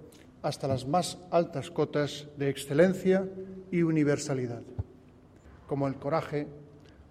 hasta 0.43 0.69
las 0.69 0.87
más 0.87 1.19
altas 1.31 1.71
cotas 1.71 2.27
de 2.37 2.49
excelencia 2.49 3.29
y 3.71 3.83
universalidad, 3.83 4.63
como 5.67 5.87
el 5.87 5.97
coraje, 5.97 6.49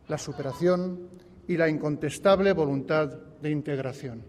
la 0.07 0.17
superación 0.17 1.09
y 1.47 1.57
la 1.57 1.69
incontestable 1.69 2.53
voluntad 2.53 3.07
de 3.41 3.49
integración. 3.49 4.23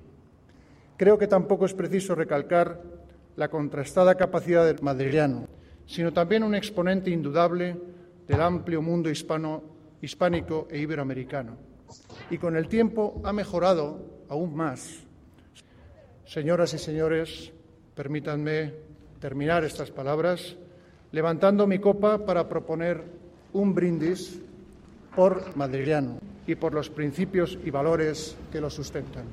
Creo 0.97 1.19
que 1.19 1.27
tampoco 1.27 1.67
es 1.67 1.75
preciso 1.75 2.15
recalcar 2.15 2.81
la 3.37 3.49
contrastada 3.49 4.15
capacidad 4.15 4.65
del 4.65 4.83
madrillano, 4.83 5.49
sino 5.87 6.13
también 6.13 6.45
un 6.45 6.55
exponente 6.55 7.11
indudable 7.11 7.77
del 8.27 8.41
amplio 8.41 8.81
mundo 8.81 9.11
hispano, 9.11 9.63
hispánico 10.01 10.69
e 10.71 10.79
iberoamericano. 10.79 11.73
y 12.31 12.39
con 12.39 12.57
el 12.57 12.69
tiempo 12.69 13.21
ha 13.25 13.33
mejorado 13.35 14.25
aún 14.31 14.55
más. 14.55 15.01
Señoras 16.25 16.73
y 16.73 16.79
señores, 16.79 17.53
permítanme 17.95 18.73
terminar 19.23 19.63
estas 19.63 19.93
palabras 19.93 20.57
levantando 21.13 21.69
mi 21.69 21.79
copa 21.79 22.27
para 22.27 22.49
proponer 22.49 23.05
un 23.53 23.73
brindis 23.73 24.41
por 25.15 25.57
Madrillano 25.57 26.19
y 26.45 26.57
por 26.57 26.75
los 26.75 26.91
principios 26.91 27.57
y 27.65 27.71
valores 27.71 28.37
que 28.51 28.61
lo 28.61 28.69
sustentan. 28.69 29.25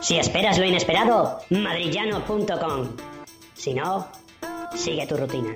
Si 0.00 0.16
esperas 0.16 0.58
lo 0.58 0.64
inesperado, 0.64 1.40
madrillano.com. 1.50 2.88
Si 3.54 3.74
no, 3.74 4.08
sigue 4.74 5.06
tu 5.06 5.18
rutina. 5.18 5.54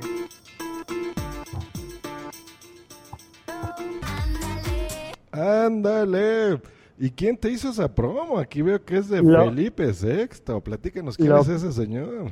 Ándale. 5.33 6.61
¿Y 6.99 7.11
quién 7.11 7.37
te 7.37 7.51
hizo 7.51 7.69
esa 7.69 7.95
promo? 7.95 8.39
Aquí 8.39 8.63
veo 8.63 8.83
que 8.85 8.97
es 8.97 9.09
de 9.09 9.23
Lo- 9.23 9.45
Felipe 9.45 9.93
VI. 9.93 10.61
Platícanos 10.63 11.17
quién 11.17 11.29
Lo- 11.31 11.41
es 11.41 11.49
ese 11.49 11.73
señor. 11.73 12.31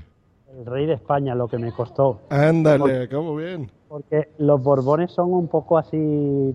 El 0.57 0.65
rey 0.67 0.87
de 0.87 0.95
España, 0.95 1.35
lo 1.35 1.49
que 1.49 1.59
me 1.59 1.73
costó. 1.73 2.21
Ándale, 2.31 3.03
acabo 3.05 3.35
bien. 3.37 3.71
Porque 3.89 4.29
los 4.39 4.62
Borbones 4.62 5.11
son 5.12 5.33
un 5.35 5.49
poco 5.49 5.77
así 5.79 6.55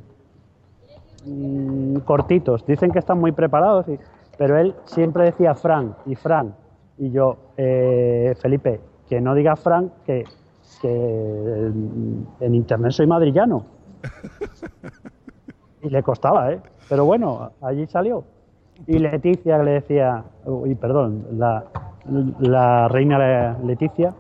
mm, 1.26 1.98
cortitos. 2.06 2.66
Dicen 2.66 2.92
que 2.92 3.00
están 3.00 3.20
muy 3.20 3.32
preparados, 3.32 3.88
y- 3.90 4.00
pero 4.38 4.58
él 4.58 4.74
siempre 4.86 5.26
decía 5.26 5.54
Fran 5.54 5.96
y 6.06 6.16
Fran. 6.16 6.56
Y 6.98 7.12
yo, 7.12 7.38
eh, 7.58 8.34
Felipe, 8.42 8.80
que 9.08 9.20
no 9.22 9.36
diga 9.36 9.56
Fran, 9.56 9.92
que, 10.06 10.24
que 10.82 10.88
en, 10.90 12.26
en 12.40 12.56
internet 12.56 12.92
soy 12.92 13.06
madrillano. 13.08 13.66
y 15.82 15.90
le 15.90 16.02
costaba, 16.04 16.52
¿eh? 16.54 16.62
Pero 16.90 17.06
bueno, 17.06 17.52
allí 17.62 17.86
salió. 17.88 18.24
Y 18.88 18.98
Leticia 19.00 19.62
le 19.62 19.72
decía, 19.72 20.24
y 20.66 20.76
perdón, 20.76 21.26
la, 21.38 21.66
la 22.40 22.88
reina 22.88 23.58
Leticia, 23.64 24.14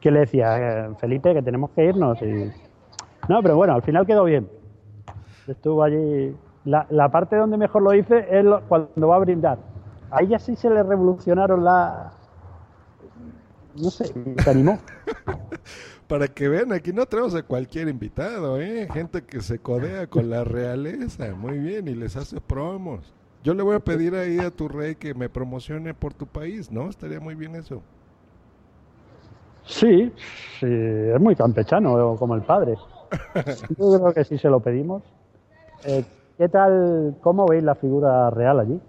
que 0.00 0.10
le 0.10 0.20
decía, 0.20 0.86
eh, 0.86 0.90
Felipe, 0.98 1.32
que 1.34 1.42
tenemos 1.42 1.70
que 1.70 1.84
irnos. 1.84 2.20
Y... 2.22 2.50
No, 3.28 3.42
pero 3.42 3.56
bueno, 3.56 3.74
al 3.74 3.82
final 3.82 4.06
quedó 4.06 4.24
bien. 4.24 4.48
Estuvo 5.46 5.82
allí. 5.82 6.34
La, 6.64 6.86
la 6.90 7.08
parte 7.10 7.36
donde 7.36 7.56
mejor 7.56 7.82
lo 7.82 7.94
hice 7.94 8.26
es 8.30 8.44
lo- 8.44 8.60
cuando 8.62 9.06
va 9.08 9.16
a 9.16 9.20
brindar. 9.20 9.58
Ahí 10.10 10.26
ya 10.28 10.38
sí 10.38 10.56
se 10.56 10.68
le 10.70 10.82
revolucionaron 10.82 11.62
la. 11.64 12.12
No 13.80 13.90
sé, 13.90 14.10
se 14.42 14.50
animó. 14.50 14.78
Para 16.08 16.28
que 16.28 16.48
vean, 16.48 16.72
aquí 16.72 16.92
no 16.92 17.04
tenemos 17.06 17.34
a 17.34 17.42
cualquier 17.42 17.88
invitado, 17.88 18.60
¿eh? 18.60 18.88
Gente 18.92 19.22
que 19.22 19.40
se 19.40 19.58
codea 19.58 20.06
con 20.06 20.30
la 20.30 20.44
realeza. 20.44 21.34
Muy 21.34 21.58
bien, 21.58 21.88
y 21.88 21.94
les 21.94 22.16
hace 22.16 22.40
promos. 22.40 23.12
Yo 23.42 23.54
le 23.54 23.62
voy 23.62 23.76
a 23.76 23.80
pedir 23.80 24.14
ahí 24.14 24.38
a 24.38 24.50
tu 24.50 24.68
rey 24.68 24.94
que 24.94 25.14
me 25.14 25.28
promocione 25.28 25.94
por 25.94 26.14
tu 26.14 26.26
país, 26.26 26.70
¿no? 26.70 26.88
Estaría 26.88 27.20
muy 27.20 27.34
bien 27.34 27.56
eso. 27.56 27.82
Sí, 29.64 30.12
sí, 30.60 30.66
es 30.66 31.20
muy 31.20 31.34
campechano, 31.34 32.16
como 32.16 32.34
el 32.36 32.42
padre. 32.42 32.76
Yo 33.78 34.00
creo 34.00 34.12
que 34.14 34.24
sí 34.24 34.38
se 34.38 34.48
lo 34.48 34.60
pedimos. 34.60 35.02
Eh, 35.84 36.04
¿Qué 36.38 36.48
tal, 36.48 37.16
cómo 37.20 37.46
veis 37.46 37.64
la 37.64 37.74
figura 37.74 38.30
real 38.30 38.60
allí? 38.60 38.80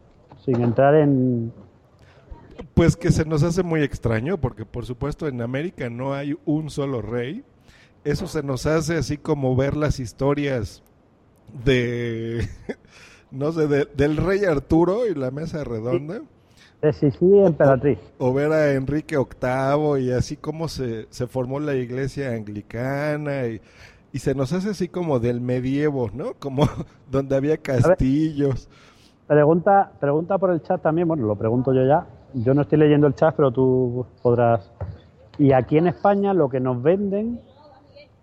Sin 0.44 0.62
entrar 0.62 0.96
en... 0.96 1.52
Pues 2.74 2.96
que 2.96 3.12
se 3.12 3.26
nos 3.26 3.44
hace 3.44 3.64
muy 3.64 3.82
extraño, 3.84 4.38
porque 4.40 4.66
por 4.66 4.86
supuesto 4.86 5.28
en 5.28 5.42
América 5.42 5.90
no 5.90 6.14
hay 6.14 6.38
un 6.46 6.70
solo 6.70 7.02
rey. 7.02 7.44
Eso 8.04 8.28
se 8.28 8.44
nos 8.44 8.66
hace 8.66 8.98
así 8.98 9.18
como 9.18 9.56
ver 9.56 9.76
las 9.76 10.00
historias 10.00 10.84
de, 11.64 12.48
no 13.32 13.52
sé, 13.52 13.68
de- 13.68 13.88
del 13.96 14.18
rey 14.18 14.46
Arturo 14.46 15.08
y 15.08 15.16
la 15.16 15.32
mesa 15.32 15.64
redonda. 15.64 16.22
de 16.82 16.94
Sicilia 16.94 17.48
emperatriz. 17.48 18.00
O 18.18 18.34
ver 18.34 18.52
a 18.52 18.74
Enrique 18.74 19.18
VIII 19.18 20.00
y 20.06 20.12
así 20.12 20.38
como 20.38 20.68
se, 20.68 21.08
se 21.10 21.28
formó 21.28 21.60
la 21.60 21.76
iglesia 21.76 22.32
anglicana 22.34 23.48
y, 23.48 23.62
y 24.12 24.20
se 24.20 24.36
nos 24.36 24.54
hace 24.54 24.70
así 24.70 24.88
como 24.88 25.20
del 25.20 25.42
medievo, 25.42 26.10
¿no? 26.14 26.34
Como 26.36 26.68
donde 27.12 27.36
había 27.36 27.58
castillos. 27.58 28.70
Pregunta, 29.28 29.92
pregunta 30.00 30.38
por 30.38 30.52
el 30.52 30.62
chat 30.62 30.82
también, 30.82 31.08
bueno, 31.08 31.26
lo 31.28 31.36
pregunto 31.36 31.74
yo 31.74 31.86
ya. 31.86 32.08
Yo 32.44 32.54
no 32.54 32.62
estoy 32.62 32.80
leyendo 32.80 33.08
el 33.08 33.16
chat, 33.16 33.36
pero 33.36 33.52
tú 33.52 34.06
podrás. 34.22 34.72
Y 35.40 35.52
aquí 35.54 35.78
en 35.78 35.88
España 35.88 36.34
lo 36.34 36.50
que 36.50 36.60
nos 36.60 36.82
venden 36.82 37.40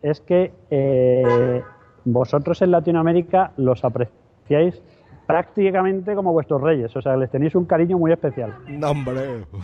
es 0.03 0.21
que 0.21 0.53
eh, 0.71 1.63
vosotros 2.05 2.61
en 2.63 2.71
Latinoamérica 2.71 3.53
los 3.57 3.85
apreciáis 3.85 4.81
prácticamente 5.27 6.15
como 6.15 6.33
vuestros 6.33 6.61
reyes, 6.61 6.95
o 6.97 7.01
sea, 7.01 7.17
les 7.17 7.31
tenéis 7.31 7.55
un 7.55 7.65
cariño 7.65 7.99
muy 7.99 8.13
especial. 8.13 8.55
No, 8.69 8.91
hombre. 8.91 9.47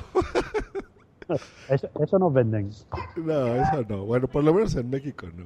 Eso, 1.68 1.88
eso 2.00 2.18
nos 2.18 2.32
venden. 2.32 2.70
No, 3.16 3.46
eso 3.54 3.84
no. 3.88 4.04
Bueno, 4.04 4.26
por 4.26 4.42
lo 4.42 4.52
menos 4.52 4.74
en 4.74 4.90
México 4.90 5.28
no. 5.36 5.44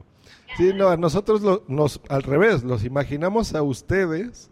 Sí, 0.57 0.72
no, 0.74 0.88
a 0.88 0.96
nosotros 0.96 1.42
lo- 1.42 1.62
nos, 1.68 2.00
al 2.09 2.22
revés, 2.22 2.64
los 2.64 2.86
imaginamos 2.86 3.55
a 3.55 3.62
ustedes 3.62 4.50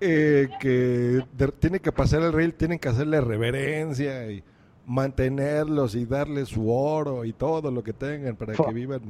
eh, 0.00 0.48
que 0.60 1.22
de- 1.36 1.52
tiene 1.58 1.80
que 1.80 1.92
pasar 1.92 2.22
el 2.22 2.32
rey, 2.32 2.50
tienen 2.52 2.78
que 2.78 2.88
hacerle 2.88 3.20
reverencia 3.20 4.30
y 4.30 4.42
mantenerlos 4.86 5.94
y 5.94 6.06
darles 6.06 6.48
su 6.48 6.70
oro 6.70 7.24
y 7.24 7.32
todo 7.32 7.70
lo 7.70 7.82
que 7.82 7.92
tengan 7.92 8.36
para 8.36 8.54
que 8.54 8.72
vivan 8.72 9.00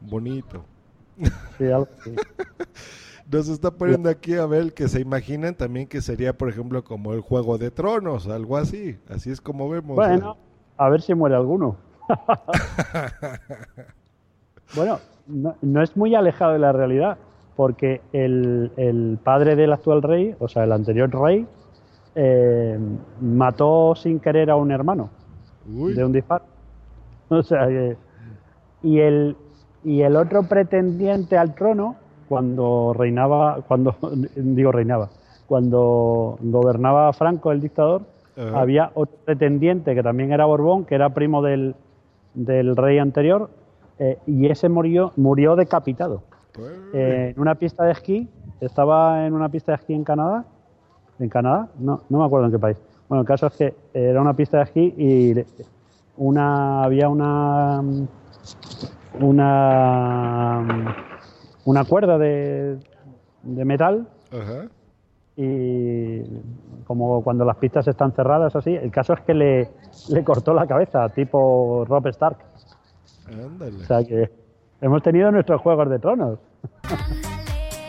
bonito. 0.00 0.64
Sí, 1.58 1.64
algo 1.66 1.88
así. 2.00 2.14
Nos 3.30 3.48
está 3.48 3.70
poniendo 3.70 4.10
aquí 4.10 4.34
a 4.34 4.44
ver 4.44 4.74
que 4.74 4.86
se 4.86 5.00
imaginan 5.00 5.54
también 5.54 5.86
que 5.86 6.02
sería, 6.02 6.36
por 6.36 6.50
ejemplo, 6.50 6.84
como 6.84 7.14
el 7.14 7.20
Juego 7.20 7.56
de 7.56 7.70
Tronos, 7.70 8.28
algo 8.28 8.56
así. 8.56 8.98
Así 9.08 9.30
es 9.30 9.40
como 9.40 9.68
vemos. 9.68 9.96
Bueno, 9.96 10.36
a 10.76 10.88
ver 10.90 11.00
si 11.00 11.14
muere 11.14 11.34
alguno. 11.34 11.76
bueno, 14.76 14.98
no, 15.26 15.56
no 15.62 15.82
es 15.82 15.96
muy 15.96 16.14
alejado 16.14 16.52
de 16.52 16.58
la 16.58 16.72
realidad, 16.72 17.16
porque 17.56 18.00
el, 18.12 18.72
el 18.76 19.18
padre 19.22 19.56
del 19.56 19.72
actual 19.72 20.02
rey, 20.02 20.34
o 20.38 20.48
sea, 20.48 20.64
el 20.64 20.72
anterior 20.72 21.10
rey, 21.14 21.46
eh, 22.14 22.78
mató 23.20 23.94
sin 23.94 24.20
querer 24.20 24.50
a 24.50 24.56
un 24.56 24.70
hermano 24.70 25.10
Uy, 25.68 25.94
de 25.94 26.04
un 26.04 26.12
disparo. 26.12 26.44
O 27.30 27.42
sea, 27.42 27.68
y 28.82 28.98
el 28.98 29.36
y 29.84 30.00
el 30.00 30.16
otro 30.16 30.44
pretendiente 30.44 31.36
al 31.36 31.54
trono, 31.54 31.96
cuando 32.28 32.94
reinaba, 32.96 33.60
cuando 33.68 33.96
digo 34.36 34.72
reinaba, 34.72 35.10
cuando 35.46 36.38
gobernaba 36.40 37.12
Franco, 37.12 37.52
el 37.52 37.60
dictador, 37.60 38.02
había 38.36 38.90
otro 38.94 39.16
pretendiente 39.24 39.94
que 39.94 40.02
también 40.02 40.32
era 40.32 40.44
Borbón, 40.44 40.86
que 40.86 40.96
era 40.96 41.10
primo 41.10 41.40
del, 41.42 41.76
del 42.34 42.74
rey 42.74 42.98
anterior, 42.98 43.48
eh, 44.00 44.18
y 44.26 44.46
ese 44.46 44.68
murió, 44.68 45.12
murió 45.16 45.54
decapitado. 45.54 46.22
Eh, 46.92 47.32
en 47.34 47.40
una 47.40 47.54
pista 47.54 47.84
de 47.84 47.92
esquí, 47.92 48.28
estaba 48.60 49.26
en 49.26 49.34
una 49.34 49.48
pista 49.48 49.72
de 49.72 49.76
esquí 49.76 49.94
en 49.94 50.04
Canadá, 50.04 50.44
en 51.18 51.28
Canadá, 51.28 51.68
no, 51.78 52.02
no 52.08 52.18
me 52.18 52.24
acuerdo 52.24 52.46
en 52.46 52.52
qué 52.52 52.58
país. 52.58 52.80
Bueno, 53.08 53.22
el 53.22 53.26
caso 53.26 53.46
es 53.46 53.52
que 53.54 53.74
era 53.92 54.20
una 54.20 54.34
pista 54.34 54.58
de 54.58 54.62
esquí 54.64 54.94
y 54.96 55.34
una, 56.16 56.84
había 56.84 57.08
una 57.08 57.82
una 59.20 60.96
una 61.64 61.84
cuerda 61.84 62.18
de, 62.18 62.78
de 63.42 63.64
metal 63.64 64.08
Ajá. 64.32 64.66
y 65.36 66.20
como 66.84 67.22
cuando 67.22 67.44
las 67.44 67.56
pistas 67.56 67.86
están 67.88 68.12
cerradas 68.12 68.54
así, 68.56 68.74
el 68.74 68.90
caso 68.90 69.14
es 69.14 69.20
que 69.20 69.34
le, 69.34 69.70
le 70.10 70.24
cortó 70.24 70.52
la 70.52 70.66
cabeza, 70.66 71.08
tipo 71.08 71.84
Rob 71.88 72.06
Stark. 72.08 72.38
Ándale. 73.26 73.76
O 73.76 73.86
sea 73.86 74.04
que 74.04 74.43
hemos 74.80 75.02
tenido 75.02 75.30
nuestros 75.30 75.60
juegos 75.60 75.90
de 75.90 75.98
tronos. 75.98 76.38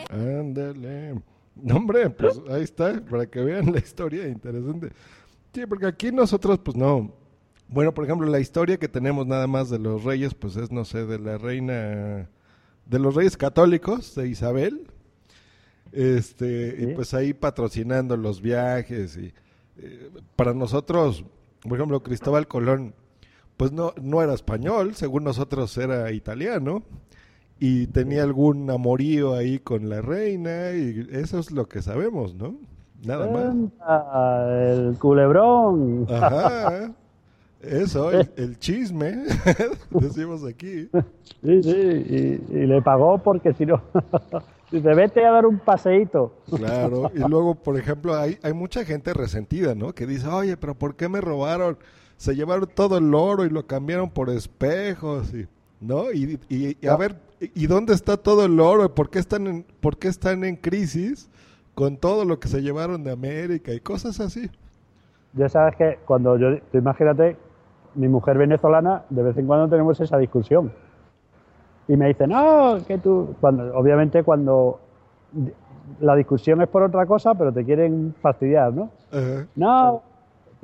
Ándale. 0.10 1.22
No, 1.56 1.78
hombre, 1.78 2.10
pues 2.10 2.42
ahí 2.50 2.64
está, 2.64 3.02
para 3.10 3.26
que 3.26 3.42
vean 3.42 3.72
la 3.72 3.80
historia 3.80 4.28
interesante. 4.28 4.92
Sí, 5.54 5.66
porque 5.66 5.88
aquí 5.88 6.12
nosotros, 6.12 6.60
pues 6.60 6.76
no. 6.76 7.14
Bueno, 7.68 7.94
por 7.94 8.04
ejemplo, 8.04 8.28
la 8.28 8.40
historia 8.40 8.78
que 8.78 8.88
tenemos 8.88 9.26
nada 9.26 9.48
más 9.48 9.70
de 9.70 9.80
los 9.80 10.04
reyes, 10.04 10.34
pues 10.34 10.56
es, 10.58 10.72
no 10.72 10.86
sé, 10.86 11.06
de 11.06 11.18
la 11.18 11.38
reina, 11.38 12.30
de 12.86 13.00
los 13.00 13.16
reyes 13.16 13.38
católicos, 13.38 14.16
de 14.16 14.28
Isabel. 14.28 14.88
Este, 15.92 16.76
y 16.78 16.88
pues 16.94 17.14
ahí 17.14 17.34
patrocinando 17.34 18.18
los 18.18 18.42
viajes. 18.42 19.18
Y 19.18 19.34
eh, 19.78 20.10
para 20.36 20.54
nosotros, 20.54 21.24
por 21.62 21.78
ejemplo, 21.78 22.04
Cristóbal 22.04 22.48
Colón, 22.48 22.94
pues 23.58 23.72
no, 23.72 23.94
no 24.02 24.22
era 24.22 24.34
español, 24.34 24.96
según 24.96 25.24
nosotros 25.24 25.78
era 25.78 26.12
italiano 26.12 26.84
y 27.60 27.88
tenía 27.88 28.24
algún 28.24 28.70
amorío 28.70 29.34
ahí 29.34 29.60
con 29.60 29.90
la 29.90 30.02
reina 30.02 30.72
y 30.72 31.08
eso 31.12 31.40
es 31.40 31.52
lo 31.52 31.68
que 31.68 31.82
sabemos, 31.82 32.36
¿no? 32.36 32.56
Nada 33.06 33.28
más. 33.28 34.78
El 34.78 34.98
culebrón. 34.98 36.08
Ajá. 36.10 36.94
Eso, 37.62 38.12
el, 38.12 38.30
el 38.36 38.60
chisme, 38.60 39.24
decimos 39.90 40.46
aquí. 40.46 40.88
Sí, 41.42 41.64
sí, 41.64 41.72
y, 41.72 42.58
y 42.58 42.66
le 42.68 42.80
pagó 42.84 43.18
porque 43.18 43.54
si 43.54 43.66
no, 43.66 43.82
Dice, 44.72 44.94
vete 44.94 45.26
a 45.26 45.32
dar 45.32 45.46
un 45.46 45.60
paseíto. 45.60 46.34
Claro, 46.54 47.12
y 47.14 47.20
luego, 47.20 47.56
por 47.56 47.78
ejemplo, 47.78 48.16
hay, 48.16 48.38
hay 48.42 48.54
mucha 48.54 48.84
gente 48.84 49.14
resentida, 49.14 49.76
¿no? 49.76 49.94
Que 49.94 50.08
dice, 50.08 50.28
oye, 50.28 50.58
pero 50.58 50.76
¿por 50.76 50.96
qué 50.96 51.08
me 51.08 51.22
robaron? 51.22 51.78
Se 52.18 52.36
llevaron 52.36 52.70
todo 52.74 52.98
el 52.98 53.14
oro 53.14 53.46
y 53.46 53.50
lo 53.50 53.66
cambiaron 53.68 54.10
por 54.10 54.30
espejos, 54.30 55.34
y, 55.34 55.48
¿no? 55.82 56.12
Y, 56.12 56.40
y- 56.50 56.78
y 56.82 56.88
a 56.88 56.96
ver, 56.96 57.16
¿y 57.40 57.68
dónde 57.68 57.94
está 57.94 58.18
todo 58.18 58.46
el 58.46 58.60
oro? 58.60 58.94
¿Por 58.96 59.10
qué, 59.10 59.20
están 59.20 59.48
en, 59.48 59.66
¿Por 59.82 59.98
qué 59.98 60.08
están 60.08 60.44
en 60.44 60.56
crisis 60.56 61.30
con 61.74 61.98
todo 61.98 62.24
lo 62.24 62.40
que 62.40 62.48
se 62.48 62.62
llevaron 62.62 63.04
de 63.04 63.12
América 63.12 63.74
y 63.74 63.80
cosas 63.82 64.20
así? 64.20 64.50
Ya 65.34 65.50
sabes 65.50 65.76
que 65.76 66.00
cuando 66.06 66.38
yo, 66.38 66.58
tú 66.72 66.78
imagínate, 66.78 67.36
mi 67.96 68.08
mujer 68.08 68.38
venezolana, 68.38 69.04
de 69.10 69.24
vez 69.24 69.38
en 69.38 69.46
cuando 69.48 69.68
tenemos 69.70 70.00
esa 70.00 70.18
discusión. 70.18 70.72
Y 71.88 71.98
me 71.98 72.08
dice, 72.08 72.26
no, 72.28 72.78
que 72.88 72.98
tú, 72.98 73.36
cuando, 73.42 73.78
obviamente 73.78 74.24
cuando 74.24 74.80
la 76.00 76.16
discusión 76.16 76.62
es 76.62 76.68
por 76.70 76.82
otra 76.84 77.06
cosa, 77.06 77.36
pero 77.36 77.52
te 77.54 77.64
quieren 77.64 78.16
fastidiar, 78.22 78.74
¿no? 78.74 78.90
Ajá. 79.12 79.46
No, 79.56 80.02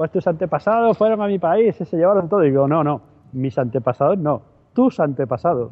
pues 0.01 0.09
tus 0.09 0.25
antepasados 0.25 0.97
fueron 0.97 1.21
a 1.21 1.27
mi 1.27 1.37
país 1.37 1.79
y 1.79 1.85
se 1.85 1.95
llevaron 1.95 2.27
todo. 2.27 2.43
Y 2.43 2.49
digo, 2.49 2.67
no, 2.67 2.83
no, 2.83 3.03
mis 3.33 3.55
antepasados 3.55 4.17
no, 4.17 4.41
tus 4.73 4.99
antepasados. 4.99 5.71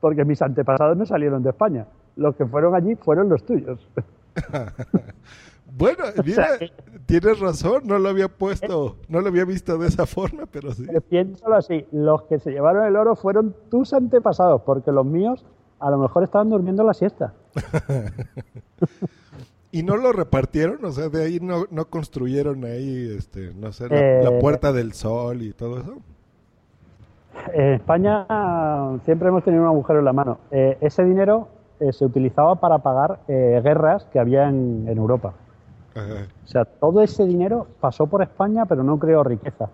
Porque 0.00 0.24
mis 0.24 0.40
antepasados 0.40 0.96
no 0.96 1.04
salieron 1.04 1.42
de 1.42 1.50
España. 1.50 1.84
Los 2.16 2.36
que 2.36 2.46
fueron 2.46 2.74
allí 2.74 2.94
fueron 2.94 3.28
los 3.28 3.44
tuyos. 3.44 3.86
Bueno, 5.74 6.04
mira, 6.26 6.58
sea, 6.58 6.68
tienes 7.06 7.40
razón, 7.40 7.82
no 7.86 7.98
lo 7.98 8.10
había 8.10 8.28
puesto, 8.28 8.96
no 9.08 9.22
lo 9.22 9.28
había 9.28 9.46
visto 9.46 9.78
de 9.78 9.88
esa 9.88 10.04
forma, 10.04 10.44
pero 10.44 10.70
sí. 10.72 10.86
Piénsalo 11.08 11.54
así, 11.54 11.86
los 11.92 12.24
que 12.24 12.38
se 12.38 12.50
llevaron 12.50 12.84
el 12.84 12.94
oro 12.94 13.16
fueron 13.16 13.56
tus 13.70 13.94
antepasados, 13.94 14.60
porque 14.66 14.92
los 14.92 15.06
míos 15.06 15.46
a 15.80 15.90
lo 15.90 15.96
mejor 15.96 16.24
estaban 16.24 16.50
durmiendo 16.50 16.84
la 16.84 16.92
siesta. 16.92 17.32
¿Y 19.72 19.82
no 19.82 19.96
lo 19.96 20.12
repartieron? 20.12 20.84
O 20.84 20.92
sea, 20.92 21.08
de 21.08 21.24
ahí 21.24 21.40
no, 21.40 21.64
no 21.70 21.86
construyeron 21.86 22.64
ahí, 22.64 23.12
este, 23.16 23.52
no 23.54 23.72
sé, 23.72 23.88
la, 23.88 23.98
Eh, 23.98 24.20
la 24.22 24.38
Puerta 24.38 24.72
del 24.72 24.92
Sol 24.92 25.42
y 25.42 25.52
todo 25.52 25.80
eso. 25.80 25.96
En 27.54 27.72
España 27.72 28.26
siempre 29.04 29.28
hemos 29.28 29.42
tenido 29.42 29.62
un 29.62 29.68
agujero 29.68 29.98
en 30.00 30.04
la 30.04 30.12
mano. 30.12 30.38
Eh, 30.50 30.76
ese 30.82 31.02
dinero 31.04 31.48
eh, 31.80 31.92
se 31.92 32.04
utilizaba 32.04 32.56
para 32.56 32.78
pagar 32.78 33.20
eh, 33.28 33.60
guerras 33.64 34.04
que 34.12 34.20
había 34.20 34.48
en, 34.48 34.84
en 34.86 34.98
Europa. 34.98 35.32
Ajá. 35.94 36.26
O 36.44 36.46
sea, 36.46 36.64
todo 36.66 37.02
ese 37.02 37.24
dinero 37.24 37.66
pasó 37.80 38.06
por 38.06 38.22
España, 38.22 38.66
pero 38.66 38.82
no 38.82 38.98
creó 38.98 39.24
riqueza. 39.24 39.70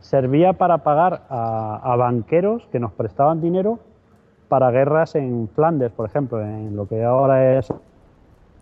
Servía 0.00 0.54
para 0.54 0.78
pagar 0.78 1.22
a, 1.28 1.80
a 1.82 1.96
banqueros 1.96 2.66
que 2.72 2.80
nos 2.80 2.92
prestaban 2.92 3.40
dinero 3.42 3.78
para 4.48 4.70
guerras 4.70 5.14
en 5.14 5.48
Flandes, 5.54 5.92
por 5.92 6.06
ejemplo, 6.06 6.40
en 6.42 6.76
lo 6.76 6.86
que 6.88 7.04
ahora 7.04 7.58
es 7.58 7.72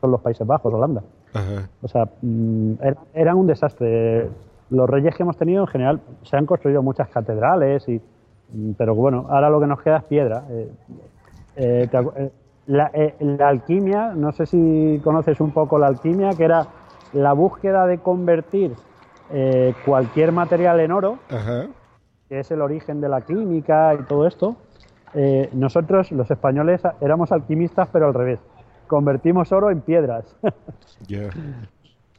son 0.03 0.11
los 0.11 0.21
Países 0.21 0.45
Bajos, 0.47 0.75
Holanda. 0.75 1.03
Ajá. 1.33 1.69
O 1.81 1.87
sea, 1.89 2.09
mm, 2.21 2.73
er- 2.83 2.97
eran 3.15 3.37
un 3.37 3.47
desastre. 3.47 4.29
Los 4.69 4.91
reyes 4.91 5.15
que 5.17 5.23
hemos 5.23 5.37
tenido 5.37 5.61
en 5.63 5.69
general 5.69 6.01
se 6.25 6.37
han 6.37 6.45
construido 6.45 6.83
muchas 6.83 7.09
catedrales, 7.09 7.89
y, 7.89 8.01
mm, 8.53 8.73
pero 8.77 8.95
bueno, 8.97 9.27
ahora 9.31 9.49
lo 9.49 9.61
que 9.61 9.67
nos 9.69 9.81
queda 9.81 9.99
es 9.99 10.05
piedra. 10.05 10.43
Eh, 10.51 10.71
eh, 11.57 11.89
te 11.91 11.99
eh, 11.99 12.31
la, 12.67 12.91
eh, 12.93 13.15
la 13.21 13.49
alquimia, 13.49 14.13
no 14.15 14.33
sé 14.33 14.47
si 14.47 15.01
conoces 15.05 15.41
un 15.41 15.53
poco 15.53 15.79
la 15.79 15.87
alquimia, 15.87 16.31
que 16.35 16.45
era 16.45 16.67
la 17.13 17.33
búsqueda 17.33 17.87
de 17.87 17.99
convertir 17.99 18.73
eh, 19.33 19.73
cualquier 19.87 20.33
material 20.33 20.81
en 20.81 20.91
oro, 20.91 21.19
Ajá. 21.31 21.67
que 22.29 22.41
es 22.41 22.51
el 22.51 22.61
origen 22.61 23.01
de 23.01 23.09
la 23.09 23.21
química 23.21 23.95
y 23.95 24.03
todo 24.05 24.27
esto. 24.27 24.57
Eh, 25.15 25.51
nosotros, 25.53 26.11
los 26.11 26.31
españoles, 26.31 26.81
éramos 27.01 27.31
alquimistas, 27.33 27.89
pero 27.93 28.07
al 28.07 28.15
revés. 28.15 28.41
Convertimos 28.93 29.51
oro 29.53 29.71
en 29.71 29.81
piedras. 29.81 30.27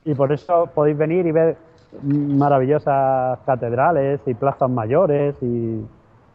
Y 0.05 0.15
por 0.15 0.34
eso 0.34 0.69
podéis 0.74 0.97
venir 0.97 1.26
y 1.28 1.32
ver 1.32 1.55
maravillosas 2.01 3.39
catedrales 3.45 4.19
y 4.26 4.34
plazas 4.34 4.69
mayores 4.69 5.36
y 5.41 5.82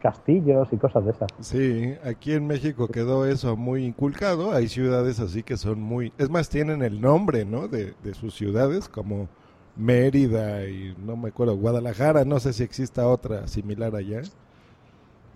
castillos 0.01 0.67
y 0.71 0.77
cosas 0.77 1.05
de 1.05 1.11
esas. 1.11 1.29
Sí, 1.41 1.93
aquí 2.03 2.33
en 2.33 2.47
México 2.47 2.87
quedó 2.87 3.27
eso 3.27 3.55
muy 3.57 3.85
inculcado. 3.85 4.53
Hay 4.53 4.69
ciudades 4.69 5.19
así 5.19 5.43
que 5.43 5.55
son 5.55 5.81
muy... 5.81 6.13
Es 6.17 6.31
más, 6.31 6.49
tienen 6.49 6.81
el 6.81 6.99
nombre, 6.99 7.45
¿no? 7.45 7.67
De, 7.67 7.93
de 8.01 8.13
sus 8.15 8.33
ciudades, 8.33 8.89
como 8.89 9.27
Mérida 9.75 10.65
y 10.65 10.95
no 11.05 11.15
me 11.15 11.29
acuerdo, 11.29 11.57
Guadalajara. 11.57 12.23
No 12.25 12.39
sé 12.39 12.53
si 12.53 12.63
exista 12.63 13.07
otra 13.07 13.45
similar 13.47 13.93
allá. 13.93 14.21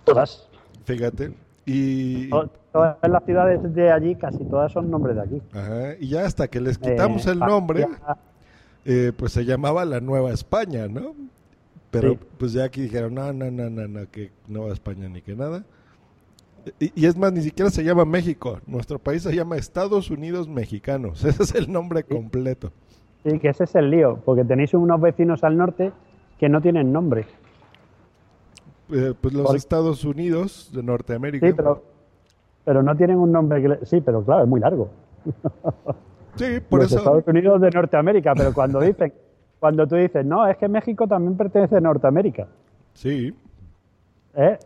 Todas. 0.06 0.48
Fíjate. 0.86 1.34
Y, 1.68 2.32
Todas 2.74 2.98
las 3.08 3.24
ciudades 3.24 3.74
de 3.74 3.92
allí, 3.92 4.16
casi 4.16 4.44
todas 4.46 4.72
son 4.74 4.90
nombres 4.92 5.16
de 5.16 5.22
aquí. 5.22 5.42
ajá, 5.54 5.94
y 6.00 6.10
ya 6.10 6.26
hasta 6.26 6.48
que 6.50 6.60
les 6.60 6.78
quitamos 6.78 7.26
Eh, 7.28 7.32
el 7.32 7.40
nombre, 7.40 7.88
eh, 8.86 9.12
pues 9.16 9.32
se 9.32 9.46
llamaba 9.46 9.86
la 9.86 10.02
Nueva 10.02 10.32
España, 10.32 10.88
¿no? 10.88 11.14
Pero 11.92 12.14
Sí. 12.14 12.20
pues 12.40 12.54
ya 12.54 12.64
aquí 12.66 12.82
dijeron, 12.82 13.14
no, 13.14 13.32
no, 13.32 13.52
no, 13.52 13.70
no, 13.70 13.88
no, 13.88 14.10
que 14.12 14.32
Nueva 14.48 14.74
España 14.74 15.08
ni 15.08 15.22
que 15.22 15.36
nada. 15.36 15.64
Y, 16.80 16.92
y 17.00 17.06
es 17.06 17.16
más, 17.16 17.32
ni 17.32 17.42
siquiera 17.42 17.70
se 17.70 17.84
llama 17.84 18.06
México. 18.06 18.60
Nuestro 18.66 18.98
país 18.98 19.22
se 19.22 19.36
llama 19.36 19.58
Estados 19.58 20.10
Unidos 20.10 20.48
Mexicanos. 20.50 21.24
Ese 21.26 21.44
es 21.44 21.54
el 21.56 21.72
nombre 21.72 22.04
completo. 22.04 22.72
Sí, 23.26 23.38
que 23.40 23.50
ese 23.50 23.64
es 23.66 23.76
el 23.76 23.90
lío, 23.90 24.20
porque 24.26 24.44
tenéis 24.44 24.74
unos 24.74 25.00
vecinos 25.00 25.44
al 25.46 25.56
norte 25.56 25.94
que 26.40 26.50
no 26.50 26.60
tienen 26.62 26.92
nombre. 26.92 27.26
Eh, 28.92 29.14
pues 29.20 29.34
los 29.34 29.54
Estados 29.56 30.04
Unidos 30.04 30.72
de 30.74 30.84
Norteamérica. 30.84 31.48
Sí, 31.48 31.54
pero, 31.56 31.84
pero 32.66 32.82
no 32.84 32.96
tienen 32.96 33.18
un 33.18 33.32
nombre 33.32 33.62
que 33.62 33.68
le- 33.70 33.86
Sí, 33.86 34.02
pero 34.02 34.24
claro, 34.24 34.44
es 34.44 34.50
muy 34.50 34.60
largo. 34.60 34.90
Sí, 36.36 36.60
por 36.68 36.80
los 36.82 36.88
eso. 36.92 36.98
Estados 36.98 37.28
Unidos 37.28 37.62
de 37.62 37.70
Norteamérica, 37.70 38.34
pero 38.36 38.54
cuando 38.56 38.80
dicen, 38.80 39.14
cuando 39.60 39.86
tú 39.88 39.96
dices, 39.98 40.26
no, 40.26 40.48
es 40.48 40.58
que 40.58 40.68
México 40.68 41.08
también 41.08 41.38
pertenece 41.38 41.78
a 41.78 41.80
Norteamérica. 41.80 42.48
Sí. 42.96 43.36
¿eh? 44.34 44.58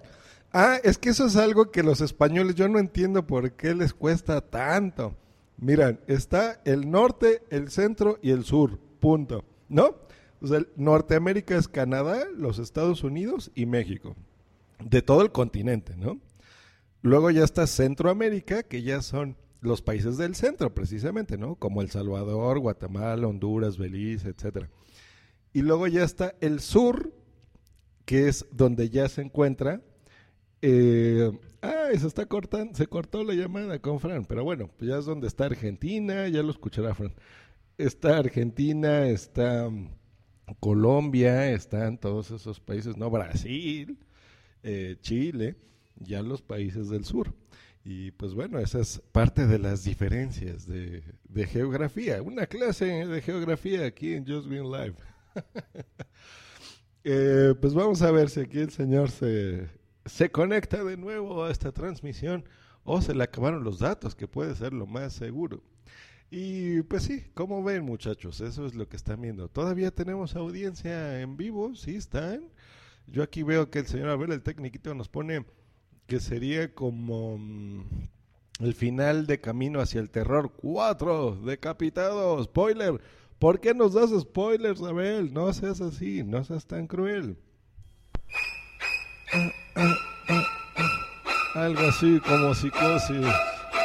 Ah, 0.53 0.77
es 0.81 0.97
que 0.97 1.09
eso 1.09 1.25
es 1.25 1.35
algo 1.35 1.69
que 1.69 1.83
los 1.83 1.99
españoles, 1.99 2.55
yo 2.55 2.69
no 2.69 2.79
entiendo 2.79 3.27
por 3.27 3.51
qué 3.51 3.75
les 3.75 3.93
cuesta 3.93 4.39
tanto. 4.39 5.13
Miran, 5.57 5.99
está 6.07 6.61
el 6.63 6.89
norte, 6.89 7.41
el 7.49 7.69
centro 7.69 8.17
y 8.21 8.31
el 8.31 8.45
sur, 8.45 8.79
punto. 9.01 9.43
¿No? 9.67 9.89
O 10.41 10.47
sea, 10.47 10.61
Norteamérica 10.77 11.57
es 11.57 11.67
Canadá, 11.67 12.19
los 12.33 12.59
Estados 12.59 13.03
Unidos 13.03 13.51
y 13.55 13.65
México. 13.65 14.15
De 14.81 15.01
todo 15.01 15.21
el 15.21 15.31
continente, 15.33 15.97
¿no? 15.97 16.17
Luego 17.01 17.31
ya 17.31 17.43
está 17.43 17.67
Centroamérica, 17.67 18.63
que 18.63 18.81
ya 18.81 19.01
son 19.01 19.37
los 19.61 19.81
países 19.81 20.17
del 20.17 20.35
centro, 20.35 20.73
precisamente, 20.73 21.37
¿no? 21.37 21.55
Como 21.55 21.81
El 21.81 21.89
Salvador, 21.89 22.59
Guatemala, 22.59 23.27
Honduras, 23.27 23.77
Belice, 23.77 24.29
etcétera. 24.29 24.69
Y 25.53 25.61
luego 25.61 25.87
ya 25.87 26.03
está 26.03 26.35
el 26.41 26.59
sur, 26.59 27.13
que 28.05 28.27
es 28.27 28.45
donde 28.51 28.89
ya 28.89 29.09
se 29.09 29.21
encuentra. 29.21 29.81
Eh, 30.61 31.31
ay, 31.61 31.97
se 31.97 32.07
está 32.07 32.25
cortando, 32.25 32.75
se 32.75 32.87
cortó 32.87 33.23
la 33.23 33.33
llamada 33.33 33.79
con 33.79 33.99
Fran, 33.99 34.25
pero 34.25 34.43
bueno, 34.43 34.69
pues 34.77 34.89
ya 34.89 34.97
es 34.97 35.05
donde 35.05 35.27
está 35.27 35.45
Argentina, 35.45 36.27
ya 36.27 36.43
lo 36.43 36.51
escuchará 36.51 36.93
Fran. 36.93 37.13
Está 37.77 38.17
Argentina, 38.17 39.07
está 39.07 39.69
mm, 39.69 39.89
Colombia, 40.59 41.51
están 41.51 41.97
todos 41.97 42.31
esos 42.31 42.59
países, 42.59 42.97
¿no? 42.97 43.09
Brasil, 43.09 43.99
eh, 44.63 44.97
Chile, 45.01 45.55
ya 45.99 46.21
los 46.21 46.41
países 46.41 46.89
del 46.89 47.05
sur. 47.05 47.33
Y 47.83 48.11
pues 48.11 48.33
bueno, 48.33 48.59
esa 48.59 48.79
es 48.79 49.01
parte 49.11 49.47
de 49.47 49.59
las 49.59 49.83
diferencias 49.83 50.67
de, 50.67 51.03
de 51.23 51.47
geografía. 51.47 52.21
Una 52.21 52.45
clase 52.45 53.05
de 53.05 53.21
geografía 53.21 53.85
aquí 53.85 54.13
en 54.13 54.27
Just 54.27 54.47
Green 54.47 54.71
Live. 54.71 54.95
Eh, 57.09 57.55
pues 57.61 57.73
vamos 57.73 58.01
a 58.01 58.11
ver 58.11 58.29
si 58.29 58.41
aquí 58.41 58.59
el 58.59 58.69
señor 58.69 59.09
se, 59.11 59.69
se 60.05 60.29
conecta 60.29 60.83
de 60.83 60.97
nuevo 60.97 61.45
a 61.45 61.51
esta 61.51 61.71
transmisión 61.71 62.43
o 62.83 63.01
se 63.01 63.15
le 63.15 63.23
acabaron 63.23 63.63
los 63.63 63.79
datos, 63.79 64.13
que 64.13 64.27
puede 64.27 64.53
ser 64.55 64.73
lo 64.73 64.87
más 64.87 65.13
seguro. 65.13 65.63
Y 66.29 66.81
pues 66.81 67.03
sí, 67.03 67.23
como 67.33 67.63
ven 67.63 67.85
muchachos, 67.85 68.41
eso 68.41 68.65
es 68.65 68.75
lo 68.75 68.89
que 68.89 68.97
están 68.97 69.21
viendo. 69.21 69.47
Todavía 69.47 69.91
tenemos 69.91 70.35
audiencia 70.35 71.21
en 71.21 71.37
vivo, 71.37 71.75
sí 71.75 71.95
están. 71.95 72.49
Yo 73.07 73.23
aquí 73.23 73.43
veo 73.43 73.69
que 73.69 73.79
el 73.79 73.87
señor 73.87 74.09
Abel, 74.09 74.33
el 74.33 74.43
tecniquito, 74.43 74.93
nos 74.93 75.07
pone 75.07 75.45
que 76.07 76.19
sería 76.19 76.73
como 76.73 77.37
mm, 77.37 77.83
el 78.61 78.73
final 78.73 79.27
de 79.27 79.39
Camino 79.39 79.81
hacia 79.81 79.99
el 79.99 80.09
Terror 80.09 80.53
4, 80.55 81.41
decapitado, 81.45 82.43
spoiler. 82.43 82.99
¿Por 83.37 83.59
qué 83.59 83.75
nos 83.75 83.93
das 83.93 84.09
spoilers, 84.19 84.81
Abel? 84.81 85.31
No 85.31 85.53
seas 85.53 85.79
así, 85.81 86.23
no 86.23 86.43
seas 86.43 86.65
tan 86.65 86.87
cruel. 86.87 87.37
Algo 91.53 91.81
así 91.81 92.19
como 92.21 92.55
psicosis. 92.55 93.27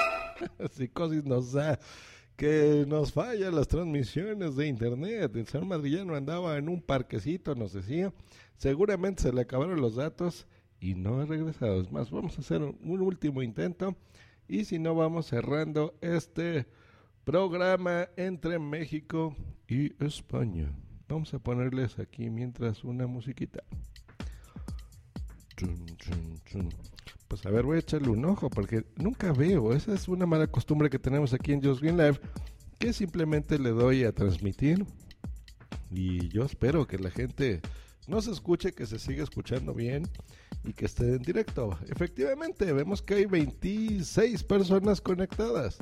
psicosis 0.73 1.25
nos 1.25 1.53
da 1.53 1.79
que 2.37 2.85
nos 2.89 3.13
fallan 3.13 3.55
las 3.55 3.69
transmisiones 3.69 4.57
de 4.57 4.69
internet. 4.69 5.37
El 5.37 5.47
señor 5.47 5.67
madrillano 5.67 6.15
andaba 6.15 6.57
en 6.57 6.69
un 6.69 6.81
parquecito, 6.81 7.55
nos 7.55 7.75
decía. 7.75 8.13
Seguramente 8.57 9.23
se 9.25 9.33
le 9.33 9.43
acabaron 9.43 9.81
los 9.81 9.97
datos 9.97 10.47
y 10.83 10.97
no 10.97 11.21
ha 11.21 11.25
regresado. 11.25 11.81
Es 11.81 11.91
más, 11.93 12.11
vamos 12.11 12.37
a 12.37 12.41
hacer 12.41 12.61
un, 12.61 13.01
último 13.01 13.43
intento 13.43 13.97
Y 14.49 14.65
si 14.65 14.81
no, 14.81 14.95
vamos 14.97 15.27
cerrando 15.27 15.95
este 16.01 16.67
programa 17.25 18.09
entre 18.17 18.59
México 18.59 19.37
y 19.69 19.93
España. 20.05 20.73
Vamos 21.09 21.33
a 21.35 21.39
ponerles 21.39 22.01
aquí 22.01 22.29
mientras 22.31 22.83
una 22.83 23.07
musiquita. 23.07 23.63
Pues 27.29 27.47
a 27.47 27.51
ver, 27.51 27.65
voy 27.65 27.77
a 27.77 27.81
echarle 27.81 28.09
un 28.09 28.25
ojo 28.25 28.51
porque 28.51 28.85
nunca 28.97 29.33
veo. 29.33 29.73
Esa 29.73 29.95
es 29.95 30.09
una 30.09 30.27
mala 30.27 30.49
costumbre 30.49 30.91
que 30.91 30.99
tenemos 30.99 31.33
aquí 31.33 31.53
en 31.53 31.63
Just 31.63 31.81
Green 31.81 31.97
Live, 31.97 32.19
que 32.81 32.93
simplemente 32.93 33.57
le 33.61 33.71
doy 33.71 34.03
a 34.03 34.13
transmitir. 34.13 34.85
Y 35.91 36.29
yo 36.31 36.45
espero 36.45 36.89
que 36.89 36.99
la 36.99 37.11
gente 37.11 37.61
no 38.09 38.21
se 38.21 38.33
escuche, 38.33 38.73
que 38.73 38.87
se 38.87 38.99
siga 38.99 39.23
escuchando 39.23 39.75
bien 39.75 40.09
y 40.65 40.73
que 40.73 40.87
esté 40.87 41.17
en 41.17 41.23
directo. 41.23 41.79
Efectivamente, 41.89 42.73
vemos 42.73 43.03
que 43.03 43.15
hay 43.15 43.27
26 43.27 44.45
personas 44.45 45.01
conectadas. 45.01 45.79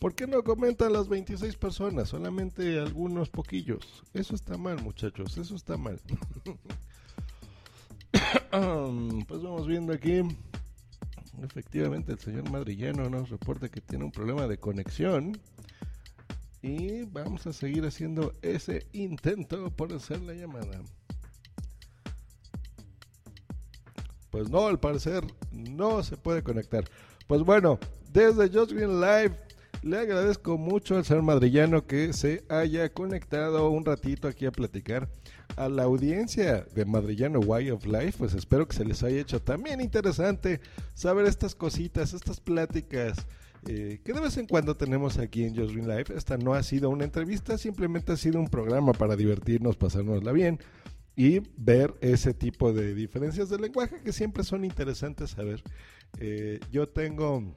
¿Por 0.00 0.14
qué 0.14 0.26
no 0.26 0.42
comentan 0.42 0.92
las 0.92 1.08
26 1.08 1.56
personas? 1.56 2.08
Solamente 2.08 2.80
algunos 2.80 3.30
poquillos. 3.30 4.02
Eso 4.12 4.34
está 4.34 4.56
mal, 4.56 4.82
muchachos, 4.82 5.38
eso 5.38 5.54
está 5.54 5.76
mal. 5.76 6.00
pues 9.28 9.42
vamos 9.42 9.66
viendo 9.66 9.92
aquí. 9.92 10.22
Efectivamente, 11.42 12.12
el 12.12 12.18
señor 12.18 12.50
madrillano 12.50 13.08
nos 13.08 13.30
reporta 13.30 13.68
que 13.68 13.80
tiene 13.80 14.04
un 14.04 14.12
problema 14.12 14.46
de 14.48 14.58
conexión. 14.58 15.38
Y 16.62 17.02
vamos 17.04 17.46
a 17.46 17.52
seguir 17.52 17.84
haciendo 17.84 18.34
ese 18.42 18.86
intento 18.92 19.70
por 19.70 19.92
hacer 19.92 20.20
la 20.22 20.32
llamada. 20.34 20.80
Pues 24.32 24.48
no, 24.48 24.66
al 24.66 24.80
parecer 24.80 25.24
no 25.52 26.02
se 26.02 26.16
puede 26.16 26.42
conectar. 26.42 26.84
Pues 27.26 27.42
bueno, 27.42 27.78
desde 28.12 28.48
Just 28.48 28.72
Green 28.72 28.98
Live 28.98 29.36
le 29.82 29.98
agradezco 29.98 30.56
mucho 30.56 30.96
al 30.96 31.04
señor 31.04 31.22
madrillano 31.22 31.86
que 31.86 32.14
se 32.14 32.42
haya 32.48 32.90
conectado 32.94 33.68
un 33.68 33.84
ratito 33.84 34.28
aquí 34.28 34.46
a 34.46 34.50
platicar 34.50 35.06
a 35.56 35.68
la 35.68 35.82
audiencia 35.82 36.64
de 36.74 36.86
Madrillano 36.86 37.40
Way 37.40 37.72
of 37.72 37.84
Life. 37.84 38.14
Pues 38.16 38.32
espero 38.32 38.66
que 38.66 38.74
se 38.74 38.86
les 38.86 39.02
haya 39.02 39.20
hecho 39.20 39.42
también 39.42 39.82
interesante 39.82 40.62
saber 40.94 41.26
estas 41.26 41.54
cositas, 41.54 42.14
estas 42.14 42.40
pláticas. 42.40 43.26
Eh, 43.68 44.00
que 44.02 44.14
de 44.14 44.20
vez 44.20 44.38
en 44.38 44.46
cuando 44.46 44.76
tenemos 44.76 45.18
aquí 45.18 45.44
en 45.44 45.54
Just 45.54 45.74
Green 45.74 45.88
Life. 45.88 46.14
Esta 46.16 46.38
no 46.38 46.54
ha 46.54 46.62
sido 46.62 46.88
una 46.88 47.04
entrevista, 47.04 47.58
simplemente 47.58 48.12
ha 48.12 48.16
sido 48.16 48.40
un 48.40 48.48
programa 48.48 48.94
para 48.94 49.14
divertirnos, 49.14 49.76
pasárnosla 49.76 50.32
bien 50.32 50.58
y 51.16 51.40
ver 51.56 51.94
ese 52.00 52.34
tipo 52.34 52.72
de 52.72 52.94
diferencias 52.94 53.48
de 53.48 53.58
lenguaje 53.58 54.00
que 54.02 54.12
siempre 54.12 54.44
son 54.44 54.64
interesantes 54.64 55.30
saber. 55.30 55.62
Eh, 56.18 56.60
yo 56.70 56.88
tengo 56.88 57.54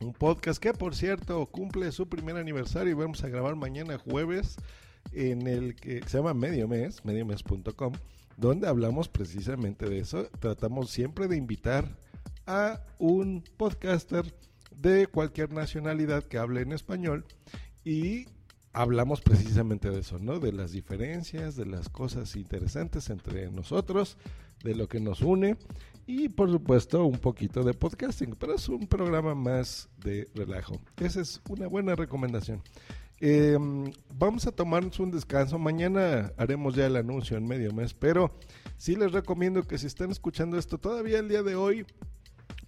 un 0.00 0.12
podcast 0.12 0.62
que 0.62 0.74
por 0.74 0.94
cierto 0.94 1.46
cumple 1.46 1.90
su 1.92 2.08
primer 2.08 2.36
aniversario 2.36 2.90
y 2.90 2.94
vamos 2.94 3.24
a 3.24 3.28
grabar 3.28 3.56
mañana 3.56 3.98
jueves 3.98 4.56
en 5.12 5.46
el 5.46 5.76
que 5.76 6.02
se 6.06 6.18
llama 6.18 6.34
Medio 6.34 6.68
Mes, 6.68 7.04
mediomes.com, 7.04 7.92
donde 8.36 8.68
hablamos 8.68 9.08
precisamente 9.08 9.88
de 9.88 9.98
eso. 9.98 10.28
Tratamos 10.40 10.90
siempre 10.90 11.28
de 11.28 11.36
invitar 11.36 11.98
a 12.46 12.80
un 12.98 13.42
podcaster 13.56 14.34
de 14.76 15.06
cualquier 15.06 15.52
nacionalidad 15.52 16.24
que 16.24 16.38
hable 16.38 16.60
en 16.60 16.72
español 16.72 17.24
y 17.84 18.26
hablamos 18.74 19.20
precisamente 19.22 19.90
de 19.90 20.00
eso, 20.00 20.18
¿no? 20.18 20.40
De 20.40 20.52
las 20.52 20.72
diferencias, 20.72 21.56
de 21.56 21.64
las 21.64 21.88
cosas 21.88 22.36
interesantes 22.36 23.08
entre 23.08 23.50
nosotros, 23.50 24.18
de 24.62 24.74
lo 24.74 24.88
que 24.88 25.00
nos 25.00 25.22
une 25.22 25.56
y 26.06 26.28
por 26.28 26.50
supuesto 26.50 27.04
un 27.04 27.18
poquito 27.18 27.62
de 27.62 27.72
podcasting, 27.72 28.36
pero 28.38 28.54
es 28.54 28.68
un 28.68 28.86
programa 28.86 29.34
más 29.34 29.88
de 29.96 30.28
relajo. 30.34 30.80
Esa 30.98 31.20
es 31.20 31.40
una 31.48 31.66
buena 31.66 31.94
recomendación. 31.94 32.62
Em, 33.20 33.90
vamos 34.12 34.46
a 34.46 34.52
tomarnos 34.52 34.98
un 34.98 35.12
descanso. 35.12 35.58
Mañana 35.58 36.32
haremos 36.36 36.74
ya 36.74 36.86
el 36.86 36.96
anuncio 36.96 37.36
en 37.36 37.46
medio 37.46 37.72
mes, 37.72 37.94
pero 37.94 38.36
sí 38.76 38.96
les 38.96 39.12
recomiendo 39.12 39.62
que 39.62 39.78
si 39.78 39.86
están 39.86 40.10
escuchando 40.10 40.58
esto 40.58 40.78
todavía 40.78 41.20
el 41.20 41.28
día 41.28 41.42
de 41.42 41.54
hoy, 41.54 41.86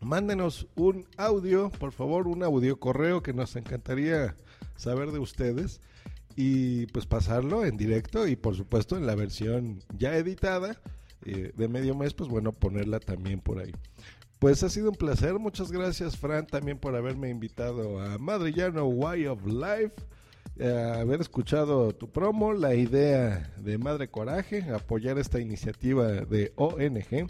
mándenos 0.00 0.68
un 0.76 1.04
audio, 1.16 1.70
por 1.70 1.92
favor, 1.92 2.28
un 2.28 2.44
audio 2.44 2.78
correo 2.78 3.22
que 3.22 3.32
nos 3.32 3.56
encantaría 3.56 4.36
saber 4.76 5.10
de 5.10 5.18
ustedes 5.18 5.80
y 6.36 6.86
pues 6.88 7.06
pasarlo 7.06 7.64
en 7.64 7.76
directo 7.78 8.28
y 8.28 8.36
por 8.36 8.54
supuesto 8.54 8.96
en 8.96 9.06
la 9.06 9.14
versión 9.14 9.82
ya 9.96 10.16
editada 10.16 10.80
eh, 11.24 11.52
de 11.56 11.68
medio 11.68 11.96
mes, 11.96 12.12
pues 12.14 12.28
bueno, 12.28 12.52
ponerla 12.52 13.00
también 13.00 13.40
por 13.40 13.58
ahí. 13.58 13.72
Pues 14.38 14.62
ha 14.62 14.68
sido 14.68 14.90
un 14.90 14.96
placer, 14.96 15.38
muchas 15.38 15.72
gracias 15.72 16.16
Fran 16.18 16.46
también 16.46 16.78
por 16.78 16.94
haberme 16.94 17.30
invitado 17.30 18.00
a 18.00 18.18
Madrillano 18.18 18.84
Way 18.84 19.26
of 19.26 19.46
Life, 19.46 19.94
eh, 20.58 20.92
haber 21.00 21.22
escuchado 21.22 21.94
tu 21.94 22.10
promo, 22.10 22.52
la 22.52 22.74
idea 22.74 23.50
de 23.56 23.78
Madre 23.78 24.08
Coraje, 24.08 24.62
apoyar 24.74 25.18
esta 25.18 25.40
iniciativa 25.40 26.06
de 26.06 26.52
ONG 26.56 27.28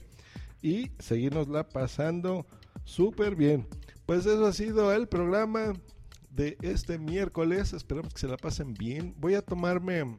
y 0.62 0.90
seguirnosla 0.98 1.68
pasando 1.68 2.44
súper 2.84 3.36
bien. 3.36 3.68
Pues 4.04 4.26
eso 4.26 4.44
ha 4.46 4.52
sido 4.52 4.92
el 4.92 5.06
programa 5.06 5.74
de 6.36 6.56
este 6.62 6.98
miércoles. 6.98 7.72
Esperamos 7.72 8.14
que 8.14 8.20
se 8.20 8.28
la 8.28 8.36
pasen 8.36 8.74
bien. 8.74 9.14
Voy 9.18 9.34
a 9.34 9.42
tomarme. 9.42 10.18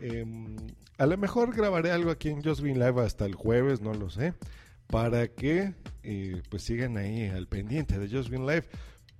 Em, 0.00 0.56
a 0.98 1.06
lo 1.06 1.16
mejor 1.16 1.54
grabaré 1.54 1.92
algo 1.92 2.10
aquí 2.10 2.28
en 2.28 2.42
Just 2.42 2.60
Green 2.60 2.78
Live 2.78 3.00
hasta 3.00 3.24
el 3.24 3.34
jueves, 3.34 3.80
no 3.80 3.94
lo 3.94 4.10
sé. 4.10 4.34
Para 4.88 5.28
que 5.28 5.74
eh, 6.02 6.42
pues 6.50 6.62
sigan 6.62 6.98
ahí 6.98 7.28
al 7.28 7.46
pendiente 7.46 7.98
de 7.98 8.14
Just 8.14 8.28
Green 8.28 8.46
Live. 8.46 8.64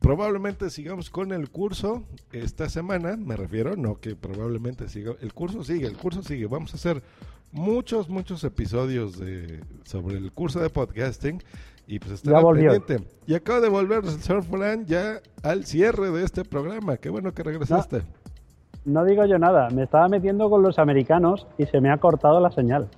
Probablemente 0.01 0.69
sigamos 0.69 1.09
con 1.09 1.33
el 1.33 1.49
curso 1.49 2.05
esta 2.31 2.69
semana, 2.69 3.17
me 3.17 3.37
refiero, 3.37 3.75
no 3.75 4.01
que 4.01 4.15
probablemente 4.15 4.89
siga. 4.91 5.15
El 5.23 5.33
curso 5.33 5.65
sigue, 5.65 5.87
el 5.87 5.97
curso 5.97 6.23
sigue. 6.23 6.47
Vamos 6.47 6.75
a 6.75 6.77
hacer 6.77 7.03
muchos, 7.53 8.11
muchos 8.11 8.45
episodios 8.45 9.19
de, 9.19 9.61
sobre 9.85 10.19
el 10.19 10.31
curso 10.33 10.61
de 10.61 10.69
podcasting. 10.69 11.43
Y 11.87 11.99
pues 11.99 12.13
está 12.13 12.41
pendiente. 12.41 13.05
Y 13.27 13.35
acaba 13.35 13.61
de 13.61 13.69
volver 13.69 14.05
el 14.05 14.11
señor 14.11 14.43
Fran 14.43 14.87
ya 14.87 15.21
al 15.43 15.65
cierre 15.65 16.11
de 16.11 16.25
este 16.25 16.45
programa. 16.45 16.97
Qué 16.97 17.11
bueno 17.11 17.33
que 17.33 17.43
regresaste. 17.43 18.03
No, 18.85 19.05
digo 19.05 19.25
yo 19.27 19.39
nada. 19.39 19.69
Me 19.71 19.83
estaba 19.83 20.09
metiendo 20.09 20.49
con 20.51 20.63
los 20.63 20.79
americanos 20.79 21.47
y 21.59 21.67
se 21.67 21.81
me 21.81 21.91
ha 21.91 21.99
cortado 21.99 22.41
la 22.41 22.51
señal. 22.51 22.89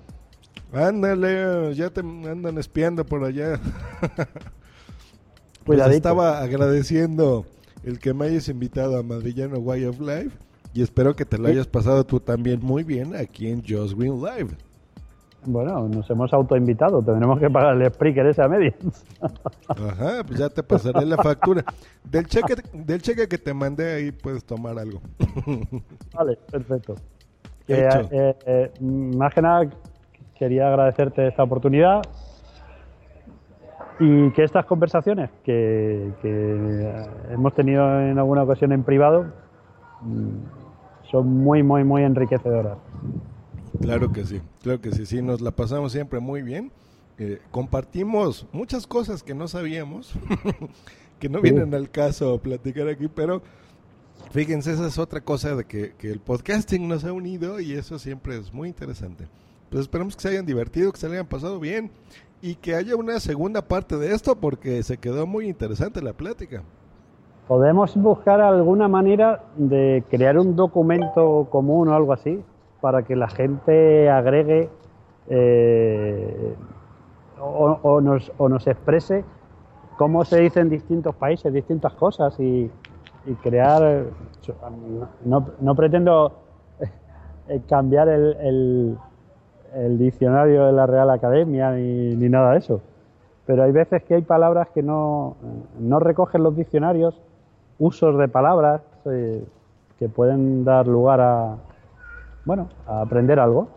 Ándale, 0.73 1.73
ya 1.75 1.89
te 1.89 2.01
andan 2.01 2.57
espiando 2.57 3.05
por 3.05 3.23
allá. 3.23 3.59
pues 5.65 5.79
estaba 5.79 6.41
agradeciendo 6.41 7.45
el 7.83 7.99
que 7.99 8.13
me 8.13 8.25
hayas 8.25 8.49
invitado 8.49 8.97
a 8.97 9.03
Madrillano 9.03 9.59
Way 9.59 9.85
of 9.85 9.99
Life 9.99 10.37
y 10.73 10.81
espero 10.81 11.15
que 11.15 11.25
te 11.25 11.37
lo 11.37 11.47
hayas 11.47 11.67
pasado 11.67 12.05
tú 12.05 12.19
también 12.19 12.59
muy 12.61 12.83
bien 12.83 13.15
aquí 13.15 13.49
en 13.49 13.61
Just 13.61 13.97
Green 13.97 14.21
Live. 14.21 14.49
Bueno, 15.45 15.87
nos 15.87 16.09
hemos 16.09 16.33
autoinvitado, 16.33 17.01
tendremos 17.01 17.39
que 17.39 17.49
pagar 17.49 17.79
el 17.79 17.93
Spreaker 17.93 18.25
ese 18.25 18.41
a 18.41 18.47
medio. 18.47 18.73
Ajá, 19.69 20.23
pues 20.25 20.39
ya 20.39 20.49
te 20.49 20.63
pasaré 20.63 21.05
la 21.05 21.17
factura. 21.17 21.63
Del 22.03 22.25
cheque, 22.25 22.55
del 22.73 23.01
cheque 23.01 23.27
que 23.27 23.37
te 23.37 23.53
mandé 23.53 23.93
ahí 23.93 24.11
puedes 24.11 24.43
tomar 24.43 24.77
algo. 24.77 24.99
Vale, 26.13 26.37
perfecto. 26.51 26.95
Eh, 27.67 28.35
eh, 28.45 28.71
más 28.81 29.33
que 29.33 29.41
nada 29.41 29.69
quería 30.35 30.67
agradecerte 30.67 31.27
esta 31.27 31.43
oportunidad 31.43 32.01
y 33.99 34.31
que 34.31 34.43
estas 34.43 34.65
conversaciones 34.65 35.29
que, 35.43 36.13
hemos 37.31 37.53
tenido 37.55 38.01
en 38.01 38.17
alguna 38.19 38.43
ocasión 38.43 38.71
en 38.71 38.83
privado 38.83 39.25
mm, 40.01 41.09
son 41.11 41.27
muy, 41.27 41.63
muy, 41.63 41.83
muy 41.83 42.03
enriquecedoras. 42.03 42.77
Claro 43.81 44.11
que 44.11 44.25
sí, 44.25 44.41
claro 44.61 44.81
que 44.81 44.91
sí, 44.91 45.05
sí, 45.05 45.21
nos 45.21 45.41
la 45.41 45.51
pasamos 45.51 45.91
siempre 45.91 46.19
muy 46.19 46.41
bien. 46.41 46.71
Eh, 47.19 47.39
compartimos 47.51 48.45
muchas 48.51 48.85
cosas 48.85 49.23
que 49.23 49.33
no 49.33 49.47
sabíamos, 49.47 50.13
que 51.19 51.29
no 51.29 51.41
vienen 51.41 51.73
al 51.73 51.89
caso 51.89 52.39
platicar 52.39 52.87
aquí, 52.87 53.07
pero 53.07 53.41
fíjense, 54.31 54.71
esa 54.71 54.87
es 54.87 54.99
otra 54.99 55.21
cosa 55.21 55.55
de 55.55 55.65
que, 55.65 55.93
el 56.01 56.19
podcasting 56.19 56.87
nos 56.87 57.05
ha 57.05 57.13
unido 57.13 57.59
y 57.59 57.73
eso 57.73 57.97
siempre 57.97 58.37
es 58.37 58.53
muy 58.53 58.69
interesante. 58.69 59.27
Pues 59.69 59.81
esperamos 59.81 60.15
que 60.15 60.21
se 60.21 60.29
hayan 60.29 60.45
divertido, 60.45 60.91
que 60.91 60.99
se 60.99 61.07
le 61.07 61.15
hayan 61.15 61.27
pasado 61.27 61.59
bien 61.59 61.91
y 62.41 62.55
que 62.55 62.75
haya 62.75 62.95
una 62.95 63.19
segunda 63.19 63.63
parte 63.63 63.97
de 63.97 64.13
esto 64.13 64.35
porque 64.35 64.83
se 64.83 64.97
quedó 64.97 65.25
muy 65.25 65.47
interesante 65.47 66.01
la 66.01 66.13
plática. 66.13 66.63
¿Podemos 67.47 67.95
buscar 67.95 68.41
alguna 68.41 68.87
manera 68.87 69.43
de 69.55 70.03
crear 70.09 70.37
un 70.37 70.55
documento 70.55 71.47
común 71.49 71.87
o 71.87 71.95
algo 71.95 72.13
así? 72.13 72.43
Para 72.87 73.03
que 73.03 73.17
la 73.17 73.27
gente 73.27 74.09
agregue 74.09 74.69
eh, 75.27 76.55
o, 77.37 77.99
nos, 77.99 78.65
exprese 78.65 79.25
cómo 79.97 80.23
se 80.23 80.39
dice 80.39 80.61
en 80.61 80.69
distintos 80.69 81.13
países 81.15 81.51
distintas 81.51 81.91
cosas 81.95 82.39
y, 82.39 82.71
crear. 83.43 84.05
No, 85.25 85.75
pretendo 85.75 86.31
eh, 87.49 87.59
cambiar 87.67 88.07
el, 88.07 88.97
el, 89.75 89.97
diccionario 89.97 90.67
de 90.67 90.71
la 90.71 90.85
Real 90.85 91.09
Academia 91.09 91.71
ni, 91.71 92.29
nada 92.29 92.53
de 92.53 92.59
eso, 92.59 92.79
pero 93.45 93.63
hay 93.63 93.73
veces 93.73 94.01
que 94.03 94.13
hay 94.13 94.21
palabras 94.21 94.69
que 94.69 94.81
no, 94.81 95.35
no 95.77 95.99
recogen 95.99 96.41
los 96.41 96.55
diccionarios, 96.55 97.21
usos 97.79 98.17
de 98.17 98.29
palabras 98.29 98.81
eh, 99.11 99.43
que 99.99 100.07
pueden 100.07 100.63
dar 100.63 100.87
lugar 100.87 101.19
a, 101.19 101.57
bueno, 102.47 102.69
a 102.87 103.01
aprender 103.01 103.39
algo. 103.39 103.67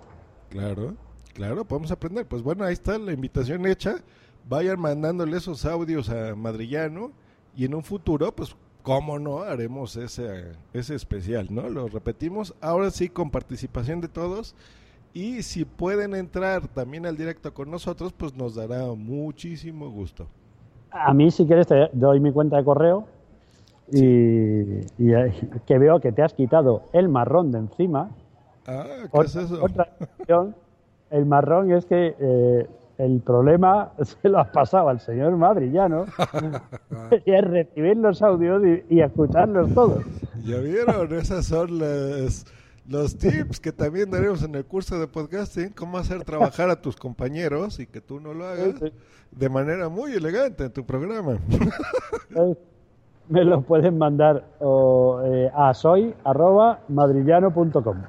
Claro, 0.48 0.94
claro, 1.34 1.64
podemos 1.64 1.90
aprender. 1.90 2.24
Pues 2.24 2.42
bueno, 2.42 2.64
ahí 2.64 2.72
está 2.72 2.96
la 2.98 3.12
invitación 3.12 3.66
hecha. 3.66 3.96
Vayan 4.48 4.80
mandándole 4.80 5.36
esos 5.36 5.66
audios 5.66 6.08
a 6.08 6.36
Madrillano 6.36 7.10
y 7.56 7.64
en 7.64 7.74
un 7.74 7.82
futuro, 7.82 8.32
pues, 8.32 8.56
cómo 8.84 9.18
no, 9.18 9.40
haremos 9.40 9.96
ese, 9.96 10.52
ese 10.72 10.94
especial, 10.94 11.48
¿no? 11.50 11.68
Lo 11.68 11.88
repetimos, 11.88 12.54
ahora 12.60 12.90
sí 12.90 13.08
con 13.08 13.30
participación 13.30 14.00
de 14.00 14.08
todos. 14.08 14.54
Y 15.12 15.42
si 15.42 15.64
pueden 15.64 16.14
entrar 16.14 16.68
también 16.68 17.06
al 17.06 17.16
directo 17.16 17.52
con 17.52 17.72
nosotros, 17.72 18.12
pues 18.12 18.36
nos 18.36 18.54
dará 18.54 18.86
muchísimo 18.94 19.90
gusto. 19.90 20.28
A 20.92 21.12
mí, 21.12 21.32
si 21.32 21.44
quieres, 21.44 21.66
te 21.66 21.90
doy 21.92 22.20
mi 22.20 22.32
cuenta 22.32 22.56
de 22.56 22.64
correo 22.64 23.08
y, 23.92 23.98
y, 24.00 25.12
eh, 25.12 25.32
que 25.66 25.78
veo 25.78 26.00
que 26.00 26.12
te 26.12 26.22
has 26.22 26.32
quitado 26.34 26.84
el 26.92 27.08
marrón 27.08 27.50
de 27.50 27.58
encima. 27.58 28.10
Ah, 28.66 28.86
¿qué 29.12 29.20
es 29.20 29.36
eso? 29.36 29.62
Otra 29.62 29.88
cuestión, 29.98 30.54
el 31.10 31.26
marrón 31.26 31.72
es 31.72 31.84
que 31.86 32.14
eh, 32.18 32.66
el 32.98 33.20
problema 33.20 33.92
se 34.02 34.28
lo 34.28 34.38
has 34.38 34.48
pasado 34.50 34.88
al 34.88 35.00
señor 35.00 35.36
Madrillano 35.36 36.06
y 37.26 37.32
es 37.32 37.44
recibir 37.44 37.96
los 37.96 38.22
audios 38.22 38.62
y, 38.64 38.84
y 38.96 39.00
escucharlos 39.00 39.72
todos. 39.74 40.04
¿Ya 40.44 40.58
vieron? 40.58 41.12
Esas 41.14 41.46
son 41.46 41.78
las, 41.78 42.46
los 42.88 43.16
tips 43.16 43.60
que 43.60 43.72
también 43.72 44.10
daremos 44.10 44.42
en 44.42 44.54
el 44.54 44.64
curso 44.64 44.98
de 44.98 45.06
podcasting, 45.06 45.70
cómo 45.70 45.98
hacer 45.98 46.24
trabajar 46.24 46.70
a 46.70 46.80
tus 46.80 46.96
compañeros 46.96 47.78
y 47.80 47.86
que 47.86 48.00
tú 48.00 48.20
no 48.20 48.34
lo 48.34 48.46
hagas 48.46 48.74
de 49.30 49.48
manera 49.48 49.88
muy 49.88 50.12
elegante 50.12 50.64
en 50.64 50.72
tu 50.72 50.84
programa. 50.84 51.38
Me 53.28 53.44
lo 53.44 53.62
pueden 53.62 53.96
mandar 53.96 54.44
o, 54.58 55.22
eh, 55.24 55.48
a 55.54 55.72
soy@madrillano.com 55.72 58.02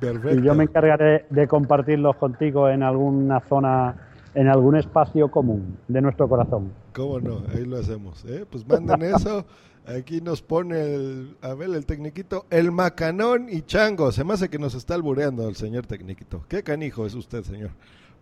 Perfecto. 0.00 0.38
y 0.38 0.42
yo 0.42 0.54
me 0.54 0.64
encargaré 0.64 1.26
de 1.30 1.46
compartirlos 1.46 2.16
contigo 2.16 2.68
en 2.68 2.82
alguna 2.82 3.40
zona, 3.48 3.96
en 4.34 4.48
algún 4.48 4.76
espacio 4.76 5.30
común 5.30 5.78
de 5.88 6.00
nuestro 6.00 6.28
corazón. 6.28 6.72
¿Cómo 6.92 7.20
no? 7.20 7.42
Ahí 7.54 7.64
lo 7.64 7.78
hacemos. 7.78 8.24
¿eh? 8.24 8.44
Pues 8.50 8.66
manden 8.66 9.02
eso. 9.02 9.44
Aquí 9.86 10.20
nos 10.20 10.42
pone 10.42 10.94
el, 10.94 11.36
a 11.42 11.54
ver, 11.54 11.70
el 11.70 11.86
tecniquito, 11.86 12.46
el 12.50 12.72
macanón 12.72 13.48
y 13.48 13.62
chango. 13.62 14.10
Se 14.10 14.24
me 14.24 14.34
hace 14.34 14.48
que 14.48 14.58
nos 14.58 14.74
está 14.74 14.94
albureando 14.94 15.48
el 15.48 15.54
señor 15.54 15.86
tecniquito. 15.86 16.44
Qué 16.48 16.64
canijo 16.64 17.06
es 17.06 17.14
usted, 17.14 17.44
señor. 17.44 17.70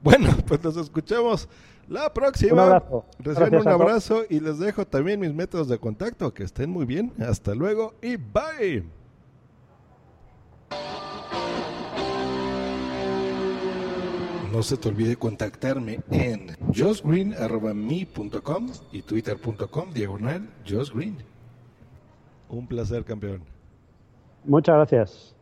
Bueno, 0.02 0.28
pues 0.46 0.62
nos 0.62 0.76
escuchamos 0.76 1.48
la 1.88 2.12
próxima. 2.12 2.52
Un 2.52 2.58
abrazo. 2.58 3.06
Gracias 3.18 3.62
un 3.62 3.68
abrazo 3.68 4.22
y 4.28 4.40
les 4.40 4.58
dejo 4.58 4.86
también 4.86 5.20
mis 5.20 5.32
métodos 5.32 5.68
de 5.68 5.78
contacto. 5.78 6.34
Que 6.34 6.44
estén 6.44 6.68
muy 6.68 6.84
bien. 6.84 7.12
Hasta 7.18 7.54
luego 7.54 7.94
y 8.02 8.16
bye. 8.16 8.84
No 14.54 14.62
se 14.62 14.76
te 14.76 14.88
olvide 14.88 15.16
contactarme 15.16 15.98
en 16.12 16.56
josgreen.me.com 16.72 18.68
y 18.92 19.02
twitter.com 19.02 19.90
diagonal 19.92 20.48
josgreen. 20.64 21.16
Un 22.48 22.68
placer, 22.68 23.04
campeón. 23.04 23.42
Muchas 24.44 24.76
gracias. 24.76 25.33